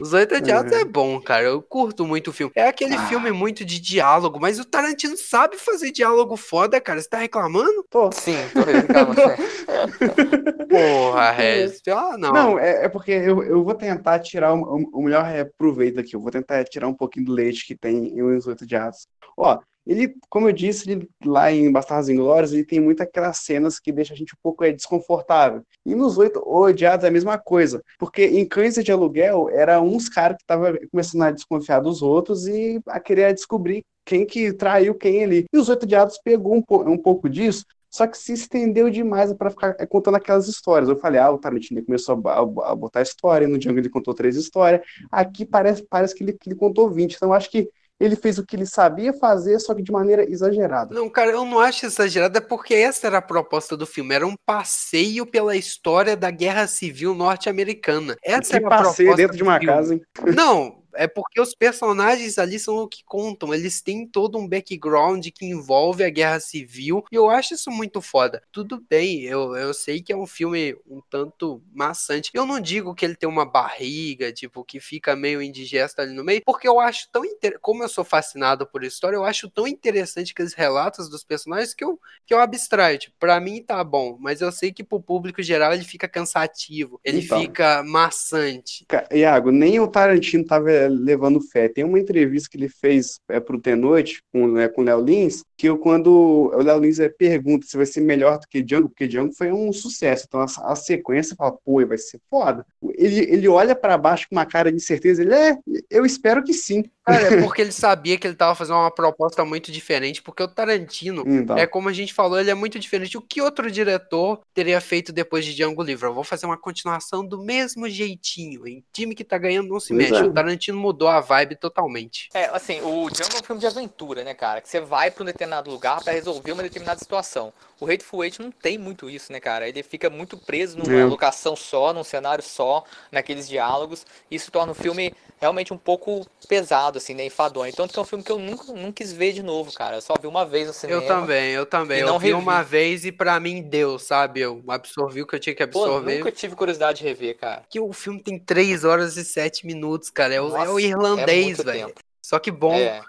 [0.00, 1.44] Os Oito Odiados é bom, cara.
[1.44, 2.50] Eu curto muito o filme.
[2.56, 3.06] É aquele Ah.
[3.08, 6.98] filme muito de diálogo, mas o Tarantino sabe fazer diálogo foda, cara.
[6.98, 7.84] Você tá reclamando?
[7.90, 9.20] Pô, Sim, tô reclamando.
[10.68, 11.82] Porra, Regis.
[11.90, 12.32] Ah, não.
[12.32, 16.16] Não, é, é porque eu, eu vou tentar tirar o, o- melhor é, proveito aqui.
[16.16, 19.06] Eu vou tentar tirar um pouquinho do leite que tem em Os Oito Diados.
[19.36, 23.78] Ó, ele, como eu disse, ele, lá em Bastardos Inglórios, ele tem muitas aquelas cenas
[23.80, 25.62] que deixam a gente um pouco é, desconfortável.
[25.84, 27.82] E nos Oito Odiados é a mesma coisa.
[27.98, 32.46] Porque em Cães de Aluguel, era uns caras que estavam começando a desconfiar dos outros
[32.46, 35.44] e a querer descobrir quem que traiu quem ali.
[35.52, 39.32] E os Oito Odiados pegou um, po- um pouco disso, só que se estendeu demais
[39.34, 40.88] para ficar é, contando aquelas histórias.
[40.88, 44.14] Eu falei, ah, o Tarantino começou a, bo- a botar história, no Django ele contou
[44.14, 44.80] três histórias,
[45.10, 47.14] aqui parece, parece que, ele, que ele contou 20.
[47.14, 47.68] Então acho que
[48.00, 50.94] ele fez o que ele sabia fazer, só que de maneira exagerada.
[50.94, 54.26] Não, cara, eu não acho exagerado, é porque essa era a proposta do filme, era
[54.26, 58.16] um passeio pela história da Guerra Civil Norte-Americana.
[58.24, 59.74] Essa Que era a passeio proposta dentro de uma filme.
[59.74, 60.02] casa, hein?
[60.34, 63.52] Não, é porque os personagens ali são o que contam.
[63.54, 67.04] Eles têm todo um background que envolve a guerra civil.
[67.10, 68.42] E eu acho isso muito foda.
[68.52, 72.30] Tudo bem, eu, eu sei que é um filme um tanto maçante.
[72.34, 76.24] Eu não digo que ele tem uma barriga, tipo, que fica meio indigesta ali no
[76.24, 77.58] meio, porque eu acho tão inter...
[77.60, 81.84] Como eu sou fascinado por história, eu acho tão interessante aqueles relatos dos personagens que
[81.84, 82.98] eu, que eu abstraio.
[82.98, 87.00] Tipo, pra mim tá bom, mas eu sei que pro público geral ele fica cansativo,
[87.04, 87.40] ele Então.
[87.40, 88.86] fica maçante.
[89.12, 91.68] Iago, nem o Tarantino tava levando fé.
[91.68, 95.04] Tem uma entrevista que ele fez é, pro The Noite com, né, com o Léo
[95.04, 98.60] Lins, que eu, quando o Léo Lins eh, pergunta se vai ser melhor do que
[98.60, 100.24] Django, porque Django foi um sucesso.
[100.26, 102.66] Então a, a sequência fala, pô, vai ser foda.
[102.96, 105.56] Ele, ele olha pra baixo com uma cara de incerteza, ele é,
[105.88, 106.82] eu espero que sim.
[107.04, 110.48] Cara, é porque ele sabia que ele tava fazendo uma proposta muito diferente, porque o
[110.48, 113.16] Tarantino, Então, é como a gente falou, ele é muito diferente.
[113.16, 116.06] O que outro diretor teria feito depois de Django Livre?
[116.06, 118.66] Eu vou fazer uma continuação do mesmo jeitinho.
[118.66, 120.14] Em time que tá ganhando não se mexe.
[120.14, 120.22] é.
[120.22, 122.28] O Tarantino mudou a vibe totalmente.
[122.34, 124.60] É, assim, o Django é um filme de aventura, né, cara?
[124.60, 127.52] Que você vai pra um determinado lugar pra resolver uma determinada situação.
[127.80, 129.68] O Hateful Eight não tem muito isso, né, cara?
[129.68, 131.04] Ele fica muito preso numa É.
[131.04, 134.06] locação só, num cenário só, naqueles diálogos.
[134.30, 137.72] Isso torna o filme realmente um pouco pesado, assim, né, enfadonho.
[137.74, 139.96] Tanto que é um filme que eu nunca, nunca quis ver de novo, cara.
[139.96, 141.02] Eu só vi uma vez no cinema.
[141.02, 142.00] Eu também, eu também.
[142.00, 142.38] Eu não vi revi.
[142.40, 144.40] uma vez e pra mim deu, sabe?
[144.40, 146.18] Eu absorvi o que eu tinha que Pô, absorver.
[146.18, 147.64] nunca tive curiosidade de rever, cara.
[147.68, 150.32] Que o filme tem 3 horas e 7 minutos, cara.
[150.34, 151.92] É o, é Nossa, o é irlandês, muito velho.
[152.24, 152.74] Só que bom.
[152.74, 153.02] É,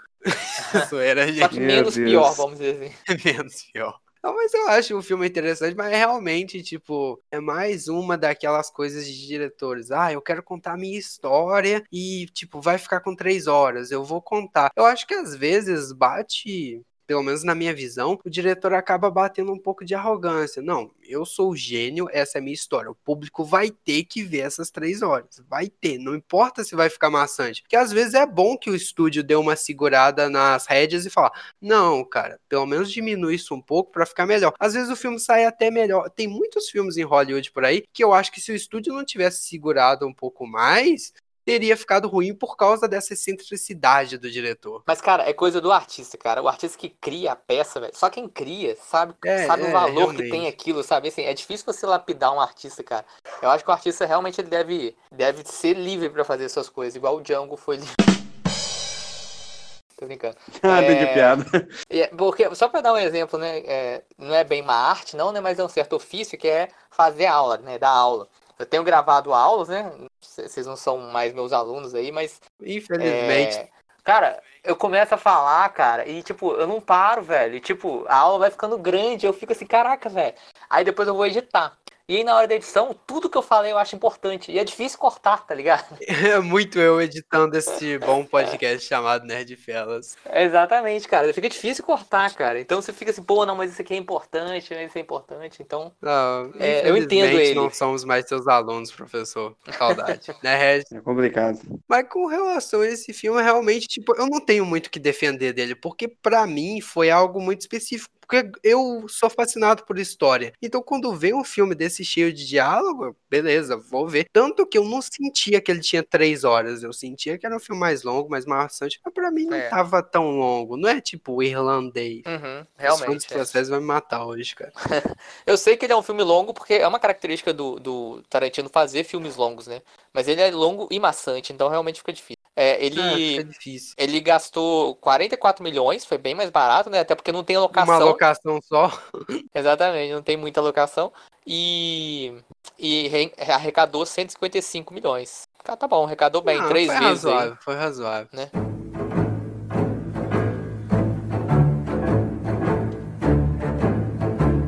[0.88, 1.40] Zoeira, gente.
[1.40, 2.10] só que menos Deus.
[2.10, 3.22] pior, vamos dizer assim.
[3.24, 3.98] menos pior.
[4.24, 9.06] Não, mas eu acho o filme interessante, mas realmente, tipo, é mais uma daquelas coisas
[9.06, 9.90] de diretores.
[9.90, 14.02] Ah, eu quero contar a minha história e, tipo, vai ficar com três horas, eu
[14.02, 14.70] vou contar.
[14.74, 16.80] Eu acho que às vezes bate.
[17.06, 20.62] Pelo menos na minha visão, o diretor acaba batendo um pouco de arrogância.
[20.62, 22.90] Não, eu sou gênio, essa é a minha história.
[22.90, 25.42] O público vai ter que ver essas três horas.
[25.48, 25.98] Vai ter.
[25.98, 27.62] Não importa se vai ficar maçante.
[27.62, 31.32] Porque às vezes é bom que o estúdio dê uma segurada nas rédeas e falar:
[31.60, 34.52] não, cara, pelo menos diminui isso um pouco pra ficar melhor.
[34.58, 36.08] Às vezes o filme sai até melhor.
[36.10, 39.04] Tem muitos filmes em Hollywood por aí que eu acho que se o estúdio não
[39.04, 41.12] tivesse segurado um pouco mais,
[41.44, 44.82] teria ficado ruim por causa dessa excentricidade do diretor.
[44.86, 46.42] Mas, cara, é coisa do artista, cara.
[46.42, 47.92] O artista que cria a peça, velho.
[47.94, 50.30] Só quem cria sabe, É, sabe é, o valor que realmente.
[50.30, 51.08] tem aquilo, sabe?
[51.08, 53.04] Assim, é difícil você lapidar um artista, cara.
[53.42, 56.96] Eu acho que o artista realmente ele deve, deve ser livre pra fazer suas coisas,
[56.96, 57.94] igual o Django foi livre.
[59.96, 60.36] Tô brincando.
[60.62, 61.04] Ah, É.
[61.04, 61.44] a piada.
[61.90, 63.58] É- porque, só para dar um exemplo, né?
[63.58, 65.40] é, não é bem uma arte, não, né?
[65.40, 67.78] Mas é um certo ofício que é fazer aula, né?
[67.78, 68.28] Dar aula.
[68.58, 69.90] Eu tenho gravado aulas, né?
[70.26, 72.40] Vocês não são mais meus alunos aí, mas.
[72.60, 73.56] Infelizmente.
[73.56, 73.68] é,
[74.02, 77.56] cara, eu começo a falar, cara, e tipo, eu não paro, velho.
[77.56, 80.34] E, tipo, a aula vai ficando grande, eu fico assim, caraca, velho.
[80.68, 81.76] Aí depois eu vou editar.
[82.06, 84.52] E aí na hora da edição, tudo que eu falei eu acho importante.
[84.52, 85.96] E é difícil cortar, tá ligado?
[86.34, 90.16] É muito eu editando esse bom podcast chamado Nerd Felas.
[90.30, 91.32] Exatamente, cara.
[91.32, 92.60] Fica difícil cortar, cara.
[92.60, 95.62] Então você fica assim, pô, não, mas isso aqui é importante, isso é importante.
[95.62, 97.54] Então, Não, É, eu entendo infelizmente ele.
[97.54, 99.56] não somos mais seus alunos, professor.
[99.78, 100.34] Saudade.
[100.42, 100.92] né, Regis?
[100.92, 101.58] É complicado.
[101.88, 105.52] Mas com relação a esse filme, realmente, tipo, eu não tenho muito o que defender
[105.54, 108.12] dele, porque pra mim foi algo muito específico.
[108.26, 110.52] Porque eu sou fascinado por história.
[110.62, 114.26] Então, quando vem um filme desse cheio de diálogo, beleza, vou ver.
[114.32, 116.82] Tanto que eu não sentia que ele tinha três horas.
[116.82, 119.00] Eu sentia que era um filme mais longo, mais maçante.
[119.04, 119.68] Mas pra mim não É.
[119.68, 120.76] tava tão longo.
[120.76, 122.22] Não é tipo irlandês.
[122.26, 123.26] uhum, Os realmente.
[123.26, 123.28] é.
[123.34, 124.72] franceses vão me matar hoje, cara.
[125.46, 128.68] Eu sei que ele é um filme longo, porque é uma característica do, do Tarantino
[128.68, 129.82] fazer filmes longos, né?
[130.12, 132.43] Mas ele é longo e maçante, então realmente fica difícil.
[132.56, 133.94] É, Ah, ele, difícil.
[133.98, 137.00] ele gastou 44 milhões, foi bem mais barato, né?
[137.00, 138.06] Até porque não tem Uma locação.
[138.06, 138.90] locação só.
[139.54, 141.12] Exatamente, não tem muita locação.
[141.46, 142.32] E,
[142.78, 145.48] e re- arrecadou 155 milhões.
[145.66, 147.32] Ah, tá bom, arrecadou bem, Ah, três foi vezes aí.
[147.32, 148.28] razoável, foi razoável.
[148.32, 148.50] né?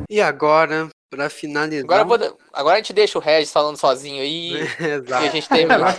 [0.09, 1.83] E agora, pra finalizar.
[1.99, 5.31] Agora, vou agora a gente deixa o Regis falando sozinho aí e a Exato.
[5.31, 5.95] gente termina.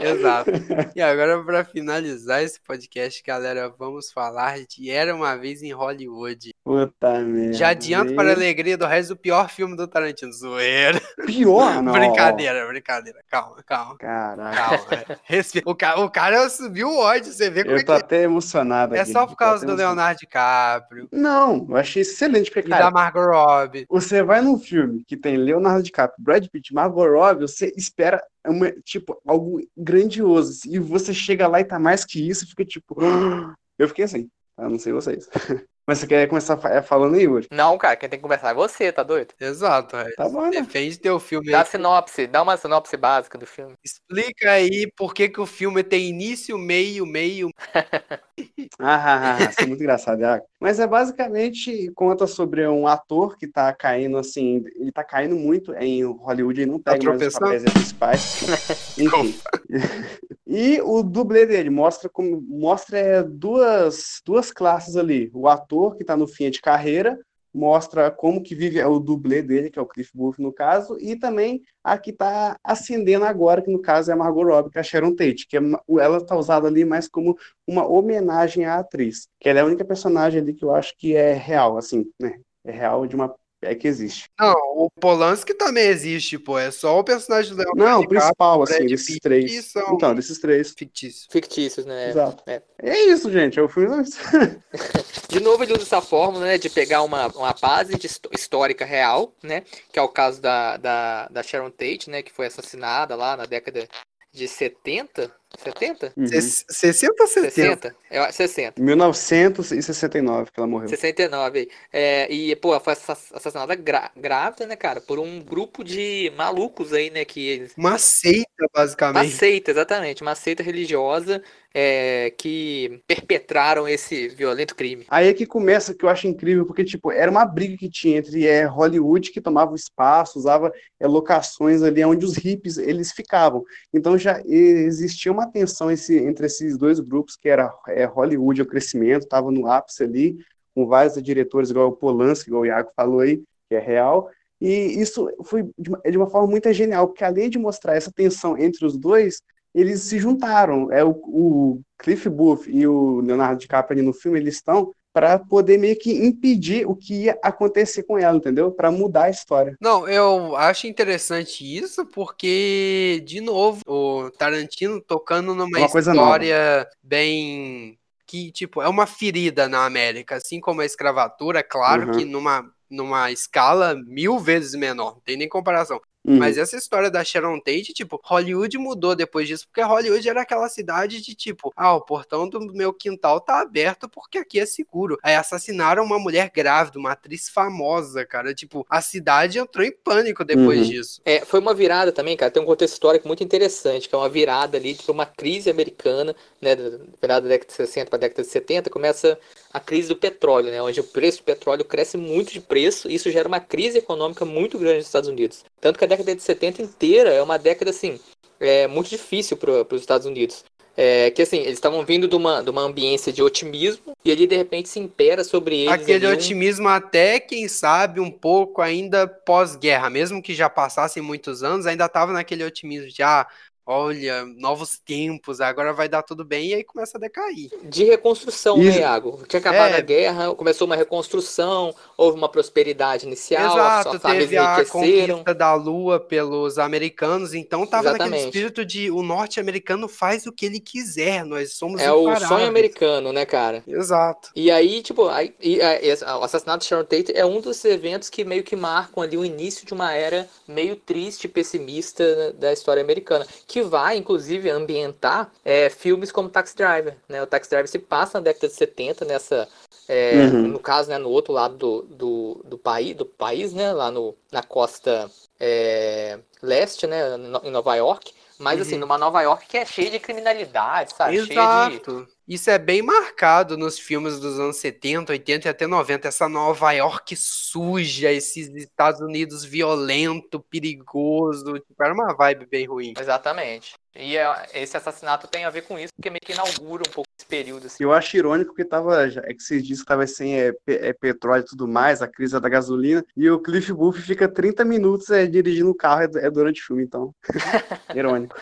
[0.00, 0.50] Exato.
[0.94, 6.54] E agora, pra finalizar esse podcast, galera, vamos falar de Era Uma Vez em Hollywood.
[6.64, 7.52] Puta merda.
[7.52, 10.32] Já adianto para a alegria do resto do pior filme do Tarantino.
[10.32, 11.00] Zoeira.
[11.26, 11.92] Pior, não.
[11.92, 13.18] Brincadeira, brincadeira.
[13.30, 13.96] Calma, calma.
[13.98, 14.78] Caraca.
[14.78, 15.04] Calma.
[15.28, 15.62] é.
[15.64, 18.22] O, ca- o cara subiu o ódio, você vê como Eu é tô que até
[18.22, 19.12] emocionado é aqui.
[19.12, 19.96] só por causa do emocionado.
[19.96, 23.86] Leonardo DiCaprio Não, eu achei excelente, porque, e cara, da Margot Robbie.
[23.88, 28.70] você vai num filme que tem Leonardo DiCaprio, Brad Pitt, Margot Robbie, você espera uma,
[28.84, 30.60] tipo, algo grandioso.
[30.66, 32.94] E você chega lá e tá mais que isso, fica tipo...
[33.76, 34.68] Eu fiquei assim, tá?
[34.68, 35.28] não sei vocês.
[35.84, 37.48] Mas você quer começar é, falando aí, Yuri?
[37.50, 39.34] Não, cara, quem tem que conversar é você, tá doido?
[39.40, 40.12] Exato, é.
[40.12, 40.50] Tá bom, né?
[40.50, 41.66] Defende teu filme Dá aí.
[41.66, 43.74] sinopse, dá uma sinopse básica do filme.
[43.82, 47.50] Explica aí por que, que o filme tem início, meio, meio.
[48.78, 50.44] Ah, isso é muito engraçado, Iago.
[50.60, 55.74] Mas é basicamente conta sobre um ator que tá caindo assim, ele tá caindo muito
[55.74, 58.42] em Hollywood, ele não Tá pega mais os papéis principais.
[58.98, 59.34] Enfim.
[60.52, 65.30] E o dublê dele mostra como mostra é, duas, duas classes ali.
[65.32, 67.16] O ator que tá no fim de carreira
[67.52, 71.16] mostra como que vive o dublê dele, que é o Cliff Booth no caso, e
[71.16, 74.80] também a que tá ascendendo agora, que no caso é a Margot Robbie, que é
[74.80, 75.60] a Sharon Tate, que é
[76.00, 77.36] ela tá usada ali mais como
[77.66, 81.14] uma homenagem à atriz, que ela é a única personagem ali que eu acho que
[81.14, 82.38] é real, assim, né?
[82.64, 84.30] É real de uma é que existe.
[84.38, 86.58] Não, o Polanski também existe, pô.
[86.58, 89.66] É só o personagem do Leonardo Não, o principal, assim, desses três.
[89.66, 90.70] são Então, desses três.
[90.70, 91.26] fictícios.
[91.30, 92.10] Fictícios, né?
[92.10, 92.42] Exato.
[92.46, 92.62] é.
[92.82, 93.58] É isso, gente.
[93.58, 94.02] É o filme.
[95.28, 97.92] De novo, ele usa essa fórmula, né, de pegar uma, uma base
[98.32, 99.62] histórica real, né,
[99.92, 103.44] que é o caso da, da, da Sharon Tate, né, que foi assassinada lá na
[103.44, 103.86] década
[104.32, 106.12] de 70, 70?
[106.16, 106.26] Uhum.
[106.26, 107.50] Ses- 60 ou 70?
[107.54, 107.96] 60?
[108.10, 108.80] Eu acho 60.
[108.82, 110.88] 1969 que ela morreu.
[110.88, 111.68] 69 aí.
[111.92, 116.32] É, e, pô, ela foi assa- assassinada grá- grávida, né, cara, por um grupo de
[116.36, 117.72] malucos aí, né, que eles...
[117.76, 119.30] Uma seita, Uma basicamente.
[119.32, 125.06] seita, exatamente, uma seita religiosa é, que perpetraram esse violento crime.
[125.08, 128.18] Aí é que começa que eu acho incrível, porque, tipo, era uma briga que tinha
[128.18, 133.12] entre é, Hollywood, que tomava o espaço, usava é, locações ali onde os hippies eles
[133.12, 133.64] ficavam.
[133.94, 138.66] Então já existia uma tensão esse, entre esses dois grupos, que era é, Hollywood, o
[138.66, 140.38] crescimento, estava no ápice ali,
[140.74, 144.30] com vários diretores, igual o Polanski, igual o Iago falou aí, que é real.
[144.60, 144.68] E
[145.00, 148.58] isso foi de uma, de uma forma muito genial, porque além de mostrar essa tensão
[148.58, 149.40] entre os dois,
[149.74, 150.92] eles se juntaram.
[150.92, 155.38] É o, o Cliff Booth e o Leonardo DiCaprio ali no filme, eles estão para
[155.38, 158.70] poder meio que impedir o que ia acontecer com ela, entendeu?
[158.70, 159.76] Para mudar a história.
[159.80, 167.98] Não, eu acho interessante isso porque, de novo, o Tarantino tocando numa Uma história bem.
[168.26, 172.12] que, tipo, é uma ferida na América, assim como a escravatura, é claro Uhum.
[172.12, 176.00] que numa, numa escala mil vezes menor, não tem nem comparação.
[176.26, 176.36] Uhum.
[176.36, 180.68] Mas essa história da Sharon Tate, tipo, Hollywood mudou depois disso, porque Hollywood era aquela
[180.68, 185.18] cidade de tipo, ah, o portão do meu quintal tá aberto porque aqui é seguro.
[185.22, 188.52] Aí assassinaram uma mulher grávida, uma atriz famosa, cara.
[188.54, 190.84] Tipo, a cidade entrou em pânico depois Uhum.
[190.90, 191.20] disso.
[191.24, 192.50] É, foi uma virada também, cara.
[192.52, 196.36] Tem um contexto histórico muito interessante, que é uma virada ali de uma crise americana,
[196.60, 196.76] né?
[196.76, 199.38] Da virada da década de 60 para a década de 70, começa
[199.72, 200.82] a crise do petróleo, né?
[200.82, 204.44] Onde o preço do petróleo cresce muito de preço, e isso gera uma crise econômica
[204.44, 205.64] muito grande nos Estados Unidos.
[205.80, 208.18] Tanto que a década de 70 inteira é uma década, assim,
[208.58, 210.64] é, muito difícil para os Estados Unidos.
[210.96, 214.46] É, que assim, eles estavam vindo de uma, de uma ambiência de otimismo, e ali
[214.46, 215.92] de repente se impera sobre eles.
[215.92, 221.62] Aquele um- otimismo até, quem sabe, um pouco ainda pós-guerra, mesmo que já passassem muitos
[221.62, 223.46] anos, ainda tava naquele otimismo de, ah,
[223.86, 227.70] olha, novos tempos, agora vai dar tudo bem, e aí começa a decair.
[227.82, 228.90] de reconstrução, Isso.
[228.98, 229.42] né, Iago?
[229.48, 229.96] Tinha acabado É.
[229.96, 235.74] a guerra, começou uma reconstrução, houve uma prosperidade inicial, Exato, as teve a conquista da
[235.74, 238.46] Lua pelos americanos, então tava naquele Exatamente.
[238.46, 242.48] espírito de o norte-americano faz o que ele quiser, nós somos É o imparáveis.
[242.48, 243.82] sonho americano, né, cara?
[243.86, 244.50] Exato.
[244.54, 247.84] E aí, tipo, aí, e, a- esse- o assassinato de Sharon Tate é um dos
[247.84, 252.52] eventos que meio que marcam ali o início de uma era meio triste e pessimista
[252.52, 257.42] da história americana, que vai, inclusive, ambientar é, filmes como Taxi Driver, né?
[257.42, 259.68] O Taxi Driver se passa na década de 70, nessa,
[260.08, 260.68] é, Uhum.
[260.68, 264.36] no caso, né, no outro lado do, do, do, país, do país, né, lá no,
[264.52, 269.00] na costa é, leste, né, no- em Nova York, mas assim, Uhum.
[269.00, 271.38] numa Nova York que é cheia de criminalidade, sabe?
[271.38, 272.02] Cheia de...
[272.50, 276.26] Isso é bem marcado nos filmes dos anos 70, 80 e até 90.
[276.26, 281.74] Essa Nova York suja, esses Estados Unidos violento, perigoso.
[281.74, 283.14] Tipo, era uma vibe bem ruim.
[283.16, 283.94] Exatamente.
[284.14, 287.28] E é- esse assassinato tem a ver com isso, porque meio que inaugura um pouco
[287.38, 287.86] esse período.
[287.86, 288.02] Assim.
[288.02, 291.62] Eu acho irônico que tava, é que vocês disseram que tava sem é, é, petróleo
[291.62, 295.46] e tudo mais, a crise da gasolina, e o Cliff Booth fica 30 minutos é,
[295.46, 297.32] dirigindo o carro, é, é durante o filme, então.
[298.14, 298.56] irônico.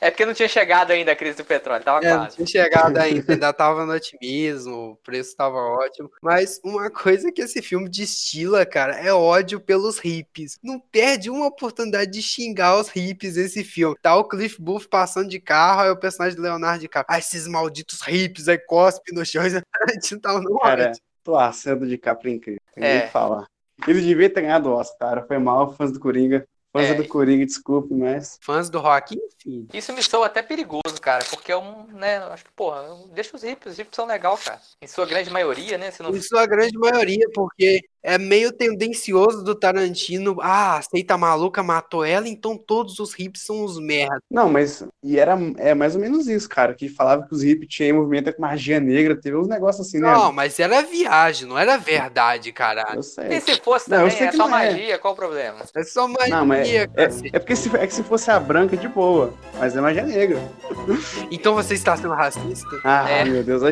[0.00, 2.36] É porque não tinha chegado ainda a crise do petróleo, tava É, não quase.
[2.36, 6.10] tinha chegado ainda, ainda tava no otimismo, o preço tava ótimo.
[6.22, 10.58] Mas uma coisa que esse filme destila, cara, é ódio pelos hippies.
[10.62, 13.96] Não perde uma oportunidade de xingar os hippies esse filme.
[14.00, 17.46] Tá o Cliff Booth passando de carro, aí o personagem de Leonardo DiCaprio, ah, esses
[17.46, 19.42] malditos hippies, aí cospe no chão,
[20.12, 20.92] e tava no Cara,
[21.38, 23.00] assando de Capri incrível, tem É.
[23.02, 23.46] que falar.
[23.88, 26.46] Ele devia ter ganhado o Oscar, cara, foi mal, fãs do Coringa.
[26.72, 26.94] Fãs É.
[26.94, 28.38] do Coringa, desculpe, mas.
[28.42, 29.66] Fãs do rock, enfim.
[29.74, 33.42] Isso me soa até perigoso, cara, porque é um, né, acho que, porra, deixa os
[33.42, 34.60] hippies, os hippies são legal, cara.
[34.80, 36.10] Em sua grande maioria, né, se não...
[36.14, 40.36] Em sua grande maioria, porque é meio tendencioso do Tarantino.
[40.40, 44.20] Ah, a seita maluca matou ela, então todos os hippies são os merda.
[44.30, 44.84] Não, mas.
[45.02, 48.32] E era é mais ou menos isso, cara, que falava que os hippies tinham movimento
[48.32, 50.10] com magia negra, teve uns negócios assim, né?
[50.12, 52.96] Não, mas era viagem, não era verdade, caralho.
[52.96, 53.40] Eu E sei.
[53.40, 54.70] se fosse Não, eu também, é só não é.
[54.70, 55.58] magia, qual o problema?
[55.74, 57.30] É só magia, Não, mas é, cacete.
[57.32, 59.32] é porque se, é que se fosse a branca, de boa.
[59.58, 60.40] Mas é magia negra.
[61.30, 62.66] Então você está sendo racista?
[62.84, 63.24] Ah, É.
[63.24, 63.62] meu Deus,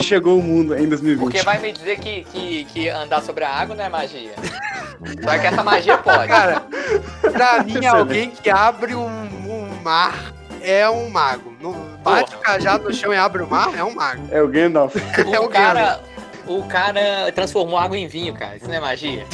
[0.00, 1.22] chegou o mundo em 2020.
[1.22, 4.34] Porque vai me dizer que, que, que andar sobre água não é magia.
[5.22, 6.28] Só que essa magia pode.
[6.28, 6.62] Cara,
[7.32, 11.54] pra mim, alguém que abre um, um mar é um mago.
[11.60, 11.72] Não
[12.02, 14.26] bate o cajado no chão e abre o mar, é um mago.
[14.30, 14.94] É o Gandalf.
[15.32, 16.00] é o o cara,
[16.46, 18.56] o cara transformou água em vinho, cara.
[18.56, 19.26] Isso não é magia?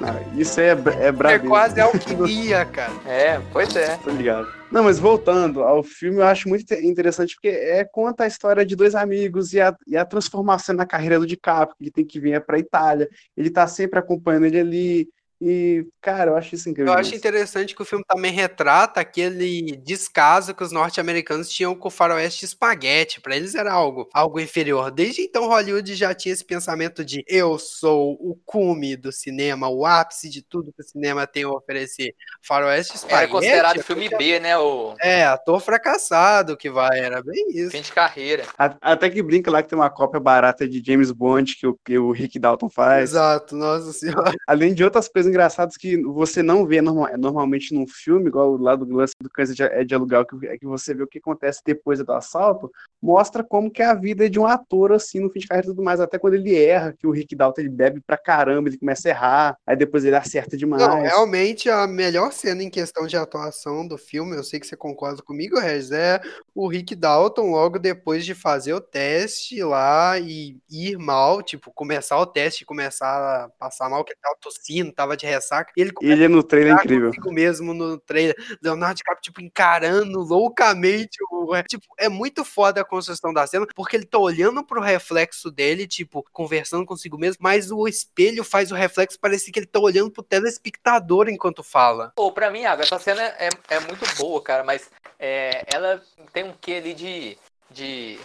[0.00, 1.48] Não, isso é, é É brabo.
[1.48, 2.92] quase alquimia, cara.
[3.06, 3.98] É, pois é.
[4.02, 4.59] Tô ligado.
[4.70, 8.64] Não, mas voltando ao filme, eu acho muito inte- interessante porque é, conta a história
[8.64, 12.06] de dois amigos e a, e a transformação na carreira do DiCaprio, que ele tem
[12.06, 13.08] que vir para Itália.
[13.36, 15.08] Ele tá sempre acompanhando ele ali.
[15.40, 16.92] E, cara, eu acho isso incrível.
[16.92, 21.88] Eu acho interessante que o filme também retrata aquele descaso que os norte-americanos tinham com
[21.88, 23.20] o faroeste espaguete.
[23.22, 24.90] Pra eles era algo, algo inferior.
[24.90, 29.86] Desde então, Hollywood já tinha esse pensamento de eu sou o cume do cinema, o
[29.86, 32.14] ápice de tudo que o cinema tem a oferecer.
[32.42, 33.22] Faroeste espaguete.
[33.22, 34.58] Era considerado filme B, né?
[34.58, 37.70] O É, ator fracassado que vai, era bem isso.
[37.70, 38.44] fim de carreira.
[38.58, 41.98] Até que brinca lá que tem uma cópia barata de James Bond que o, que
[41.98, 43.10] o Rick Dalton faz.
[43.10, 44.32] Exato, nossa senhora.
[44.46, 48.76] Além de outras coisas engraçadas que você não vê norma- normalmente num filme, igual lá
[48.76, 51.18] do lance do câncer de, é de aluguel, que, é que você vê o que
[51.18, 52.70] acontece depois do assalto,
[53.00, 55.70] mostra como que é a vida de um ator, assim, no fim de carreira e
[55.70, 56.00] tudo mais.
[56.00, 59.10] Até quando ele erra, que o Rick Dalton ele bebe pra caramba, ele começa a
[59.10, 60.82] errar, aí depois ele acerta demais.
[60.82, 64.76] Não, realmente a melhor cena em questão de atuação do filme, eu sei que você
[64.76, 66.20] concorda comigo, Regis, é
[66.54, 72.18] o Rick Dalton logo depois de fazer o teste lá e ir mal, tipo, começar
[72.18, 75.72] o teste e começar a passar mal, que ele tava tossindo, tava de ressaca.
[75.76, 77.08] Ele Ele no trailer é incrível.
[77.08, 78.34] consigo mesmo no trailer.
[78.62, 81.18] Leonardo DiCaprio, tipo, encarando loucamente.
[81.30, 81.54] O...
[81.54, 85.50] é, Tipo, é muito foda a construção da cena, porque ele tá olhando pro reflexo
[85.50, 89.78] dele, tipo, conversando consigo mesmo, mas o espelho faz o reflexo parecer que ele tá
[89.78, 92.12] olhando pro telespectador enquanto fala.
[92.16, 96.02] Pô, pra mim, Água, essa cena é, é muito boa, cara, mas é, ela
[96.32, 97.38] tem um quê ali de.
[97.70, 98.18] de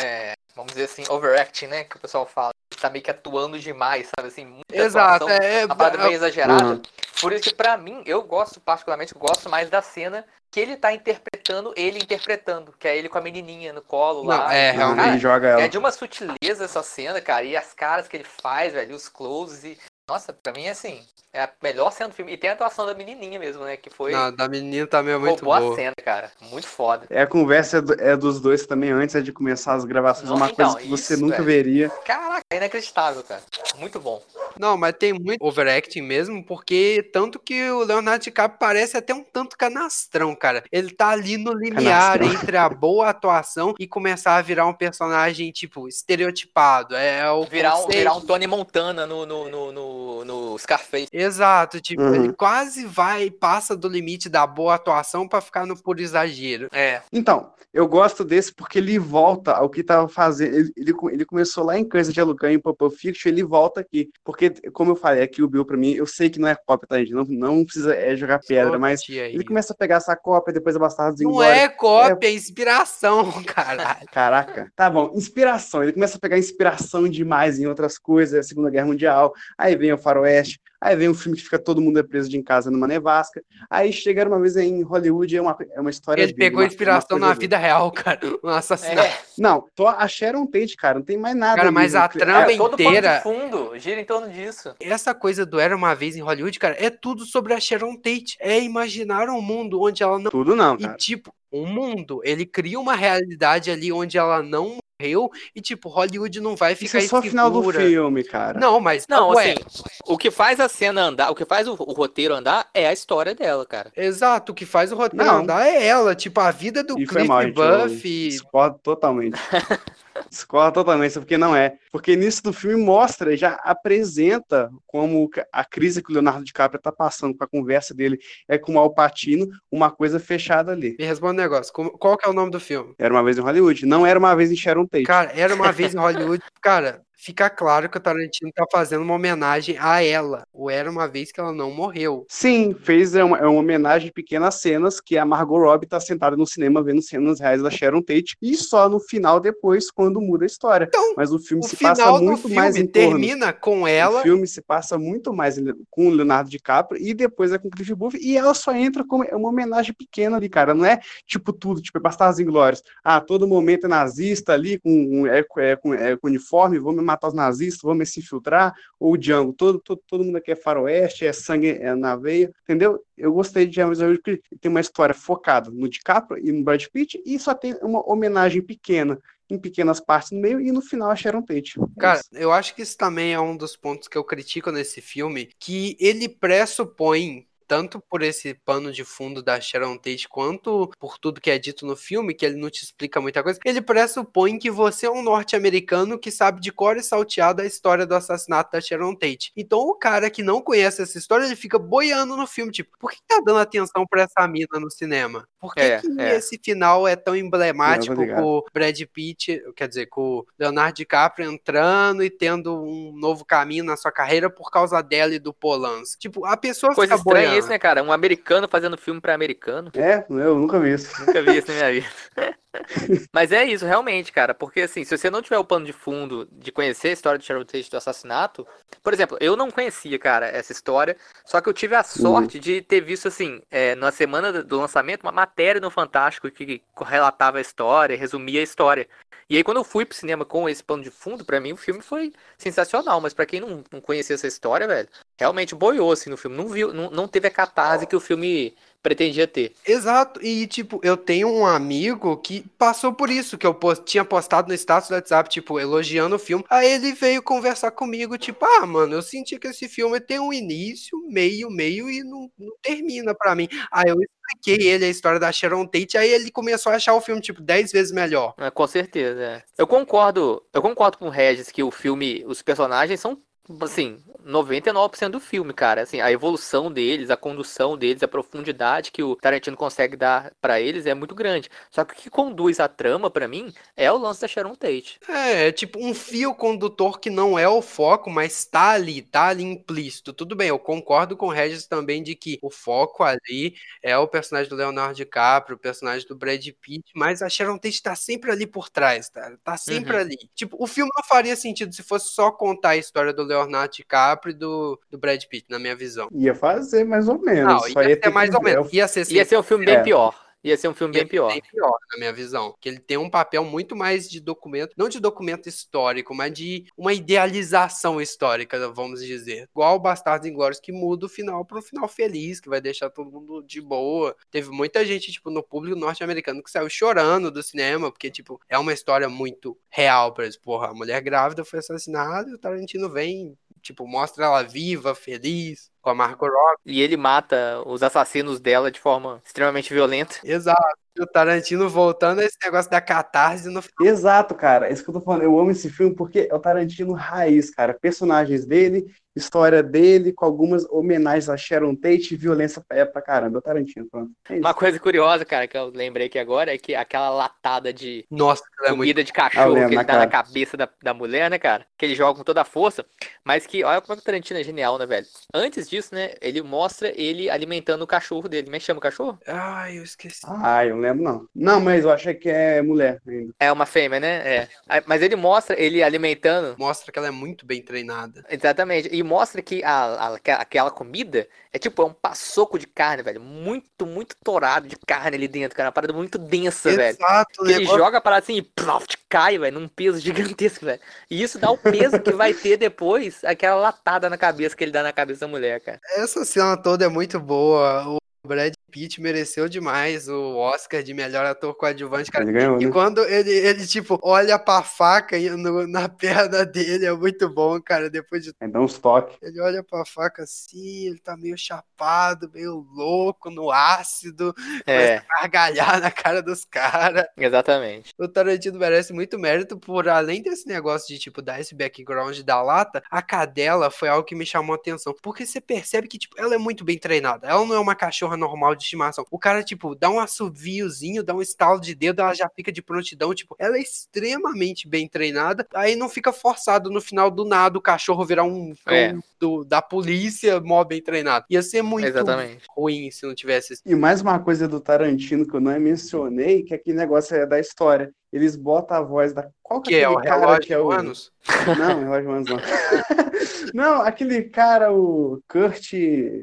[0.00, 1.84] é, vamos dizer assim, overacting, né?
[1.84, 2.52] Que o pessoal fala.
[2.80, 4.28] Tá meio que atuando demais, sabe?
[4.28, 6.64] Assim, muita Exato, atuação, é, uma parada meio exagerada.
[6.64, 6.82] Uhum.
[7.20, 10.76] Por isso que, pra mim, eu gosto, particularmente, eu gosto mais da cena que ele
[10.76, 14.54] tá interpretando, ele interpretando, que é ele com a menininha no colo Não, lá.
[14.54, 15.08] é, realmente.
[15.08, 15.62] ele joga ela.
[15.62, 19.08] É de uma sutileza essa cena, cara, e as caras que ele faz, velho, os
[19.08, 19.78] closes e...
[20.08, 21.00] Nossa, pra mim, assim,
[21.32, 22.32] é a melhor cena do filme.
[22.32, 24.12] E tem a atuação da menininha mesmo, né, que foi...
[24.12, 25.76] Não, da menina também é muito roubou a boa.
[25.76, 26.32] cena, cara.
[26.50, 27.06] Muito foda.
[27.10, 30.30] É a conversa é dos dois também antes de começar as gravações.
[30.30, 31.46] Não, uma então, coisa que você isso, nunca velho.
[31.46, 31.90] veria.
[32.04, 33.42] Caraca, é inacreditável, cara.
[33.76, 34.22] Muito bom.
[34.58, 39.22] Não, mas tem muito overacting mesmo, porque tanto que o Leonardo DiCaprio parece até um
[39.22, 40.64] tanto canastrão, cara.
[40.72, 42.42] Ele tá ali no limiar Canastrão.
[42.42, 46.96] entre a boa atuação e começar a virar um personagem, tipo, estereotipado.
[46.96, 51.08] É o Virar um, virar um Tony Montana no, no, no, no, no Scarface.
[51.12, 52.14] Exato, tipo, Uhum.
[52.14, 56.68] ele quase vai, passa do limite da boa atuação pra ficar no puro exagero.
[56.72, 57.00] É.
[57.12, 60.54] Então, eu gosto desse porque ele volta ao que tava fazendo.
[60.56, 64.08] Ele, ele, ele começou lá em Câncer de Alucan, em Pulp Fiction, ele volta aqui.
[64.24, 66.88] Porque, como eu falei, aqui o Bill, pra mim, eu sei que não é cópia,
[66.88, 67.12] tá, gente?
[67.12, 70.78] Não, não precisa é, jogar pedra, mas ele começa a pegar essa cópia, depois a
[70.78, 71.56] Bastardos Não Inglórios.
[71.56, 74.06] é cópia, é inspiração, caralho.
[74.12, 75.12] Caraca, tá bom.
[75.14, 75.82] Inspiração.
[75.82, 79.32] Ele começa a pegar inspiração demais em outras coisas, Segunda Guerra Mundial.
[79.56, 80.60] Aí vem o Faroeste.
[80.80, 83.42] Aí vem um filme que fica todo mundo preso de em casa numa nevasca.
[83.68, 86.22] Aí chega uma vez em Hollywood, é uma, é uma história.
[86.22, 88.20] Ele dele, pegou uma- inspiração uma na vida real, cara.
[88.44, 89.08] Um assassinato.
[89.08, 89.18] É.
[89.36, 90.98] Não, tô a Sharon Tate, cara.
[90.98, 91.56] Não tem mais nada.
[91.56, 94.72] Cara, ali mas a trama É, todo inteira- de fundo gira em torno disso.
[94.80, 98.36] Essa coisa do Era Uma Vez em Hollywood, cara, é tudo sobre a Sharon Tate.
[98.38, 100.30] É imaginar um mundo onde ela não.
[100.30, 100.94] Tudo não, E, cara.
[100.96, 102.20] tipo, um mundo.
[102.22, 105.30] Ele cria uma realidade ali onde ela não morreu.
[105.54, 108.58] E, tipo, Hollywood não vai Isso ficar é só o final do filme, cara.
[108.58, 109.06] Não, mas.
[109.08, 112.34] Não, ué, assim, o que faz a cena andar, o que faz o, o roteiro
[112.34, 113.92] andar é a história dela, cara.
[113.96, 115.38] Exato, o que faz o roteiro Não.
[115.40, 116.14] andar é ela.
[116.14, 118.28] Tipo, a vida do E foi Cliff mal, Buff.
[118.28, 119.38] discordo totalmente.
[120.28, 121.76] discordo totalmente, porque não é.
[121.98, 126.92] Porque início do filme mostra, já apresenta como a crise que o Leonardo DiCaprio tá
[126.92, 130.94] passando com a conversa dele é com o Alpatino, uma coisa fechada ali.
[130.96, 131.72] Me responde um negócio.
[131.72, 132.94] Qual que é o nome do filme?
[133.00, 135.02] Era uma vez em Hollywood, não era uma vez em Sharon Tate.
[135.06, 136.40] Cara, era uma vez em Hollywood.
[136.62, 140.46] Cara, fica claro que o Tarantino tá fazendo uma homenagem a ela.
[140.52, 142.24] Ou era uma vez que ela não morreu.
[142.28, 146.36] Sim, fez é uma, é uma homenagem pequenas cenas que a Margot Robbie tá sentada
[146.36, 150.44] no cinema vendo cenas reais da Sharon Tate e só no final depois quando muda
[150.44, 150.86] a história.
[150.88, 153.10] Então, Mas o filme O se passa muito mais filme em torno.
[153.10, 154.20] termina com ela.
[154.20, 155.56] O filme se passa muito mais
[155.90, 159.04] com o Leonardo DiCaprio e depois é com o Cliff Booth e ela só entra
[159.04, 160.72] como é uma homenagem pequena ali, cara.
[160.72, 162.82] Não é tipo tudo, tipo, é Bastardos Inglórios.
[163.02, 167.28] Ah, todo momento é nazista ali, com, é, é, com, é, com uniforme, vamos matar
[167.28, 168.74] os nazistas, vamos se infiltrar.
[168.98, 172.52] Ou o Django, todo, todo, todo mundo aqui é faroeste, é sangue é na veia,
[172.62, 173.02] entendeu?
[173.16, 176.84] Eu gostei de James Bond porque tem uma história focada no DiCaprio e no Brad
[176.92, 179.18] Pitt e só tem uma homenagem pequena,
[179.50, 181.80] em pequenas partes no meio e no final a Sharon Tate.
[181.80, 185.00] É Cara, eu acho que isso também é um dos pontos que eu critico nesse
[185.00, 191.18] filme, que ele pressupõe tanto por esse pano de fundo da Sharon Tate, quanto por
[191.18, 194.58] tudo que é dito no filme, que ele não te explica muita coisa, ele pressupõe
[194.58, 198.72] que você é um norte-americano que sabe de cor e salteado a história do assassinato
[198.72, 199.52] da Sharon Tate.
[199.54, 203.10] Então o cara que não conhece essa história, ele fica boiando no filme, tipo, por
[203.10, 205.46] que tá dando atenção pra essa mina no cinema?
[205.60, 206.36] Por que, É, que é.
[206.36, 211.50] esse final é tão emblemático com o Brad Pitt, quer dizer, com o Leonardo DiCaprio
[211.52, 216.18] entrando e tendo um novo caminho na sua carreira por causa dela e do Polanski?
[216.18, 217.57] Tipo, a pessoa Coisa fica estranha boiando.
[217.58, 218.02] Isso, né, cara?
[218.02, 219.90] Um americano fazendo filme pra americano.
[219.94, 221.20] É, eu nunca vi isso.
[221.20, 222.06] Nunca vi isso na minha vida.
[223.32, 224.54] Mas é isso, realmente, cara.
[224.54, 227.44] Porque assim, se você não tiver o pano de fundo de conhecer a história de
[227.44, 228.66] Sharon Tate do assassinato,
[229.02, 231.16] por exemplo, eu não conhecia, cara, essa história.
[231.44, 235.22] Só que eu tive a sorte de ter visto, assim, é, na semana do- lançamento,
[235.22, 239.08] uma matéria no Fantástico que relatava a história, resumia a história.
[239.48, 241.76] E aí, quando eu fui pro cinema com esse pano de fundo, pra mim o
[241.76, 243.20] filme foi sensacional.
[243.20, 246.56] Mas pra quem não, não conhecia essa história, velho, realmente boiou assim no filme.
[246.56, 248.76] Não viu, não, não teve a catarse que o filme
[249.08, 249.72] pretendia ter.
[249.86, 254.22] Exato, e tipo, eu tenho um amigo que passou por isso, que eu pos- tinha
[254.24, 256.62] postado no status do WhatsApp, tipo, elogiando o filme.
[256.68, 260.52] Aí ele veio conversar comigo, tipo, ah, mano, eu senti que esse filme tem um
[260.52, 263.66] início, meio, meio e não, não termina pra mim.
[263.90, 267.20] Aí eu expliquei ele a história da Sharon Tate, aí ele começou a achar o
[267.20, 268.54] filme, tipo, 10 vezes melhor.
[268.58, 269.62] É, com certeza, é.
[269.78, 273.40] Eu concordo, eu concordo com o Regis que o filme, os personagens são
[273.80, 276.02] assim, 99% do filme, cara.
[276.02, 280.80] Assim, a evolução deles, a condução deles, a profundidade que o Tarantino consegue dar para
[280.80, 281.68] eles é muito grande.
[281.90, 285.20] Só que o que conduz a trama para mim é o lance da Sharon Tate.
[285.28, 289.48] É, é tipo um fio condutor que não é o foco, mas tá ali, tá
[289.48, 290.32] ali implícito.
[290.32, 294.26] Tudo bem, eu concordo com o Regis também de que o foco ali é o
[294.26, 298.50] personagem do Leonardo DiCaprio, o personagem do Brad Pitt, mas a Sharon Tate tá sempre
[298.50, 299.52] ali por trás, tá?
[299.62, 300.20] Tá sempre uhum.
[300.20, 300.36] ali.
[300.54, 303.57] Tipo, o filme não faria sentido se fosse só contar a história do Leonardo
[303.90, 306.28] DiCaprio e do, do Brad Pitt, na minha visão.
[306.32, 307.82] Ia fazer mais ou menos.
[307.94, 308.92] Não, ia, ia ser mais ou menos.
[308.92, 310.02] Ia ser, ia ser um filme bem é.
[310.02, 310.47] pior.
[310.64, 311.48] Ia ser um filme bem pior.
[311.52, 312.74] Bem pior, na minha visão.
[312.80, 316.86] Que ele tem um papel muito mais de documento, não de documento histórico, mas de
[316.96, 319.68] uma idealização histórica, vamos dizer.
[319.70, 323.08] Igual o Bastardos Inglórios, que muda o final para um final feliz, que vai deixar
[323.10, 324.36] todo mundo de boa.
[324.50, 328.76] Teve muita gente, tipo, no público norte-americano que saiu chorando do cinema, porque, tipo, é
[328.78, 330.34] uma história muito real.
[330.34, 334.62] Por exemplo, porra, a mulher grávida foi assassinada e o Tarantino vem tipo, mostra ela
[334.62, 336.80] viva, feliz, com a Margot Robbie.
[336.86, 340.36] E ele mata os assassinos dela de forma extremamente violenta.
[340.42, 344.88] Exato o Tarantino voltando a esse negócio da catarse no Exato, cara.
[344.88, 345.42] É isso que eu tô falando.
[345.42, 347.92] Eu amo esse filme porque é o Tarantino raiz, cara.
[347.92, 353.56] Personagens dele, história dele, com algumas homenagens a Sharon Tate e violência é pra caramba.
[353.56, 354.30] É o Tarantino, pronto.
[354.48, 358.24] É Uma coisa curiosa, cara, que eu lembrei aqui agora é que aquela latada de
[358.30, 359.24] Nossa, é comida muito...
[359.24, 360.18] de cachorro que ele dá cara.
[360.20, 361.84] na cabeça da, da mulher, né, cara?
[361.98, 363.04] Que ele joga com toda a força.
[363.44, 365.26] Mas que, olha como é que o Tarantino é genial, né, velho?
[365.52, 368.64] Antes disso, né, ele mostra ele alimentando o cachorro dele.
[368.64, 369.38] Como é que chama o cachorro?
[369.46, 370.46] Ai, eu esqueci.
[370.46, 371.48] Ah, eu lembro lembro, não.
[371.54, 373.52] Não, mas eu achei que é mulher ainda.
[373.58, 374.56] É uma fêmea, né?
[374.56, 374.68] É.
[375.06, 376.76] Mas ele mostra ele alimentando.
[376.78, 378.44] Mostra que ela é muito bem treinada.
[378.48, 379.08] Exatamente.
[379.12, 383.40] E mostra que a, a, aquela comida é tipo é um passoco de carne, velho.
[383.40, 385.88] Muito, muito torado de carne ali dentro, cara.
[385.88, 387.16] Uma parada muito densa, Exato, velho.
[387.16, 391.00] Exato, Ele joga a parada assim e plof, cai, velho, num peso gigantesco, velho.
[391.30, 394.92] E isso dá o peso que vai ter depois aquela latada na cabeça que ele
[394.92, 396.00] dá na cabeça da mulher, cara.
[396.16, 398.08] Essa cena toda é muito boa.
[398.08, 402.44] O Brad Pitt mereceu demais o Oscar de melhor ator coadjuvante, cara.
[402.44, 402.90] Ele ganhou, e né?
[402.90, 408.08] quando ele, ele, tipo, olha pra faca no, na perna dele, é muito bom, cara.
[408.08, 408.52] Depois de.
[408.60, 409.36] É, dá uns toques.
[409.42, 414.54] Ele olha pra faca assim, ele tá meio chapado, meio louco, no ácido,
[414.86, 415.22] é.
[415.40, 417.26] gargalhar na cara dos caras.
[417.36, 418.12] Exatamente.
[418.18, 422.62] O Tarantino merece muito mérito por, além desse negócio de, tipo, dar esse background da
[422.62, 425.14] lata, a cadela foi algo que me chamou a atenção.
[425.22, 427.46] Porque você percebe que, tipo, ela é muito bem treinada.
[427.46, 429.26] Ela não é uma cachorra normal de estimação.
[429.30, 432.80] O cara, tipo, dá um assoviozinho, dá um estalo de dedo, ela já fica de
[432.80, 433.34] prontidão.
[433.34, 435.66] Tipo, ela é extremamente bem treinada.
[435.74, 439.14] Aí não fica forçado no final do nada o cachorro virar um é.
[439.40, 441.46] Do, da polícia mó bem treinado.
[441.50, 442.64] Ia ser muito Exatamente.
[442.76, 443.80] ruim se não tivesse.
[443.84, 447.58] E mais uma coisa do Tarantino que eu não mencionei, que aquele negócio é da
[447.58, 449.48] história eles botam a voz da.
[449.62, 450.90] Qual que, que é o relógio que é o...
[450.90, 451.32] Anos?
[451.78, 452.58] Não, relógio Anos não.
[453.74, 455.92] não, aquele cara, o Kurt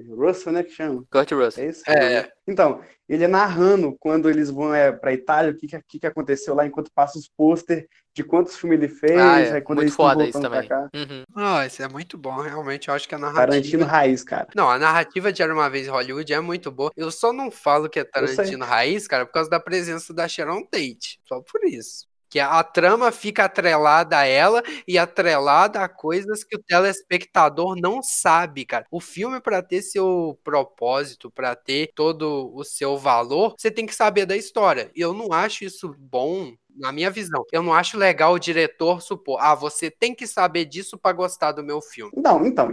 [0.10, 1.04] Russell, né, que chama?
[1.12, 1.64] Kurt Russell.
[1.64, 1.84] É isso?
[1.88, 2.32] É.
[2.48, 6.54] Então, ele é narrando quando eles vão é, pra Itália, o que, que, que aconteceu
[6.54, 9.54] lá, enquanto passa os pôster de quantos filmes ele fez, ah, é.
[9.54, 10.68] aí quando muito eles foda isso também.
[10.68, 10.90] cá.
[10.96, 11.24] Uhum.
[11.36, 13.48] Ah, isso é muito bom, realmente, eu acho que a narrativa...
[13.48, 14.48] Tarantino raiz, cara.
[14.56, 17.52] Não, a narrativa de Era Uma Vez em Hollywood é muito boa, eu só não
[17.52, 21.64] falo que é Tarantino raiz, cara, por causa da presença da Sharon Tate, só por
[21.66, 22.06] isso
[22.36, 28.04] que a trama fica atrelada a ela e atrelada a coisas que o telespectador não
[28.04, 28.86] sabe, cara.
[28.92, 33.96] O filme para ter seu propósito, para ter todo o seu valor, você tem que
[33.96, 34.92] saber da história.
[34.94, 37.46] E eu não acho isso bom na minha visão.
[37.54, 41.54] Eu não acho legal o diretor supor, ah, você tem que saber disso para gostar
[41.54, 42.12] do meu filme.
[42.18, 42.70] Não, então,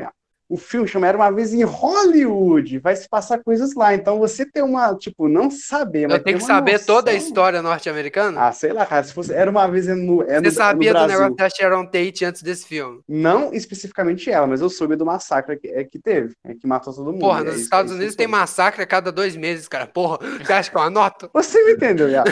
[0.52, 3.94] o filme chama Era Uma Vez em Hollywood, vai se passar coisas lá.
[3.94, 6.18] Então você tem uma, tipo, não saber, mas.
[6.18, 6.86] Eu tenho que saber noção.
[6.86, 8.48] toda a história norte-americana?
[8.48, 9.02] Ah, sei lá, cara.
[9.02, 10.22] Se fosse Era Uma Vez no.
[10.24, 13.00] É você no, sabia no do negócio da Sharon Tate antes desse filme?
[13.08, 16.92] Não especificamente ela, mas eu soube do massacre que, é, que teve, é, que matou
[16.92, 17.20] todo mundo.
[17.20, 19.86] Porra, é nos Estados é Unidos tem massacre a cada dois meses, cara.
[19.86, 21.30] Porra, você acha que eu anoto?
[21.42, 22.24] Você me entendeu, já.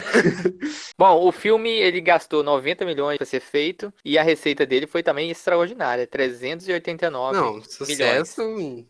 [0.96, 5.02] Bom, o filme ele gastou 90 milhões para ser feito e a receita dele foi
[5.02, 7.60] também extraordinária, 389 Não,
[8.24, 8.86] sucesso.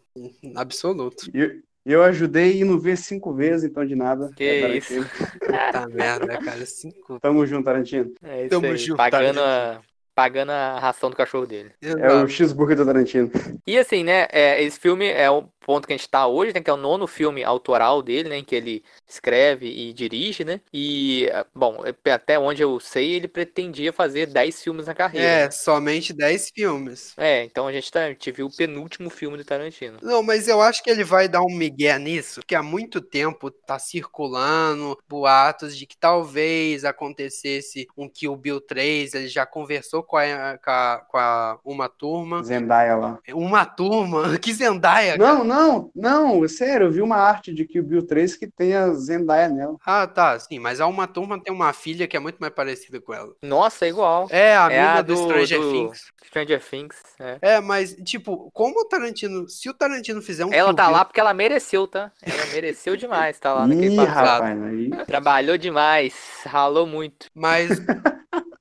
[0.54, 1.30] Absoluto.
[1.34, 4.30] E eu ajudei indo ver cinco vezes, então de nada.
[4.36, 4.94] Que é, isso.
[5.40, 6.66] Puta merda, cara.
[6.66, 7.18] Cinco.
[7.20, 8.12] Tamo junto, Tarantino.
[8.22, 8.76] É isso Tamo aí.
[8.76, 9.80] junto, Pagando a,
[10.14, 11.72] pagando a ração do cachorro dele.
[11.80, 13.30] É o cheeseburger do Tarantino.
[13.66, 16.60] E assim, né, é, esse filme é o ponto que a gente tá hoje, né?
[16.60, 18.38] Que é o nono filme autoral dele, né?
[18.38, 20.60] Em que ele escreve e dirige, né?
[20.72, 21.82] E, bom,
[22.12, 25.26] até onde eu sei, ele pretendia fazer 10 filmes na carreira.
[25.26, 25.50] É, né?
[25.50, 27.14] somente 10 filmes.
[27.16, 29.98] É, então a gente, tá, a gente viu o penúltimo filme do Tarantino.
[30.02, 33.50] Não, mas eu acho que ele vai dar um migué nisso, que há muito tempo
[33.50, 40.16] tá circulando boatos de que talvez acontecesse um Kill Bill 3, ele já conversou com
[40.16, 42.42] a, com a, com a uma turma.
[42.42, 43.18] Zendaya lá.
[43.28, 44.20] Uma turma?
[44.40, 45.18] Que Zendaya?
[45.18, 48.90] Não, não, não, sério, eu vi uma arte de Kill Bill 3 que tem a
[48.92, 49.76] Zendaya nela.
[49.84, 53.00] Ah, tá, sim, mas a uma turma tem uma filha que é muito mais parecida
[53.00, 53.32] com ela.
[53.42, 54.26] Nossa, é igual.
[54.30, 56.12] É, a É amiga a do, do- Stranger do- Things.
[56.26, 57.38] Stranger Things, é.
[57.42, 59.48] É, mas, tipo, como o Tarantino.
[59.48, 62.12] Se o Tarantino fizer um Ela Kill tá Bill- lá porque ela mereceu, tá?
[62.22, 64.42] Ela mereceu demais, tá lá naquele Ih, passado.
[64.42, 64.90] rapaz, aí.
[65.06, 66.14] Trabalhou demais,
[66.46, 67.26] ralou muito.
[67.34, 67.68] Mas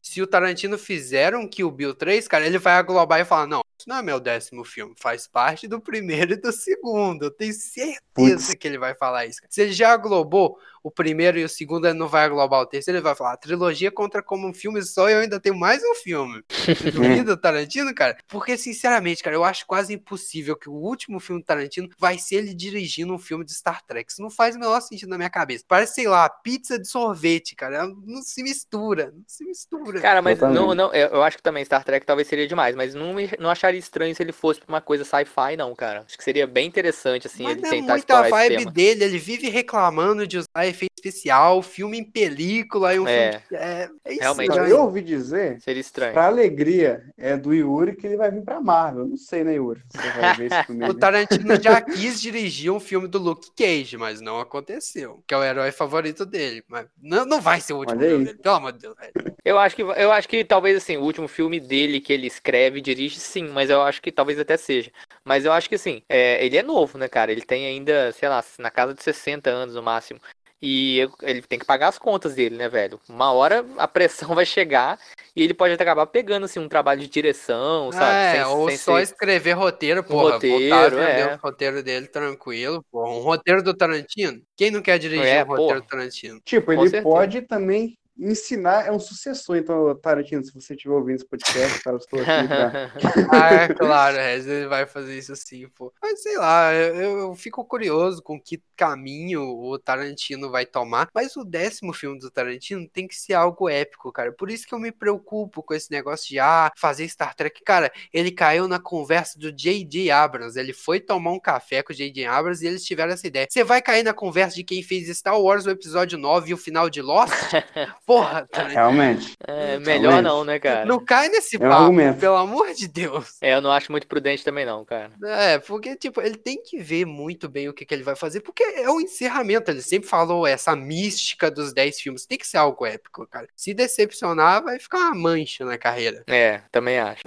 [0.09, 3.61] se o Tarantino fizer um Kill Bill 3, cara, ele vai aglobar e falar: não,
[3.77, 7.25] isso não é meu décimo filme, faz parte do primeiro e do segundo.
[7.25, 9.39] Eu tenho certeza que ele vai falar isso.
[9.47, 12.97] Se ele já aglobou o primeiro e o segundo, ele não vai aglobar o terceiro,
[12.97, 15.81] ele vai falar: a trilogia conta como um filme só e eu ainda tenho mais
[15.83, 16.43] um filme.
[16.49, 18.17] Você duvida Tarantino, cara?
[18.27, 22.35] Porque, sinceramente, cara, eu acho quase impossível que o último filme do Tarantino vai ser
[22.35, 24.11] ele dirigindo um filme de Star Trek.
[24.11, 25.63] Isso não faz o menor sentido na minha cabeça.
[25.67, 27.87] Parece, sei lá, pizza de sorvete, cara.
[27.87, 29.11] Não se mistura.
[29.13, 29.98] Não se mistura.
[30.01, 32.93] Cara, mas não, não, eu eu acho que também Star Trek talvez seria demais, mas
[32.93, 36.03] não, me- não acharia estranho se ele fosse pra uma coisa sci-fi, não, cara.
[36.07, 38.71] Acho que seria bem interessante, assim, Mas ele é tentar muita explorar esse vibe tema.
[38.71, 43.31] dele, ele vive reclamando de usar efeito especial, filme em película e um É.
[43.31, 43.45] filme.
[43.63, 44.13] É, é.
[44.15, 44.49] Realmente.
[44.55, 44.71] Né?
[44.71, 46.13] eu ouvi dizer, Seria estranho.
[46.13, 49.07] pra alegria é do Yuri, que ele vai vir pra Marvel.
[49.07, 49.81] Não sei, né, Yuri?
[49.89, 50.93] Você vai ver esse filme O.
[50.93, 55.23] Tarantino já quis dirigir um filme do Luke Cage, mas não aconteceu.
[55.27, 56.63] Que é o herói favorito dele.
[56.67, 58.95] Mas não, não vai ser o último filme dele, pelo amor de Deus.
[58.97, 59.35] velho.
[59.45, 62.79] Eu acho que eu acho que talvez assim, o último filme dele que ele escreve
[62.79, 64.91] e dirige, sim, mas eu acho que talvez até seja.
[65.23, 67.31] Mas eu acho que assim, é, ele é novo, né, cara?
[67.31, 70.19] Ele tem ainda, sei lá, na casa de 60 anos no máximo.
[70.61, 72.99] E eu- ele tem que pagar as contas dele, né, velho?
[73.07, 74.99] Uma hora a pressão vai chegar
[75.33, 78.37] e ele pode até acabar pegando assim um trabalho de direção, sabe?
[78.37, 80.33] É, Sem- ou sem só ser- escrever roteiro, porra.
[80.33, 81.35] roteiro, voltar a vender é.
[81.35, 82.83] o roteiro dele tranquilo.
[82.91, 83.09] Porra.
[83.09, 84.41] Um roteiro do Tarantino?
[84.57, 85.81] Quem não quer dirigir É, um roteiro porra.
[85.81, 86.41] do Tarantino?
[86.43, 87.03] Tipo, Com ele certeza.
[87.03, 89.57] pode também ensinar, é um sucessor.
[89.57, 92.91] Então, Tarantino, se você estiver ouvindo esse podcast, cara, eu estou aqui pra...
[93.31, 95.93] Ah, é claro, Regis, vai fazer isso sim, pô.
[96.01, 101.09] Mas sei lá, eu, eu fico curioso com que caminho o Tarantino vai tomar.
[101.13, 104.31] Mas o décimo filme do Tarantino tem que ser algo épico, cara.
[104.31, 107.61] Por isso que eu me preocupo com esse negócio de, ah, fazer Star Trek.
[107.65, 110.09] Cara, ele caiu na conversa do J.J.
[110.11, 110.57] Abrams.
[110.57, 112.25] Ele foi tomar um café com o J.J.
[112.25, 113.47] Abrams e eles tiveram essa ideia.
[113.49, 116.57] Você vai cair na conversa de quem fez Star Wars, o episódio 9 e o
[116.57, 117.33] final de Lost?
[118.07, 118.79] Porra, Tarantino.
[118.79, 119.33] Realmente.
[119.45, 120.23] É, melhor Realmente.
[120.23, 120.85] não, né, cara?
[120.85, 122.19] Não cai nesse É um papo, argumento.
[122.19, 123.37] pelo amor de Deus.
[123.41, 125.11] É, eu não acho muito prudente também não, cara.
[125.23, 128.39] É, porque, tipo, ele tem que ver muito bem o que, que ele vai fazer,
[128.41, 129.71] porque é o encerramento.
[129.71, 132.25] Ele sempre falou essa mística dos 10 filmes.
[132.25, 133.47] Tem que ser algo épico, cara.
[133.55, 136.23] Se decepcionar, vai ficar uma mancha na carreira.
[136.27, 137.23] É, também acho.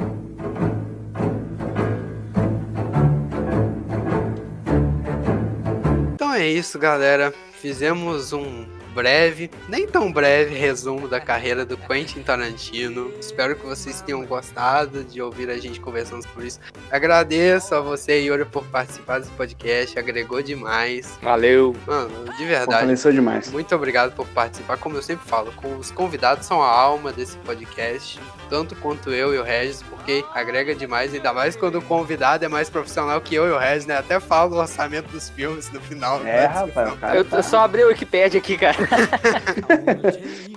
[6.14, 7.32] Então é isso, galera.
[7.60, 13.12] Fizemos um breve, nem tão breve resumo da carreira do Quentin Tarantino.
[13.20, 16.60] Espero que vocês tenham gostado de ouvir a gente conversando por isso.
[16.90, 19.98] Agradeço a você, Yuri, por participar desse podcast.
[19.98, 21.18] Agregou demais.
[21.22, 21.74] Valeu.
[21.86, 22.64] Mano, de verdade.
[22.66, 23.50] Fortaleceu demais.
[23.50, 24.76] Muito obrigado por participar.
[24.76, 28.20] Como eu sempre falo, com- os convidados são a alma desse podcast,
[28.52, 32.48] tanto quanto eu e o Regis, porque agrega demais, ainda mais quando o convidado é
[32.48, 33.96] mais profissional que eu e o Regis, né?
[33.96, 36.20] Até falo o orçamento dos filmes no final.
[36.22, 38.76] É, da rapaz, cara Eu, tá- eu só abri o Wikipedia aqui, cara.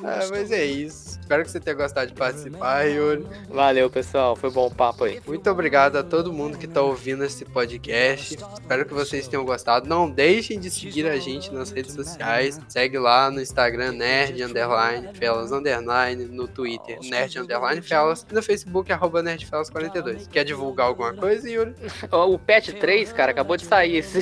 [0.03, 1.04] Ah, mas é isso.
[1.25, 3.25] Espero que você tenha gostado de participar, Yuri.
[3.49, 4.35] Valeu, pessoal.
[4.35, 5.19] Foi bom o papo aí.
[5.25, 8.37] Muito obrigado a todo mundo que tá ouvindo esse podcast.
[8.53, 9.89] Espero que vocês tenham gostado.
[9.89, 12.61] Não deixem de seguir a gente nas redes sociais.
[12.67, 18.43] Segue lá no Instagram, Nerd Underline, Fellas Underline, no Twitter, Nerd Underline Fellas, e no
[18.43, 20.29] Facebook, arroba NerdFellas42.
[20.29, 21.73] Quer divulgar alguma coisa, Yuri?
[22.11, 23.95] O Pet 3, cara, acabou de sair.
[23.95, 24.19] Esse...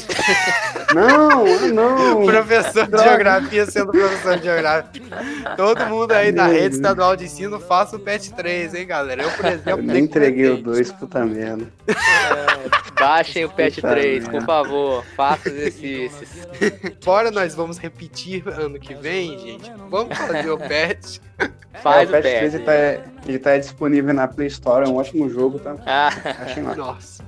[0.94, 2.26] Não, ah, não.
[2.26, 5.02] Professor de geografia sendo professor de geografia.
[5.58, 6.93] Todo mundo aí da rede Deus.
[6.94, 9.24] Estadual de ensino, faça o PET 3, hein, galera?
[9.24, 10.74] Eu, por exemplo, Eu nem entreguei o comentei.
[10.74, 11.68] 2, puta merda.
[13.00, 15.04] Baixem o Pet Puta 3, por favor.
[15.16, 16.30] Faça os exercícios.
[17.04, 19.72] Bora, nós vamos repetir ano que vem, gente.
[19.90, 21.22] Vamos fazer o PET.
[21.82, 22.56] Faz É, o o Patch 3 Pet.
[22.56, 22.74] ele tá,
[23.28, 25.76] ele tá disponível na Play Store, é um ótimo jogo, tá?
[25.86, 26.10] Ah,
[26.44, 26.76] Achem lá.
[26.76, 27.24] Nossa.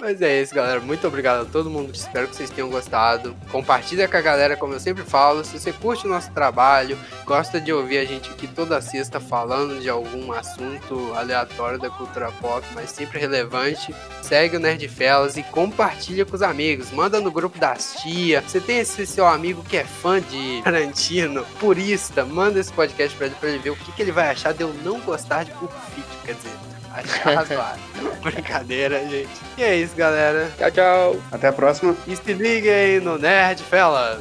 [0.00, 0.80] Mas é isso, galera.
[0.80, 1.92] Muito obrigado a todo mundo.
[1.94, 3.36] Espero que vocês tenham gostado.
[3.52, 5.44] Compartilha com a galera, como eu sempre falo.
[5.44, 6.96] Se você curte o nosso trabalho,
[7.26, 12.30] gosta de ouvir a gente aqui toda sexta falando de algum assunto aleatório da cultura
[12.40, 16.90] pop, mas sempre relevante, segue o Nerdfellas e compartilha com os amigos.
[16.90, 18.42] Manda no grupo das tia.
[18.42, 23.26] Você tem esse seu amigo que é fã de Tarantino, purista, manda esse podcast pra
[23.26, 25.50] ele, pra ele ver o que, que ele vai achar de eu não gostar de
[25.52, 26.68] Pulp Fiction, quer dizer
[27.24, 27.82] razoável.
[28.22, 29.30] Brincadeira, gente.
[29.56, 30.50] E é isso, galera.
[30.58, 31.16] Tchau, tchau.
[31.30, 31.96] Até a próxima.
[32.06, 34.20] E se liguem no Nerd Fellas.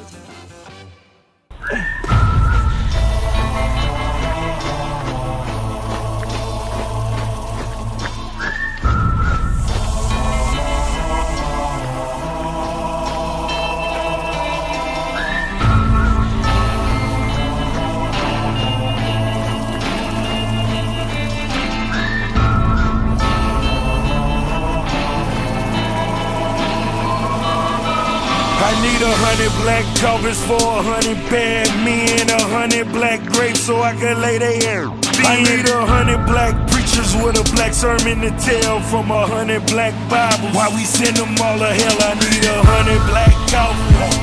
[29.38, 34.20] Hundred black covers for a hundred bad men, a hundred black grapes so I can
[34.20, 34.90] lay their hair.
[35.30, 39.64] I need a hundred black preachers with a black sermon to tell from a hundred
[39.68, 40.56] black Bibles.
[40.56, 41.98] Why we send them all to hell?
[42.02, 44.18] I need a hundred black coffins,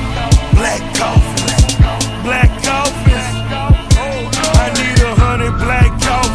[0.59, 1.63] black coffins,
[2.27, 3.23] black coffins.
[3.95, 6.34] I need a hundred black coffins,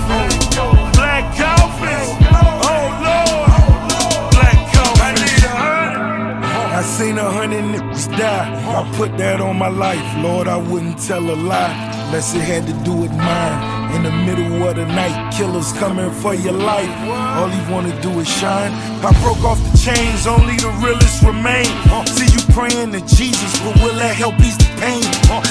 [7.01, 8.45] seen a hundred niggas die.
[8.77, 10.47] I put that on my life, Lord.
[10.49, 11.73] I wouldn't tell a lie,
[12.05, 13.57] unless it had to do with mine.
[13.97, 16.93] In the middle of the night, killers coming for your life.
[17.39, 18.73] All he wanna do is shine.
[19.01, 21.73] I broke off the chains, only the realest remain.
[22.05, 25.01] See you praying to Jesus, but will that help ease the pain?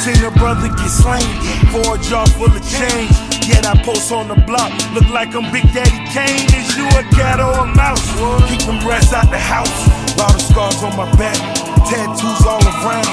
[0.05, 1.29] Seen a brother get slain
[1.73, 3.09] for a jar full of change.
[3.49, 6.45] Yet I post on the block, look like I'm Big Daddy Kane.
[6.53, 8.05] Is you a cat or a mouse?
[8.47, 9.98] Keep them rats out the house.
[10.19, 11.39] Of scars on my back,
[11.87, 13.07] tattoos all around.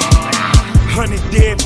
[0.91, 1.63] Hundred dead,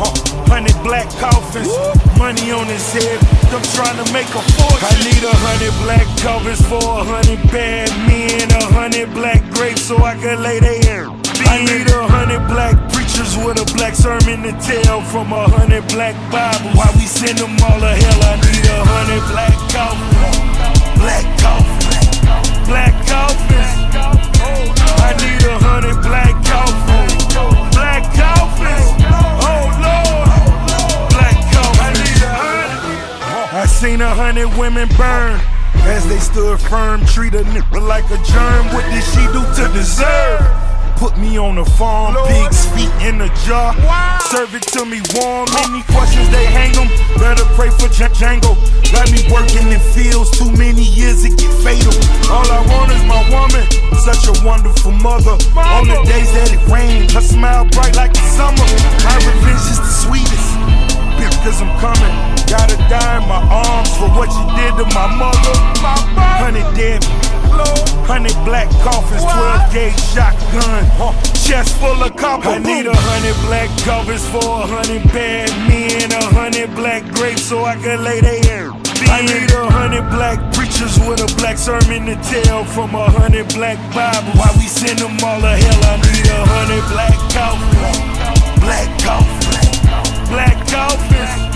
[0.00, 0.08] uh,
[0.48, 1.68] hundred black coffins,
[2.16, 3.20] money on his head.
[3.52, 4.88] I'm trying to make a fortune.
[4.88, 9.82] I need a hundred black covers for a hundred bad men, a hundred black grapes
[9.84, 11.12] so I can lay hair.
[11.52, 15.84] I need a hundred black preachers with a black sermon to tell from a hundred
[15.92, 16.72] black Bibles.
[16.72, 18.20] Why we send them all to hell?
[18.24, 20.48] I need a hundred black coffins,
[20.96, 23.77] black coffins, black coffins.
[24.40, 24.72] Oh,
[25.04, 27.26] I need a hundred black coffins,
[27.74, 28.86] black coffins.
[29.42, 30.28] Oh Lord,
[31.12, 32.22] black coffins.
[33.52, 35.40] I seen a hundred women burn.
[35.88, 38.66] As they stood firm, treat a nigga like a germ.
[38.74, 40.67] What did she do to deserve?
[40.98, 43.72] Put me on the farm, pigs feet in a jar.
[44.30, 45.46] Serve it to me warm.
[45.62, 46.88] Any questions they hang 'em.
[47.18, 48.56] Better pray for J- Django.
[48.90, 51.94] Got me working in fields too many years it get fatal.
[52.34, 53.64] All I want is my woman,
[54.02, 55.38] such a wonderful mother.
[55.56, 58.66] On the days that it rained, her smile bright like the summer.
[59.06, 60.48] My revenge is the sweetest.
[61.44, 62.12] Cause I'm coming.
[62.50, 65.54] Gotta die in my arms for what you did to my mother.
[66.42, 67.00] Hundred dead,
[68.08, 70.84] hundred black coffins, 12 gauge shotgun,
[71.36, 72.48] chest full of copper.
[72.48, 77.42] I need a hundred black covers for a hundred bad men, a hundred black grapes
[77.42, 78.72] so I can lay their hair.
[79.10, 83.48] I need a hundred black preachers with a black sermon to tell from a hundred
[83.54, 84.36] black Bibles.
[84.36, 85.80] Why we send them all to hell?
[85.88, 87.98] I need a hundred black coffins,
[88.60, 91.47] black coffins, black coffins.